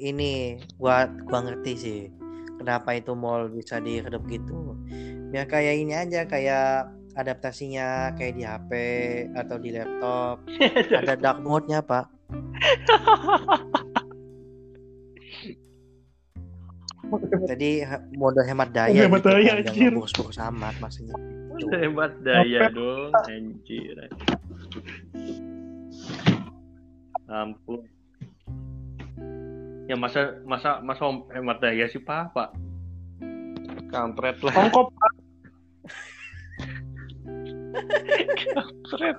ini 0.00 0.60
gua 0.78 1.10
gua 1.28 1.44
ngerti 1.44 1.72
sih. 1.76 2.00
Kenapa 2.56 2.96
itu 2.96 3.12
mall 3.12 3.50
bisa 3.52 3.82
diredup 3.82 4.24
gitu. 4.30 4.63
Ya 5.34 5.42
kayak 5.50 5.74
ini 5.82 5.94
aja 5.98 6.30
kayak 6.30 6.94
adaptasinya 7.18 8.14
kayak 8.14 8.38
di 8.38 8.42
HP 8.46 8.70
atau 9.34 9.56
di 9.58 9.74
laptop. 9.74 10.46
Ada 11.02 11.18
dark 11.18 11.42
mode-nya, 11.42 11.82
Pak. 11.82 12.06
Jadi 17.50 17.82
mode 18.14 18.42
hemat 18.42 18.70
daya 18.74 19.06
Hemat 19.06 19.22
gitu 19.22 19.30
daya, 19.30 19.52
kan, 19.58 19.70
anjir. 19.70 19.92
boros-boros 19.94 20.38
amat 20.38 20.74
maksudnya. 20.82 21.14
Gitu. 21.54 21.70
hebat 21.70 22.12
daya 22.26 22.66
dong 22.74 23.14
anjir 23.30 24.10
ampun 27.30 27.86
ya 29.86 29.94
masa 29.94 30.42
masa 30.42 30.82
masa 30.82 31.14
hemat 31.30 31.62
daya 31.62 31.86
sih 31.86 32.02
pak 32.02 32.34
pak 32.34 32.50
kampret 33.94 34.42
lah 34.42 34.54
ongkop 34.66 34.90
kampret 38.54 39.16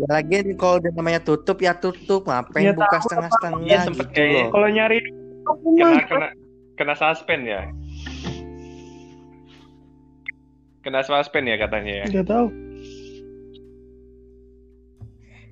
Ya 0.00 0.06
lagian 0.08 0.56
kalau 0.56 0.80
udah 0.80 0.92
namanya 0.96 1.20
tutup 1.20 1.60
ya 1.60 1.76
tutup, 1.76 2.24
ngapain 2.24 2.64
Ya, 2.64 2.72
buka 2.72 2.96
setengah-setengah 3.04 3.60
Iya, 3.68 3.80
sempet 3.84 4.06
gitu 4.08 4.18
kayak- 4.18 4.32
loh. 4.32 4.48
kalau 4.50 4.68
nyari 4.72 4.98
kena 5.76 6.00
kena 6.08 6.26
kena 6.74 6.94
suspend 6.96 7.42
ya 7.44 7.60
kena 10.82 11.00
suspend 11.04 11.44
ya 11.46 11.56
katanya 11.60 11.92
ya 12.02 12.04
nggak 12.08 12.26
tahu 12.26 12.46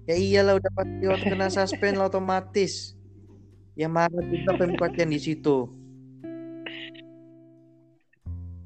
Ya 0.08 0.16
iyalah 0.18 0.58
udah 0.58 0.72
pasti 0.74 1.04
kena 1.22 1.46
suspend 1.46 1.94
lah 1.94 2.10
otomatis. 2.10 2.98
Ya 3.78 3.86
marah 3.86 4.18
juga 4.26 4.58
pembuatan 4.58 5.06
di 5.06 5.20
situ. 5.22 5.70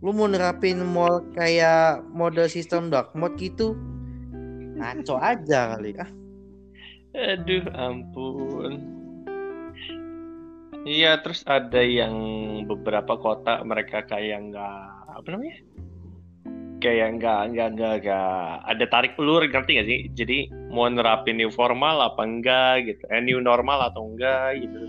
Lu 0.05 0.12
mau 0.12 0.28
nerapin 0.28 0.84
mall 0.84 1.24
kayak 1.32 2.05
model 2.12 2.44
sistem 2.44 2.92
dark 2.92 3.16
mode 3.16 3.40
gitu? 3.40 3.72
Ngaco 4.76 5.16
aja 5.16 5.72
kali. 5.72 5.96
Ah, 5.96 6.12
Aduh, 7.16 7.64
ampun. 7.72 8.84
Iya, 10.84 11.24
terus 11.24 11.40
ada 11.48 11.80
yang 11.80 12.12
beberapa 12.68 13.16
kota 13.16 13.64
mereka 13.64 14.05
kayak 14.05 14.52
nggak 14.52 14.84
apa 15.09 15.28
namanya? 15.32 15.57
Kayak 16.84 17.09
nggak 17.16 17.40
nggak 17.57 17.68
nggak 17.72 17.94
nggak 18.05 18.44
ada 18.68 18.84
tarik 18.92 19.16
ulur 19.16 19.40
ngerti 19.40 19.70
nggak 19.72 19.88
sih? 19.88 20.00
Jadi 20.12 20.38
mau 20.68 20.84
nerapin 20.84 21.40
new 21.40 21.48
formal 21.48 22.12
apa 22.12 22.28
enggak 22.28 22.92
gitu? 22.92 23.09
Eh, 23.09 23.24
new 23.24 23.40
normal 23.40 23.88
atau 23.88 24.05
enggak 24.05 24.61
gitu? 24.61 24.84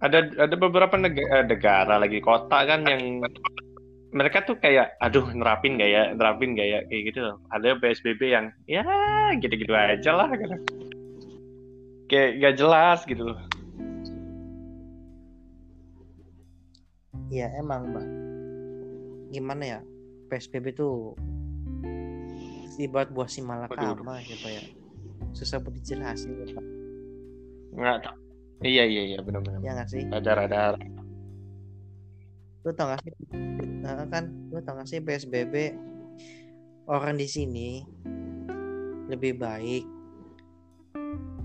Ada 0.00 0.32
ada 0.48 0.56
beberapa 0.56 0.96
negara, 0.96 1.44
negara 1.44 1.94
lagi 2.00 2.24
kota 2.24 2.64
kan 2.64 2.88
yang 2.88 3.20
mereka 4.10 4.42
tuh 4.42 4.56
kayak 4.58 4.96
aduh 4.98 5.28
nerapin 5.30 5.76
nggak 5.76 5.90
ya 5.92 6.02
nerapin 6.16 6.56
nggak 6.56 6.68
ya 6.68 6.80
kayak 6.88 7.02
gitu 7.12 7.18
loh. 7.30 7.36
ada 7.52 7.78
PSBB 7.78 8.20
yang 8.32 8.50
ya 8.66 8.82
gitu-gitu 9.38 9.70
aja 9.70 10.10
lah 10.16 10.28
gitu. 10.34 10.56
kayak 12.10 12.42
gak 12.42 12.54
jelas 12.58 13.06
gitu 13.06 13.22
loh 13.22 13.38
ya 17.30 17.46
emang 17.54 17.94
mbak. 17.94 18.06
Gimana 19.30 19.62
ya? 19.62 19.80
PSBB 20.26 20.74
tuh 20.74 21.14
ibarat 22.80 23.14
buah 23.14 23.30
si 23.30 23.40
malakama 23.40 24.18
gitu 24.26 24.50
ya. 24.50 24.62
Susah 25.30 25.62
buat 25.62 25.78
dijelasin 25.78 26.34
ya, 26.42 26.46
Pak. 26.58 26.66
nggak 27.70 27.98
tau 28.02 28.29
iya 28.60 28.84
iya 28.84 29.02
iya 29.14 29.18
benar-benar 29.24 29.60
Ya 29.64 29.72
nggak 29.76 29.88
sih? 29.88 30.04
ada 30.08 30.30
ada 30.36 30.76
lu 32.60 32.70
tau 32.76 32.92
gak 32.92 33.00
sih? 33.00 33.12
Nah, 33.80 34.04
kan? 34.12 34.28
Lu 34.52 34.60
tau 34.60 34.76
gak 34.76 34.88
sih 34.88 35.00
PSBB 35.00 35.72
orang 36.84 37.16
di 37.16 37.24
sini 37.24 37.80
lebih 39.08 39.40
baik 39.40 39.84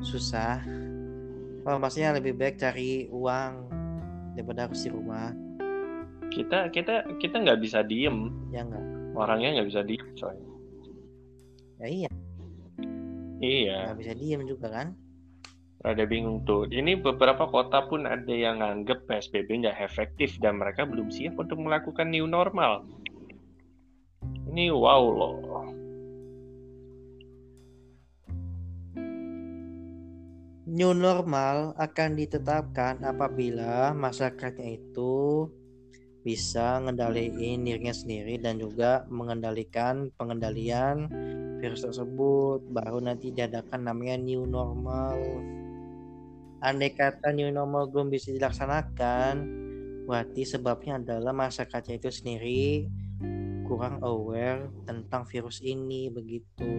susah. 0.04 0.60
Oh, 1.66 1.80
maksudnya 1.82 2.14
lebih 2.14 2.38
baik 2.38 2.62
cari 2.62 3.08
uang 3.10 3.54
daripada 4.38 4.68
harus 4.70 4.86
di 4.86 4.90
rumah. 4.92 5.32
Kita 6.30 6.70
kita 6.70 7.16
kita 7.18 7.36
nggak 7.42 7.64
bisa 7.64 7.82
diem. 7.82 8.30
Ya 8.52 8.68
enggak 8.68 8.84
orangnya 9.16 9.62
nggak 9.62 9.68
bisa 9.72 9.82
diem 9.82 10.08
soalnya. 10.20 10.46
Ya 11.80 11.88
iya. 11.88 12.10
Iya. 13.40 13.78
Nggak 13.90 14.00
bisa 14.04 14.14
diem 14.20 14.42
juga 14.46 14.68
kan 14.70 14.88
rada 15.86 16.02
bingung 16.10 16.42
tuh. 16.50 16.66
Ini 16.66 16.98
beberapa 16.98 17.46
kota 17.46 17.86
pun 17.86 18.10
ada 18.10 18.34
yang 18.34 18.58
nganggep 18.58 19.06
PSBB 19.06 19.62
nggak 19.62 19.78
efektif 19.86 20.42
dan 20.42 20.58
mereka 20.58 20.82
belum 20.90 21.14
siap 21.14 21.38
untuk 21.38 21.62
melakukan 21.62 22.10
new 22.10 22.26
normal. 22.26 22.90
Ini 24.50 24.74
wow 24.74 25.04
loh. 25.06 25.38
New 30.66 30.92
normal 30.98 31.78
akan 31.78 32.10
ditetapkan 32.18 33.06
apabila 33.06 33.94
masyarakatnya 33.94 34.82
itu 34.82 35.46
bisa 36.26 36.82
ngendaliin 36.82 37.62
dirinya 37.62 37.94
sendiri 37.94 38.42
dan 38.42 38.58
juga 38.58 39.06
mengendalikan 39.14 40.10
pengendalian 40.18 41.06
virus 41.62 41.86
tersebut. 41.86 42.66
Baru 42.74 42.98
nanti 42.98 43.30
diadakan 43.30 43.86
namanya 43.86 44.18
new 44.18 44.50
normal 44.50 45.22
andai 46.66 46.98
kata 46.98 47.30
new 47.30 47.54
normal 47.54 47.94
belum 47.94 48.10
bisa 48.10 48.34
dilaksanakan 48.34 49.62
berarti 50.10 50.42
sebabnya 50.46 50.98
adalah 50.98 51.34
masyarakatnya 51.34 52.02
itu 52.02 52.10
sendiri 52.10 52.90
kurang 53.66 54.02
aware 54.06 54.70
tentang 54.86 55.26
virus 55.26 55.62
ini 55.66 56.10
begitu. 56.14 56.70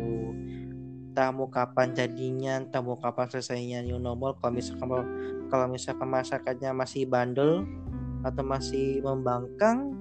Tamu 1.11 1.51
kapan 1.51 1.91
jadinya 1.97 2.63
tamu 2.71 2.95
kapan 2.99 3.27
selesainya 3.27 3.83
new 3.83 3.99
normal. 3.99 4.39
Kalau 4.39 4.55
misalkan 4.55 4.91
kalau 5.51 5.67
misalkan 5.67 6.07
masyarakatnya 6.07 6.71
masih 6.71 7.03
bandel 7.11 7.67
atau 8.23 8.43
masih 8.47 9.03
membangkang 9.03 9.95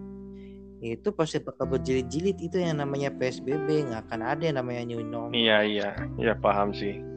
itu 0.86 1.10
pasti 1.18 1.42
bakal 1.42 1.66
berjilid-jilid. 1.66 2.38
Itu 2.38 2.62
yang 2.62 2.78
namanya 2.78 3.10
PSBB 3.10 3.90
nggak 3.90 4.06
akan 4.06 4.22
ada 4.22 4.44
yang 4.46 4.62
namanya 4.62 4.86
new 4.86 5.02
normal. 5.02 5.34
Iya 5.34 5.66
iya. 5.66 5.90
Iya 6.22 6.38
paham 6.38 6.70
sih 6.76 7.15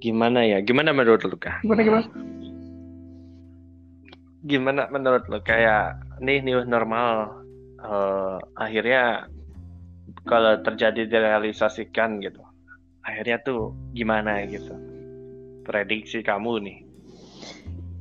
gimana 0.00 0.44
ya 0.44 0.58
gimana 0.64 0.90
menurut 0.96 1.22
lu 1.24 1.36
kah 1.36 1.60
gimana 1.60 1.80
gimana 1.84 2.08
gimana 4.44 4.82
menurut 4.88 5.24
lu 5.28 5.38
kayak 5.44 6.00
nih 6.24 6.40
new 6.40 6.64
normal 6.64 7.44
uh, 7.84 8.40
akhirnya 8.56 9.28
kalau 10.24 10.60
terjadi 10.64 11.06
direalisasikan 11.08 12.24
gitu 12.24 12.40
akhirnya 13.04 13.40
tuh 13.44 13.76
gimana 13.92 14.44
gitu 14.48 14.72
prediksi 15.68 16.24
kamu 16.24 16.64
nih 16.64 16.78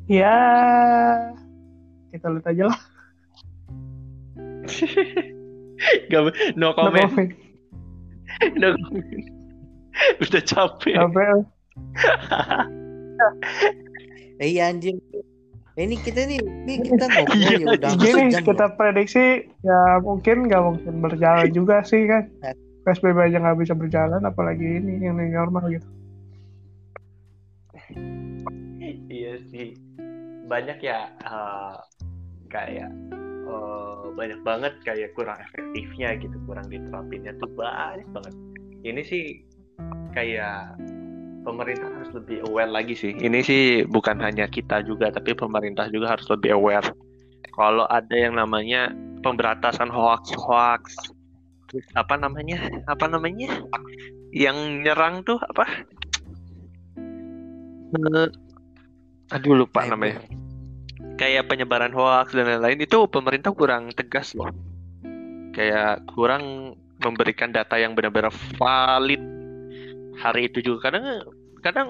ya 0.08 0.36
kita 2.16 2.28
lihat 2.32 2.48
aja 2.48 2.64
lah 2.72 2.80
Gak, 6.12 6.22
no 6.60 6.76
comment. 6.76 7.08
No 7.08 7.16
comment. 7.16 7.32
no 8.62 8.68
comment. 8.76 9.26
Udah 10.20 10.44
capek. 10.44 10.96
Capek. 10.96 11.59
Iya 14.40 14.72
anjing. 14.72 14.98
Ini 15.80 15.96
kita 16.04 16.28
nih, 16.28 16.40
ini 16.44 16.74
kita 16.84 17.06
ngobrol 17.12 17.40
Iya, 17.40 17.56
ya 17.56 17.68
udah 17.76 17.92
Gini 18.00 18.24
kita 18.36 18.66
loh. 18.68 18.76
prediksi 18.76 19.26
ya 19.64 19.80
mungkin 20.04 20.52
nggak 20.52 20.64
mungkin 20.64 20.94
berjalan 21.04 21.52
juga 21.58 21.84
sih 21.84 22.08
kan. 22.08 22.28
Nah. 22.44 22.56
PSBB 22.88 23.20
aja 23.20 23.38
nggak 23.44 23.60
bisa 23.60 23.76
berjalan, 23.76 24.24
apalagi 24.24 24.80
ini 24.80 25.04
yang 25.04 25.20
normal 25.20 25.68
gitu. 25.68 25.88
iya 29.12 29.36
sih. 29.52 29.76
Banyak 30.48 30.80
ya 30.82 31.12
uh, 31.28 31.78
kayak 32.50 32.90
uh, 33.46 34.10
banyak 34.16 34.40
banget 34.42 34.74
kayak 34.88 35.12
kurang 35.14 35.38
efektifnya 35.38 36.18
gitu, 36.18 36.34
kurang 36.48 36.72
diterapinnya 36.72 37.36
tuh 37.38 37.52
banyak 37.54 38.08
banget. 38.10 38.34
Ini 38.82 39.02
sih 39.06 39.24
kayak 40.16 40.80
pemerintah 41.44 41.88
harus 41.88 42.12
lebih 42.16 42.44
aware 42.48 42.72
lagi 42.72 42.96
sih. 42.96 43.12
Ini 43.16 43.40
sih 43.44 43.64
bukan 43.88 44.20
hanya 44.24 44.48
kita 44.48 44.84
juga, 44.84 45.12
tapi 45.12 45.36
pemerintah 45.36 45.88
juga 45.92 46.16
harus 46.18 46.28
lebih 46.30 46.56
aware. 46.56 46.88
Kalau 47.56 47.86
ada 47.92 48.16
yang 48.16 48.40
namanya 48.40 48.92
pemberantasan 49.24 49.92
hoax-hoax, 49.92 50.96
terus 51.72 51.88
apa 51.96 52.16
namanya? 52.16 52.60
Apa 52.88 53.08
namanya? 53.08 53.52
Yang 54.32 54.58
nyerang 54.86 55.26
tuh 55.28 55.40
apa? 55.42 55.66
Eh, 57.90 58.30
aduh 59.34 59.56
lupa 59.66 59.84
namanya. 59.90 60.24
Kayak 61.20 61.52
penyebaran 61.52 61.92
hoax 61.92 62.32
dan 62.32 62.48
lain-lain 62.48 62.80
itu 62.80 62.98
pemerintah 63.12 63.52
kurang 63.52 63.92
tegas 63.92 64.32
loh. 64.38 64.52
Kayak 65.52 66.08
kurang 66.16 66.76
memberikan 67.04 67.52
data 67.52 67.76
yang 67.76 67.96
benar-benar 67.96 68.32
valid 68.56 69.20
hari 70.20 70.52
itu 70.52 70.60
juga. 70.60 70.92
Kadang 70.92 71.24
kadang 71.64 71.90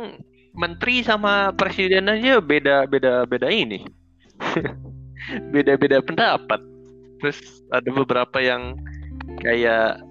menteri 0.53 1.01
sama 1.05 1.53
presiden 1.53 2.09
aja 2.09 2.41
beda 2.41 2.85
beda 2.85 3.25
beda 3.25 3.49
ini. 3.49 3.83
Beda 5.53 5.77
beda 5.77 6.01
pendapat. 6.01 6.57
Terus 7.21 7.61
ada 7.69 7.85
beberapa 7.91 8.39
yang 8.41 8.79
kayak 9.43 10.01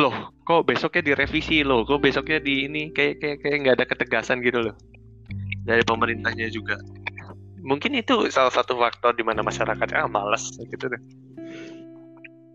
loh 0.00 0.32
kok 0.42 0.66
besoknya 0.66 1.12
direvisi 1.12 1.62
loh 1.62 1.86
kok 1.86 2.02
besoknya 2.04 2.40
di 2.40 2.68
ini 2.68 2.92
kayak 2.92 3.20
kayak 3.20 3.36
kayak 3.44 3.56
nggak 3.62 3.76
ada 3.78 3.86
ketegasan 3.86 4.42
gitu 4.42 4.58
loh. 4.58 4.74
Dari 5.68 5.86
pemerintahnya 5.86 6.50
juga. 6.50 6.80
Mungkin 7.62 7.94
itu 7.98 8.26
salah 8.32 8.50
satu 8.50 8.74
faktor 8.80 9.14
di 9.14 9.22
mana 9.22 9.44
masyarakat 9.44 9.88
ah 9.94 10.08
malas 10.10 10.50
gitu 10.56 10.86
deh. 10.86 11.02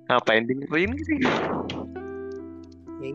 Ngapain 0.09 0.43
dengerin 0.47 0.91
sih. 0.99 1.19
Ya, 2.99 3.13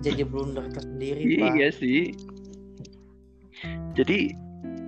jadi 0.00 0.22
blunder 0.24 0.64
tersendiri 0.72 1.42
pak. 1.42 1.52
Iya 1.58 1.68
sih. 1.74 2.16
Jadi 3.92 4.32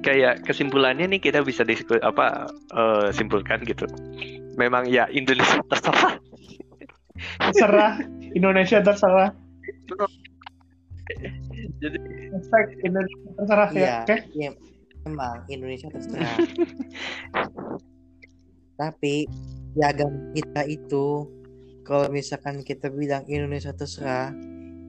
kayak 0.05 0.44
kesimpulannya 0.44 1.09
nih 1.16 1.20
kita 1.20 1.44
bisa 1.44 1.64
diskusi 1.64 2.00
apa 2.00 2.48
eh, 2.72 3.09
simpulkan 3.12 3.61
gitu. 3.68 3.84
Memang 4.57 4.88
ya 4.88 5.05
Indonesia 5.12 5.61
terserah. 5.68 6.16
Terserah 7.50 7.92
Indonesia 8.32 8.78
terserah. 8.80 9.30
Jadi 11.82 11.98
Hashtag 12.32 12.66
Indonesia 12.82 13.28
terserah 13.36 13.70
ya. 13.70 13.80
Iya, 13.80 13.94
Oke. 14.02 14.16
iya, 14.34 14.50
emang 15.05 15.36
Indonesia 15.52 15.88
terserah. 15.92 16.34
Tapi 18.80 19.14
piagam 19.74 20.34
kita 20.34 20.62
itu 20.66 21.28
kalau 21.84 22.09
misalkan 22.11 22.64
kita 22.64 22.88
bilang 22.90 23.22
Indonesia 23.28 23.70
terserah 23.70 24.32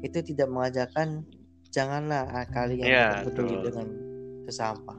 itu 0.05 0.21
tidak 0.21 0.47
mengajarkan 0.53 1.25
janganlah 1.73 2.29
ah, 2.29 2.45
kalian 2.53 3.25
peduli 3.25 3.57
betul. 3.57 3.63
dengan 3.67 3.87
sesama. 4.45 4.95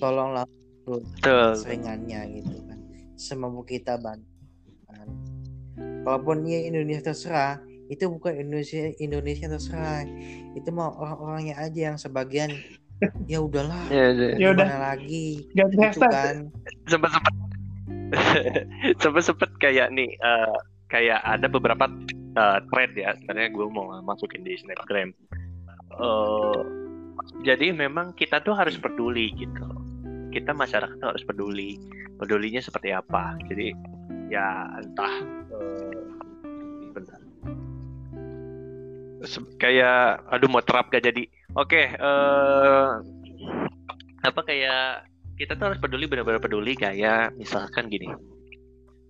Tolonglah 0.00 0.48
betul. 0.88 1.52
seringannya 1.54 2.40
gitu 2.40 2.56
kan. 2.64 2.78
Semampu 3.20 3.62
kita 3.68 4.00
bantu. 4.00 4.24
kan. 4.88 5.08
Kalaupun 6.08 6.48
ya 6.48 6.64
Indonesia 6.64 7.12
terserah, 7.12 7.60
itu 7.92 8.08
bukan 8.08 8.32
Indonesia 8.40 8.90
Indonesia 8.96 9.46
terserah. 9.46 10.08
Itu 10.56 10.72
mau 10.72 10.96
orang-orangnya 10.96 11.60
aja 11.60 11.92
yang 11.92 11.96
sebagian 12.00 12.50
ya 13.30 13.44
udahlah. 13.44 13.86
Ya, 13.92 14.16
ya. 14.16 14.30
Ya 14.40 14.48
udah. 14.56 14.68
Lagi? 14.96 15.46
Gitu 15.52 16.00
kan. 16.00 16.48
sempet 16.88 17.10
sempet 17.14 17.34
sempet 19.02 19.22
sempet 19.22 19.50
kayak 19.60 19.92
nih 19.92 20.10
eh, 20.16 20.56
kayak 20.88 21.20
ada 21.22 21.46
beberapa 21.50 21.90
eh, 22.36 22.58
thread 22.68 22.92
ya 22.94 23.16
sebenarnya 23.16 23.50
gue 23.52 23.66
mau 23.72 23.90
masukin 24.04 24.44
di 24.44 24.54
snapgram. 24.60 25.10
Eh, 25.96 26.60
jadi 27.42 27.72
memang 27.72 28.12
kita 28.14 28.44
tuh 28.44 28.52
harus 28.52 28.76
peduli 28.76 29.32
gitu. 29.34 29.66
Kita 30.30 30.52
masyarakat 30.52 31.00
harus 31.00 31.24
peduli. 31.24 31.80
Pedulinya 32.20 32.60
seperti 32.60 32.92
apa. 32.92 33.36
Jadi 33.48 33.72
ya 34.28 34.68
entah 34.80 35.14
eh, 35.56 36.00
bentar 36.92 37.20
kayak 39.58 40.22
aduh 40.30 40.50
mau 40.50 40.62
terap 40.62 40.92
gak 40.92 41.02
jadi? 41.02 41.24
Oke 41.56 41.88
eh 41.88 42.88
apa 44.26 44.40
kayak 44.42 45.06
kita 45.38 45.54
tuh 45.54 45.70
harus 45.70 45.78
peduli 45.78 46.10
benar-benar 46.10 46.42
peduli 46.42 46.74
kayak 46.74 47.36
misalkan 47.38 47.86
gini 47.86 48.10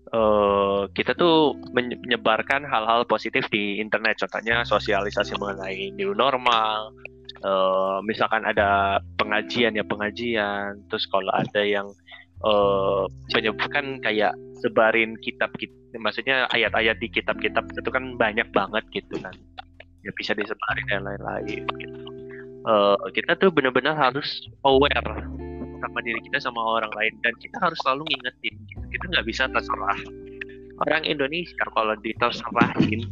eh 0.06 0.82
kita 0.94 1.18
tuh 1.18 1.58
menye- 1.74 1.98
menyebarkan 1.98 2.62
hal-hal 2.62 3.02
positif 3.06 3.46
di 3.50 3.82
internet. 3.82 4.22
Contohnya 4.22 4.62
sosialisasi 4.62 5.34
mengenai 5.38 5.90
new 5.98 6.14
normal 6.14 6.94
eh 7.42 7.98
misalkan 8.06 8.46
ada 8.46 9.02
pengajian 9.18 9.74
ya 9.74 9.84
pengajian. 9.86 10.78
Terus 10.90 11.04
kalau 11.10 11.32
ada 11.34 11.62
yang 11.62 11.90
menyebutkan 13.32 13.98
kayak 14.04 14.36
sebarin 14.60 15.16
kitab 15.24 15.50
kitab 15.56 15.74
maksudnya 15.96 16.44
ayat-ayat 16.52 17.00
di 17.00 17.08
kitab-kitab 17.08 17.64
itu 17.72 17.90
kan 17.90 18.14
banyak 18.20 18.46
banget 18.52 18.84
gitu 18.92 19.16
kan. 19.24 19.32
Ya 20.04 20.12
bisa 20.14 20.36
disebarin 20.36 20.86
dan 20.86 21.02
lain-lain 21.02 21.64
gitu. 21.80 22.00
Eh, 22.66 22.96
kita 23.14 23.38
tuh 23.38 23.54
benar-benar 23.54 23.94
harus 23.94 24.42
aware 24.66 25.22
sama 25.80 25.98
diri 26.02 26.20
kita 26.24 26.38
sama 26.42 26.60
orang 26.60 26.92
lain 26.96 27.14
dan 27.22 27.32
kita 27.40 27.56
harus 27.60 27.78
selalu 27.84 28.04
ngingetin 28.12 28.54
gitu. 28.68 28.84
kita 28.92 29.04
nggak 29.12 29.26
bisa 29.26 29.44
terserah 29.50 29.98
orang 30.84 31.02
Indonesia 31.08 31.64
kalau 31.72 31.94
diterserahin. 32.00 33.08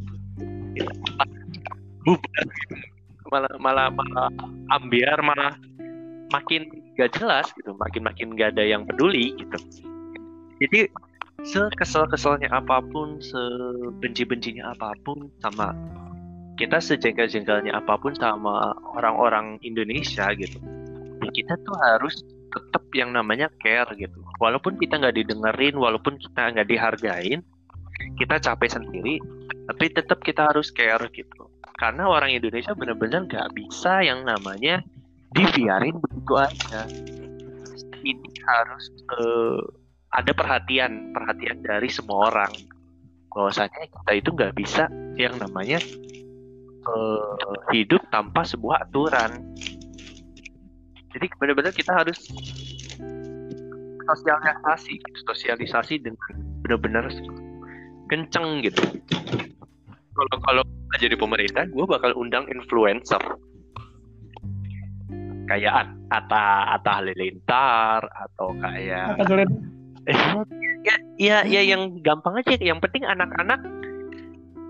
Malah 3.33 3.55
malah 3.57 3.89
malah 3.89 4.29
ambiar 4.77 5.19
malah 5.25 5.57
makin 6.29 6.69
gak 7.01 7.17
jelas 7.17 7.49
gitu. 7.57 7.73
Makin 7.81 8.05
makin 8.05 8.27
gak 8.37 8.55
ada 8.59 8.65
yang 8.69 8.85
peduli 8.85 9.33
gitu. 9.41 9.59
Jadi 10.61 10.93
sekesel-keselnya 11.45 12.53
apa 12.53 12.85
pun 12.93 13.19
sebenci-bencinya 13.19 14.77
apa 14.77 14.95
pun 15.03 15.29
sama 15.43 15.75
kita 16.55 16.79
sejengkel-jengkelnya 16.79 17.75
apa 17.75 17.99
pun 17.99 18.15
sama 18.15 18.73
orang-orang 18.95 19.59
Indonesia 19.67 20.31
gitu 20.39 20.57
kita 21.35 21.59
tuh 21.67 21.77
harus 21.81 22.15
tetap 22.55 22.85
yang 22.95 23.11
namanya 23.11 23.51
care 23.59 23.91
gitu. 23.99 24.23
Walaupun 24.39 24.79
kita 24.79 25.03
nggak 25.03 25.19
didengerin 25.19 25.75
walaupun 25.75 26.15
kita 26.23 26.55
nggak 26.55 26.69
dihargain 26.71 27.43
kita 28.19 28.37
capek 28.43 28.71
sendiri 28.71 29.19
tapi 29.71 29.85
tetap 29.91 30.21
kita 30.23 30.53
harus 30.53 30.71
care 30.71 31.03
gitu. 31.11 31.51
Karena 31.75 32.07
orang 32.07 32.31
Indonesia 32.31 32.77
benar-benar 32.77 33.27
nggak 33.27 33.51
bisa 33.59 34.05
yang 34.05 34.23
namanya 34.23 34.85
dibiarin 35.35 35.99
begitu 35.99 36.33
aja. 36.39 36.87
Ini 38.05 38.31
harus 38.45 38.85
uh, 39.19 39.63
ada 40.15 40.31
perhatian 40.31 41.11
perhatian 41.11 41.65
dari 41.65 41.91
semua 41.91 42.31
orang. 42.31 42.53
Bahwasanya 43.35 43.91
kita 43.91 44.13
itu 44.15 44.29
nggak 44.31 44.55
bisa 44.55 44.87
yang 45.19 45.35
namanya 45.43 45.83
uh, 46.87 47.35
hidup 47.75 48.05
tanpa 48.15 48.47
sebuah 48.47 48.87
aturan 48.87 49.43
jadi 51.15 51.27
benar-benar 51.39 51.71
kita 51.71 51.95
harus 51.95 52.19
sosialisasi 54.05 54.95
sosialisasi 55.25 55.95
dengan 56.03 56.35
benar-benar 56.67 57.09
kenceng 58.11 58.61
gitu. 58.67 58.83
Kalau 60.15 60.37
kalau 60.43 60.63
jadi 60.99 61.15
pemerintah 61.19 61.67
gue 61.71 61.87
bakal 61.87 62.15
undang 62.19 62.47
influencer. 62.51 63.23
Kayak 65.45 65.93
Atta 66.09 66.73
Atta 66.79 66.91
Halilintar 66.99 68.01
atau 68.01 68.57
kayak 68.65 69.21
ya, 70.89 70.97
ya 71.21 71.37
ya 71.45 71.61
yang 71.63 72.01
gampang 72.03 72.41
aja. 72.41 72.57
Yang 72.59 72.81
penting 72.89 73.05
anak-anak 73.07 73.61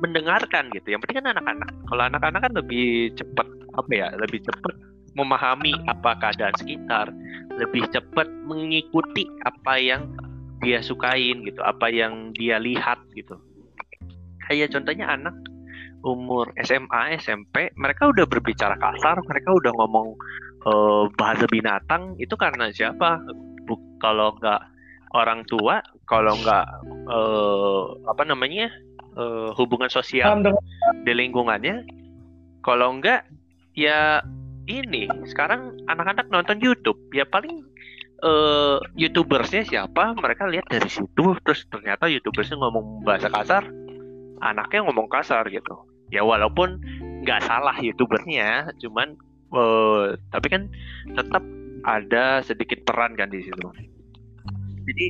mendengarkan 0.03 0.69
gitu. 0.75 0.93
Yang 0.93 1.01
penting 1.07 1.17
kan 1.23 1.29
anak-anak. 1.39 1.71
Kalau 1.89 2.03
anak-anak 2.05 2.41
kan 2.43 2.53
lebih 2.59 3.15
cepat 3.15 3.47
apa 3.75 3.91
ya 3.91 4.09
lebih 4.19 4.43
cepat 4.43 4.75
memahami 5.15 5.75
apa 5.87 6.19
keadaan 6.19 6.55
sekitar 6.59 7.11
lebih 7.55 7.87
cepat 7.95 8.27
mengikuti 8.47 9.27
apa 9.47 9.79
yang 9.79 10.11
dia 10.63 10.83
sukain 10.83 11.45
gitu 11.47 11.61
apa 11.63 11.91
yang 11.91 12.35
dia 12.35 12.59
lihat 12.59 12.99
gitu. 13.15 13.39
Kayak 14.47 14.75
contohnya 14.75 15.09
anak 15.09 15.35
umur 16.05 16.53
SMA 16.61 17.17
SMP 17.17 17.73
mereka 17.81 18.13
udah 18.13 18.29
berbicara 18.29 18.77
kasar 18.77 19.17
mereka 19.25 19.57
udah 19.57 19.73
ngomong 19.73 20.13
uh, 20.69 21.09
bahasa 21.17 21.49
binatang 21.49 22.19
itu 22.21 22.37
karena 22.37 22.69
siapa? 22.75 23.23
Buk, 23.65 23.81
kalau 24.05 24.37
nggak 24.37 24.61
orang 25.15 25.47
tua 25.49 25.81
kalau 26.05 26.37
nggak 26.37 26.67
uh, 27.09 27.83
apa 28.11 28.23
namanya 28.27 28.69
uh, 29.17 29.55
hubungan 29.57 29.89
sosial 29.89 30.43
di 31.07 31.13
lingkungannya 31.15 31.87
kalau 32.61 32.99
nggak 32.99 33.25
ya 33.79 34.21
ini 34.65 35.09
sekarang 35.29 35.77
anak-anak 35.89 36.29
nonton 36.33 36.61
YouTube. 36.61 36.99
Ya 37.13 37.29
paling 37.29 37.65
uh, 38.25 38.81
youtubersnya 38.97 39.65
siapa? 39.65 40.17
Mereka 40.17 40.49
lihat 40.49 40.67
dari 40.69 40.89
situ 40.89 41.37
terus 41.45 41.65
ternyata 41.69 42.09
youtubersnya 42.09 42.57
ngomong 42.61 43.05
bahasa 43.05 43.29
kasar 43.29 43.69
anaknya 44.45 44.85
ngomong 44.89 45.09
kasar 45.09 45.49
gitu. 45.49 45.89
Ya 46.13 46.25
walaupun 46.25 46.81
nggak 47.25 47.41
salah 47.45 47.77
youtubernya 47.81 48.73
cuman 48.81 49.17
uh, 49.53 50.17
tapi 50.33 50.47
kan 50.53 50.63
tetap 51.17 51.45
ada 51.85 52.41
sedikit 52.45 52.85
peran 52.85 53.17
kan 53.17 53.29
di 53.33 53.45
situ. 53.45 53.69
Jadi 54.85 55.07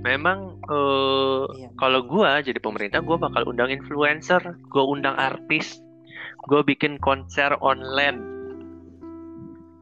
memang 0.00 0.62
uh, 0.70 1.44
iya. 1.52 1.68
kalau 1.76 2.06
gue 2.06 2.30
jadi 2.48 2.60
pemerintah 2.62 3.02
gue 3.02 3.16
bakal 3.18 3.44
undang 3.50 3.68
influencer 3.68 4.40
gue 4.70 4.84
undang 4.84 5.18
artis 5.18 5.82
gue 6.46 6.60
bikin 6.62 7.02
konser 7.02 7.50
online 7.58 8.37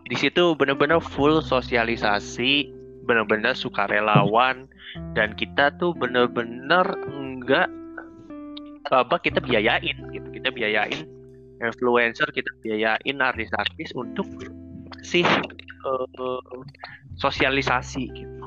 di 0.06 0.16
situ 0.16 0.54
benar-benar 0.54 1.02
full 1.02 1.42
sosialisasi 1.42 2.70
benar-benar 3.06 3.54
sukarelawan 3.54 4.66
dan 5.14 5.34
kita 5.38 5.70
tuh 5.78 5.94
benar-benar 5.94 6.86
enggak 7.10 7.70
apa 8.90 9.18
kita 9.18 9.42
biayain 9.42 9.96
gitu. 10.14 10.28
Kita 10.30 10.50
biayain 10.54 11.06
influencer 11.62 12.28
kita 12.30 12.50
biayain 12.62 13.16
artis-artis 13.18 13.90
untuk 13.96 14.26
sih 15.02 15.26
uh, 15.86 16.60
sosialisasi 17.18 18.04
gitu. 18.12 18.46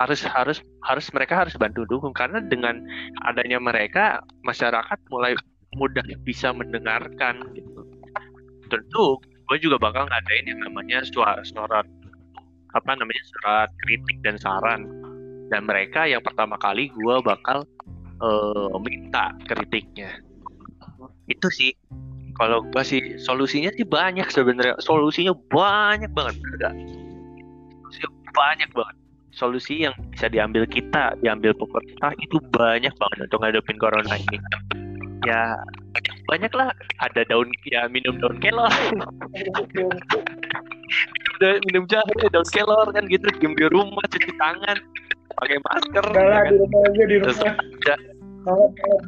Harus 0.00 0.24
harus 0.24 0.58
harus 0.88 1.06
mereka 1.12 1.44
harus 1.44 1.54
bantu 1.60 1.84
dukung 1.84 2.16
karena 2.16 2.40
dengan 2.40 2.80
adanya 3.28 3.60
mereka 3.60 4.24
masyarakat 4.44 4.98
mulai 5.12 5.36
mudah 5.76 6.04
bisa 6.24 6.52
mendengarkan 6.52 7.52
gitu. 7.52 7.84
Tentu 8.72 9.20
gue 9.48 9.56
juga 9.58 9.76
bakal 9.78 10.06
ngadain 10.08 10.46
yang 10.48 10.60
namanya 10.62 11.02
suara 11.06 11.42
surat 11.42 11.86
apa 12.72 12.90
namanya 12.96 13.22
surat 13.36 13.68
kritik 13.84 14.16
dan 14.24 14.36
saran. 14.40 14.88
Dan 15.52 15.68
mereka 15.68 16.08
yang 16.08 16.24
pertama 16.24 16.56
kali 16.56 16.88
gue 16.88 17.16
bakal 17.20 17.68
uh, 18.24 18.72
minta 18.80 19.36
kritiknya. 19.44 20.16
Itu 21.28 21.52
sih. 21.52 21.76
Kalau 22.40 22.64
gue 22.64 22.80
sih 22.80 23.20
solusinya 23.20 23.68
sih 23.76 23.84
banyak 23.84 24.24
sebenarnya. 24.32 24.80
Solusinya 24.80 25.36
banyak 25.52 26.08
banget 26.16 26.40
solusinya 27.92 28.32
banyak 28.32 28.70
banget. 28.72 28.96
Solusi 29.32 29.74
yang 29.88 29.94
bisa 30.12 30.28
diambil 30.28 30.68
kita 30.68 31.16
diambil 31.24 31.56
pemerintah 31.56 32.12
itu 32.20 32.36
banyak 32.52 32.92
banget 32.92 33.18
untuk 33.28 33.38
ngadepin 33.40 33.76
corona 33.80 34.14
ini. 34.16 34.36
Ya 35.24 35.56
banyak 36.30 36.52
lah 36.54 36.70
ada 37.02 37.22
daun 37.26 37.50
ya 37.66 37.86
minum 37.90 38.16
daun 38.22 38.38
kelor. 38.38 38.70
Minum 41.68 41.84
jahe 41.90 42.14
daun 42.30 42.48
kelor 42.48 42.88
kan 42.94 43.04
gitu. 43.10 43.26
Diem 43.42 43.54
di 43.58 43.66
rumah 43.66 44.04
cuci 44.06 44.32
tangan 44.38 44.78
pakai 45.32 45.58
masker 45.58 46.04
ya 46.12 46.22
kan? 46.22 46.44
di 46.52 46.56
rumah 46.60 46.80
aja 46.86 47.02
di 47.02 47.16
rumah. 47.18 47.54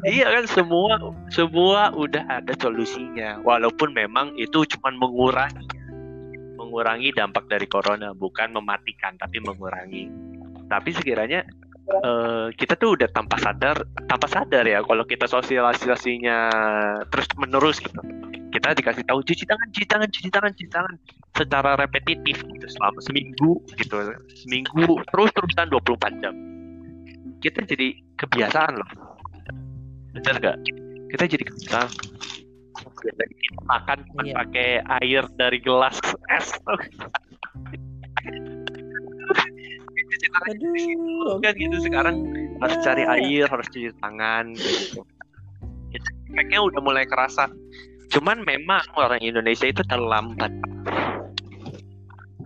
iya 0.06 0.30
kan 0.30 0.44
semua 0.46 0.94
semua 1.30 1.90
udah 1.94 2.24
ada 2.26 2.54
solusinya. 2.58 3.42
Walaupun 3.42 3.94
memang 3.94 4.34
itu 4.38 4.66
cuma 4.76 4.90
mengurangi 4.94 5.66
mengurangi 6.58 7.14
dampak 7.14 7.46
dari 7.46 7.66
corona. 7.70 8.10
Bukan 8.14 8.54
mematikan 8.54 9.14
tapi 9.18 9.38
mengurangi. 9.42 10.10
Tapi 10.66 10.90
sekiranya 10.96 11.44
uh, 11.89 12.49
kita 12.57 12.74
tuh 12.78 12.97
udah 12.97 13.09
tanpa 13.12 13.37
sadar 13.41 13.76
tanpa 14.09 14.26
sadar 14.30 14.64
ya 14.64 14.80
kalau 14.85 15.05
kita 15.05 15.28
sosialisasinya 15.28 16.39
terus 17.12 17.26
menerus 17.37 17.80
gitu. 17.80 18.01
Kita 18.55 18.70
dikasih 18.70 19.03
tahu 19.11 19.20
cuci 19.26 19.45
tangan 19.51 19.68
cuci 19.74 19.87
tangan 19.91 20.09
cuci 20.09 20.28
tangan 20.30 20.51
cuci 20.55 20.70
tangan 20.70 20.95
secara 21.35 21.74
repetitif 21.74 22.39
gitu 22.39 22.66
selama 22.70 23.03
seminggu 23.03 23.59
gitu 23.74 23.97
seminggu 24.47 25.03
terus 25.11 25.30
terusan 25.35 25.66
24 25.68 26.22
jam. 26.22 26.35
Kita 27.43 27.61
jadi 27.66 27.89
kebiasaan 28.16 28.72
loh. 28.78 28.91
Benar 30.14 30.35
gak 30.39 30.57
kita 31.11 31.24
jadi 31.30 31.45
kebiasaan. 31.47 31.91
Makan 33.68 33.99
iya. 34.24 34.35
pakai 34.35 34.70
air 35.03 35.28
dari 35.37 35.59
gelas 35.61 36.01
es 36.32 36.57
Aduh, 40.35 41.39
kan 41.39 41.55
gitu. 41.55 41.78
sekarang 41.78 42.26
harus 42.59 42.76
cari 42.82 43.07
air 43.07 43.47
harus 43.47 43.66
cuci 43.70 43.95
tangan 44.03 44.51
gitu. 44.59 45.07
Itu 45.95 46.11
efeknya 46.35 46.59
udah 46.59 46.80
mulai 46.82 47.07
kerasa. 47.07 47.47
Cuman 48.11 48.43
memang 48.43 48.82
orang 48.99 49.22
Indonesia 49.22 49.70
itu 49.70 49.82
terlambat. 49.87 50.51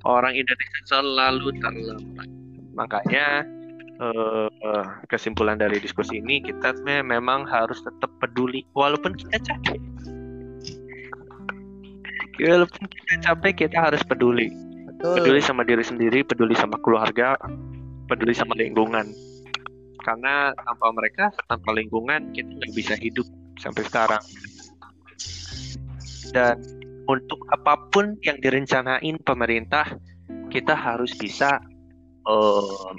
Orang 0.05 0.37
Indonesia 0.37 0.81
selalu 0.85 1.49
terlambat. 1.65 2.29
Makanya 2.77 3.49
uh, 4.05 4.85
kesimpulan 5.09 5.57
dari 5.57 5.81
diskusi 5.81 6.21
ini 6.21 6.45
kita 6.45 6.77
memang 6.85 7.49
harus 7.49 7.81
tetap 7.81 8.13
peduli. 8.21 8.69
Walaupun 8.77 9.17
kita 9.17 9.41
capek. 9.41 9.81
Walaupun 12.39 12.85
kita 12.85 13.15
capek 13.25 13.53
kita 13.65 13.77
harus 13.91 14.05
peduli. 14.05 14.69
Betul. 14.99 15.15
peduli 15.23 15.39
sama 15.39 15.63
diri 15.63 15.87
sendiri 15.87 16.27
peduli 16.27 16.59
sama 16.59 16.75
keluarga 16.83 17.39
peduli 18.09 18.33
sama 18.33 18.57
lingkungan. 18.57 19.13
Karena 20.01 20.57
tanpa 20.57 20.89
mereka 20.97 21.25
tanpa 21.45 21.77
lingkungan 21.77 22.33
kita 22.33 22.49
nggak 22.49 22.73
bisa 22.73 22.95
hidup 22.97 23.29
sampai 23.61 23.85
sekarang. 23.85 24.23
Dan 26.33 26.57
untuk 27.05 27.45
apa 27.53 27.77
pun 27.93 28.17
yang 28.25 28.41
direncanain 28.41 29.21
pemerintah 29.21 29.97
kita 30.49 30.73
harus 30.73 31.13
bisa 31.17 31.61
uh, 32.25 32.93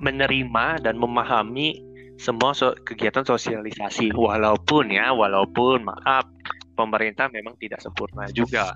menerima 0.00 0.80
dan 0.80 0.96
memahami 0.96 1.84
semua 2.16 2.56
so 2.56 2.72
kegiatan 2.82 3.28
sosialisasi. 3.28 4.16
Walaupun 4.16 4.88
ya 4.88 5.12
walaupun 5.12 5.84
maaf 5.84 6.24
pemerintah 6.72 7.28
memang 7.28 7.60
tidak 7.60 7.84
sempurna 7.84 8.24
juga. 8.32 8.72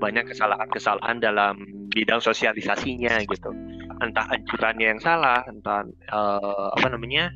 Banyak 0.00 0.34
kesalahan-kesalahan 0.34 1.22
dalam 1.22 1.62
bidang 1.92 2.18
sosialisasinya 2.18 3.22
gitu 3.22 3.54
entah 4.02 4.26
anjurannya 4.28 4.86
yang 4.92 5.00
salah 5.00 5.46
entah 5.46 5.86
uh, 6.10 6.74
apa 6.74 6.86
namanya 6.90 7.30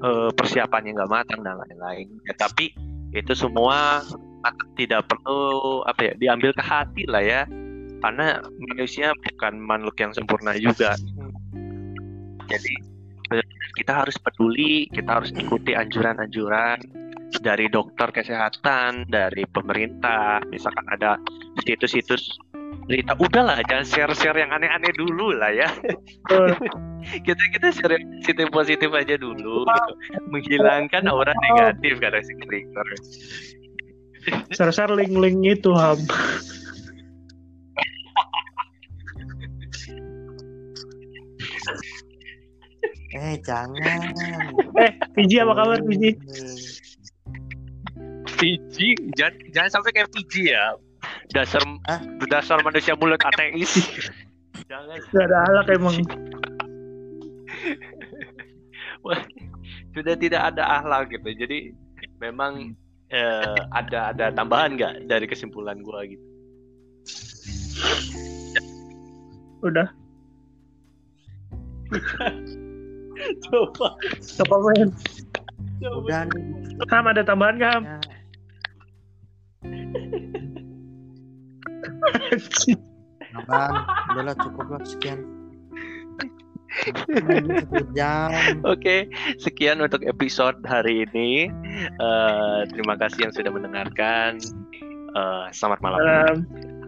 uh, 0.00 0.30
persiapannya 0.30 0.94
nggak 0.94 1.10
matang 1.10 1.40
dan 1.42 1.58
lain-lain. 1.58 2.06
Ya, 2.24 2.34
tapi 2.38 2.72
itu 3.10 3.34
semua 3.34 4.06
tidak 4.78 5.10
perlu 5.10 5.82
apa 5.84 6.10
ya 6.10 6.12
diambil 6.16 6.54
ke 6.54 6.62
hati 6.62 7.04
lah 7.10 7.22
ya. 7.22 7.42
Karena 8.00 8.40
manusia 8.56 9.12
bukan 9.12 9.60
makhluk 9.60 9.96
yang 10.00 10.16
sempurna 10.16 10.56
juga. 10.56 10.96
Jadi 12.48 12.74
kita 13.76 13.92
harus 13.92 14.16
peduli, 14.16 14.88
kita 14.88 15.20
harus 15.20 15.30
ikuti 15.36 15.76
anjuran-anjuran 15.76 16.80
dari 17.44 17.68
dokter 17.68 18.08
kesehatan, 18.10 19.06
dari 19.06 19.44
pemerintah. 19.52 20.40
Misalkan 20.48 20.88
ada 20.90 21.20
situs-situs 21.62 22.40
berita, 22.90 23.14
udahlah 23.22 23.62
jangan 23.70 23.86
share-share 23.86 24.34
yang 24.42 24.50
aneh-aneh 24.50 24.90
dulu 24.98 25.30
lah 25.38 25.54
ya. 25.54 25.70
kita 27.26 27.42
kita 27.54 27.70
share 27.70 27.94
yang 27.94 28.10
positif 28.18 28.50
positif 28.50 28.90
aja 28.90 29.14
dulu, 29.14 29.62
gitu. 29.62 29.92
menghilangkan 30.26 31.06
aura 31.06 31.30
negatif 31.30 32.02
kata 32.02 32.18
si 32.26 32.34
Krikor. 32.42 32.88
Share-share 34.58 34.90
link-link 34.90 35.38
itu 35.46 35.70
ham. 35.70 36.02
Eh 43.14 43.38
jangan. 43.46 44.00
Eh, 44.82 44.90
Fiji 45.14 45.38
apa 45.38 45.52
kabar 45.54 45.78
Fiji? 45.86 46.10
Fiji, 48.34 48.88
jangan, 49.14 49.34
jangan 49.54 49.70
sampai 49.78 49.90
kayak 49.94 50.10
Fiji 50.10 50.50
ya. 50.50 50.74
Dasar 51.30 51.62
Hah? 51.86 52.00
dasar 52.26 52.58
manusia 52.66 52.98
mulut 52.98 53.22
ateis. 53.22 53.78
jangan. 54.66 54.98
Gak 55.14 55.24
ada 55.30 55.38
alak 55.50 55.66
emang. 55.70 55.96
Sudah 59.94 60.14
tidak 60.18 60.42
ada 60.54 60.62
akhlak 60.80 61.10
gitu. 61.14 61.30
Jadi 61.34 61.58
memang 62.18 62.74
eh, 63.14 63.58
ada 63.74 64.10
ada 64.14 64.34
tambahan 64.34 64.74
nggak 64.74 65.06
dari 65.06 65.26
kesimpulan 65.30 65.78
gua 65.82 66.02
gitu? 66.06 66.22
Udah. 69.62 69.88
Coba, 73.44 73.92
Apa 74.40 74.56
men? 74.64 74.88
Udah 75.82 76.24
nih. 76.32 76.44
Ham 76.88 77.04
ada 77.10 77.22
tambahan 77.24 77.60
gak 77.60 77.70
Ham? 77.76 77.84
ya. 77.84 77.98
Abang, 83.30 83.74
udahlah 84.14 84.34
cukup 84.38 84.66
lah 84.74 84.82
sekian. 84.82 85.20
Oke, 88.62 89.10
sekian 89.42 89.82
untuk 89.82 90.06
episode 90.06 90.58
hari 90.66 91.06
ini. 91.10 91.50
Eh, 91.98 92.60
terima 92.70 92.94
kasih 92.94 93.28
yang 93.28 93.34
sudah 93.34 93.50
mendengarkan. 93.50 94.38
Eh, 95.10 95.46
selamat 95.50 95.78
malam. 95.82 95.98
Salam. 95.98 96.79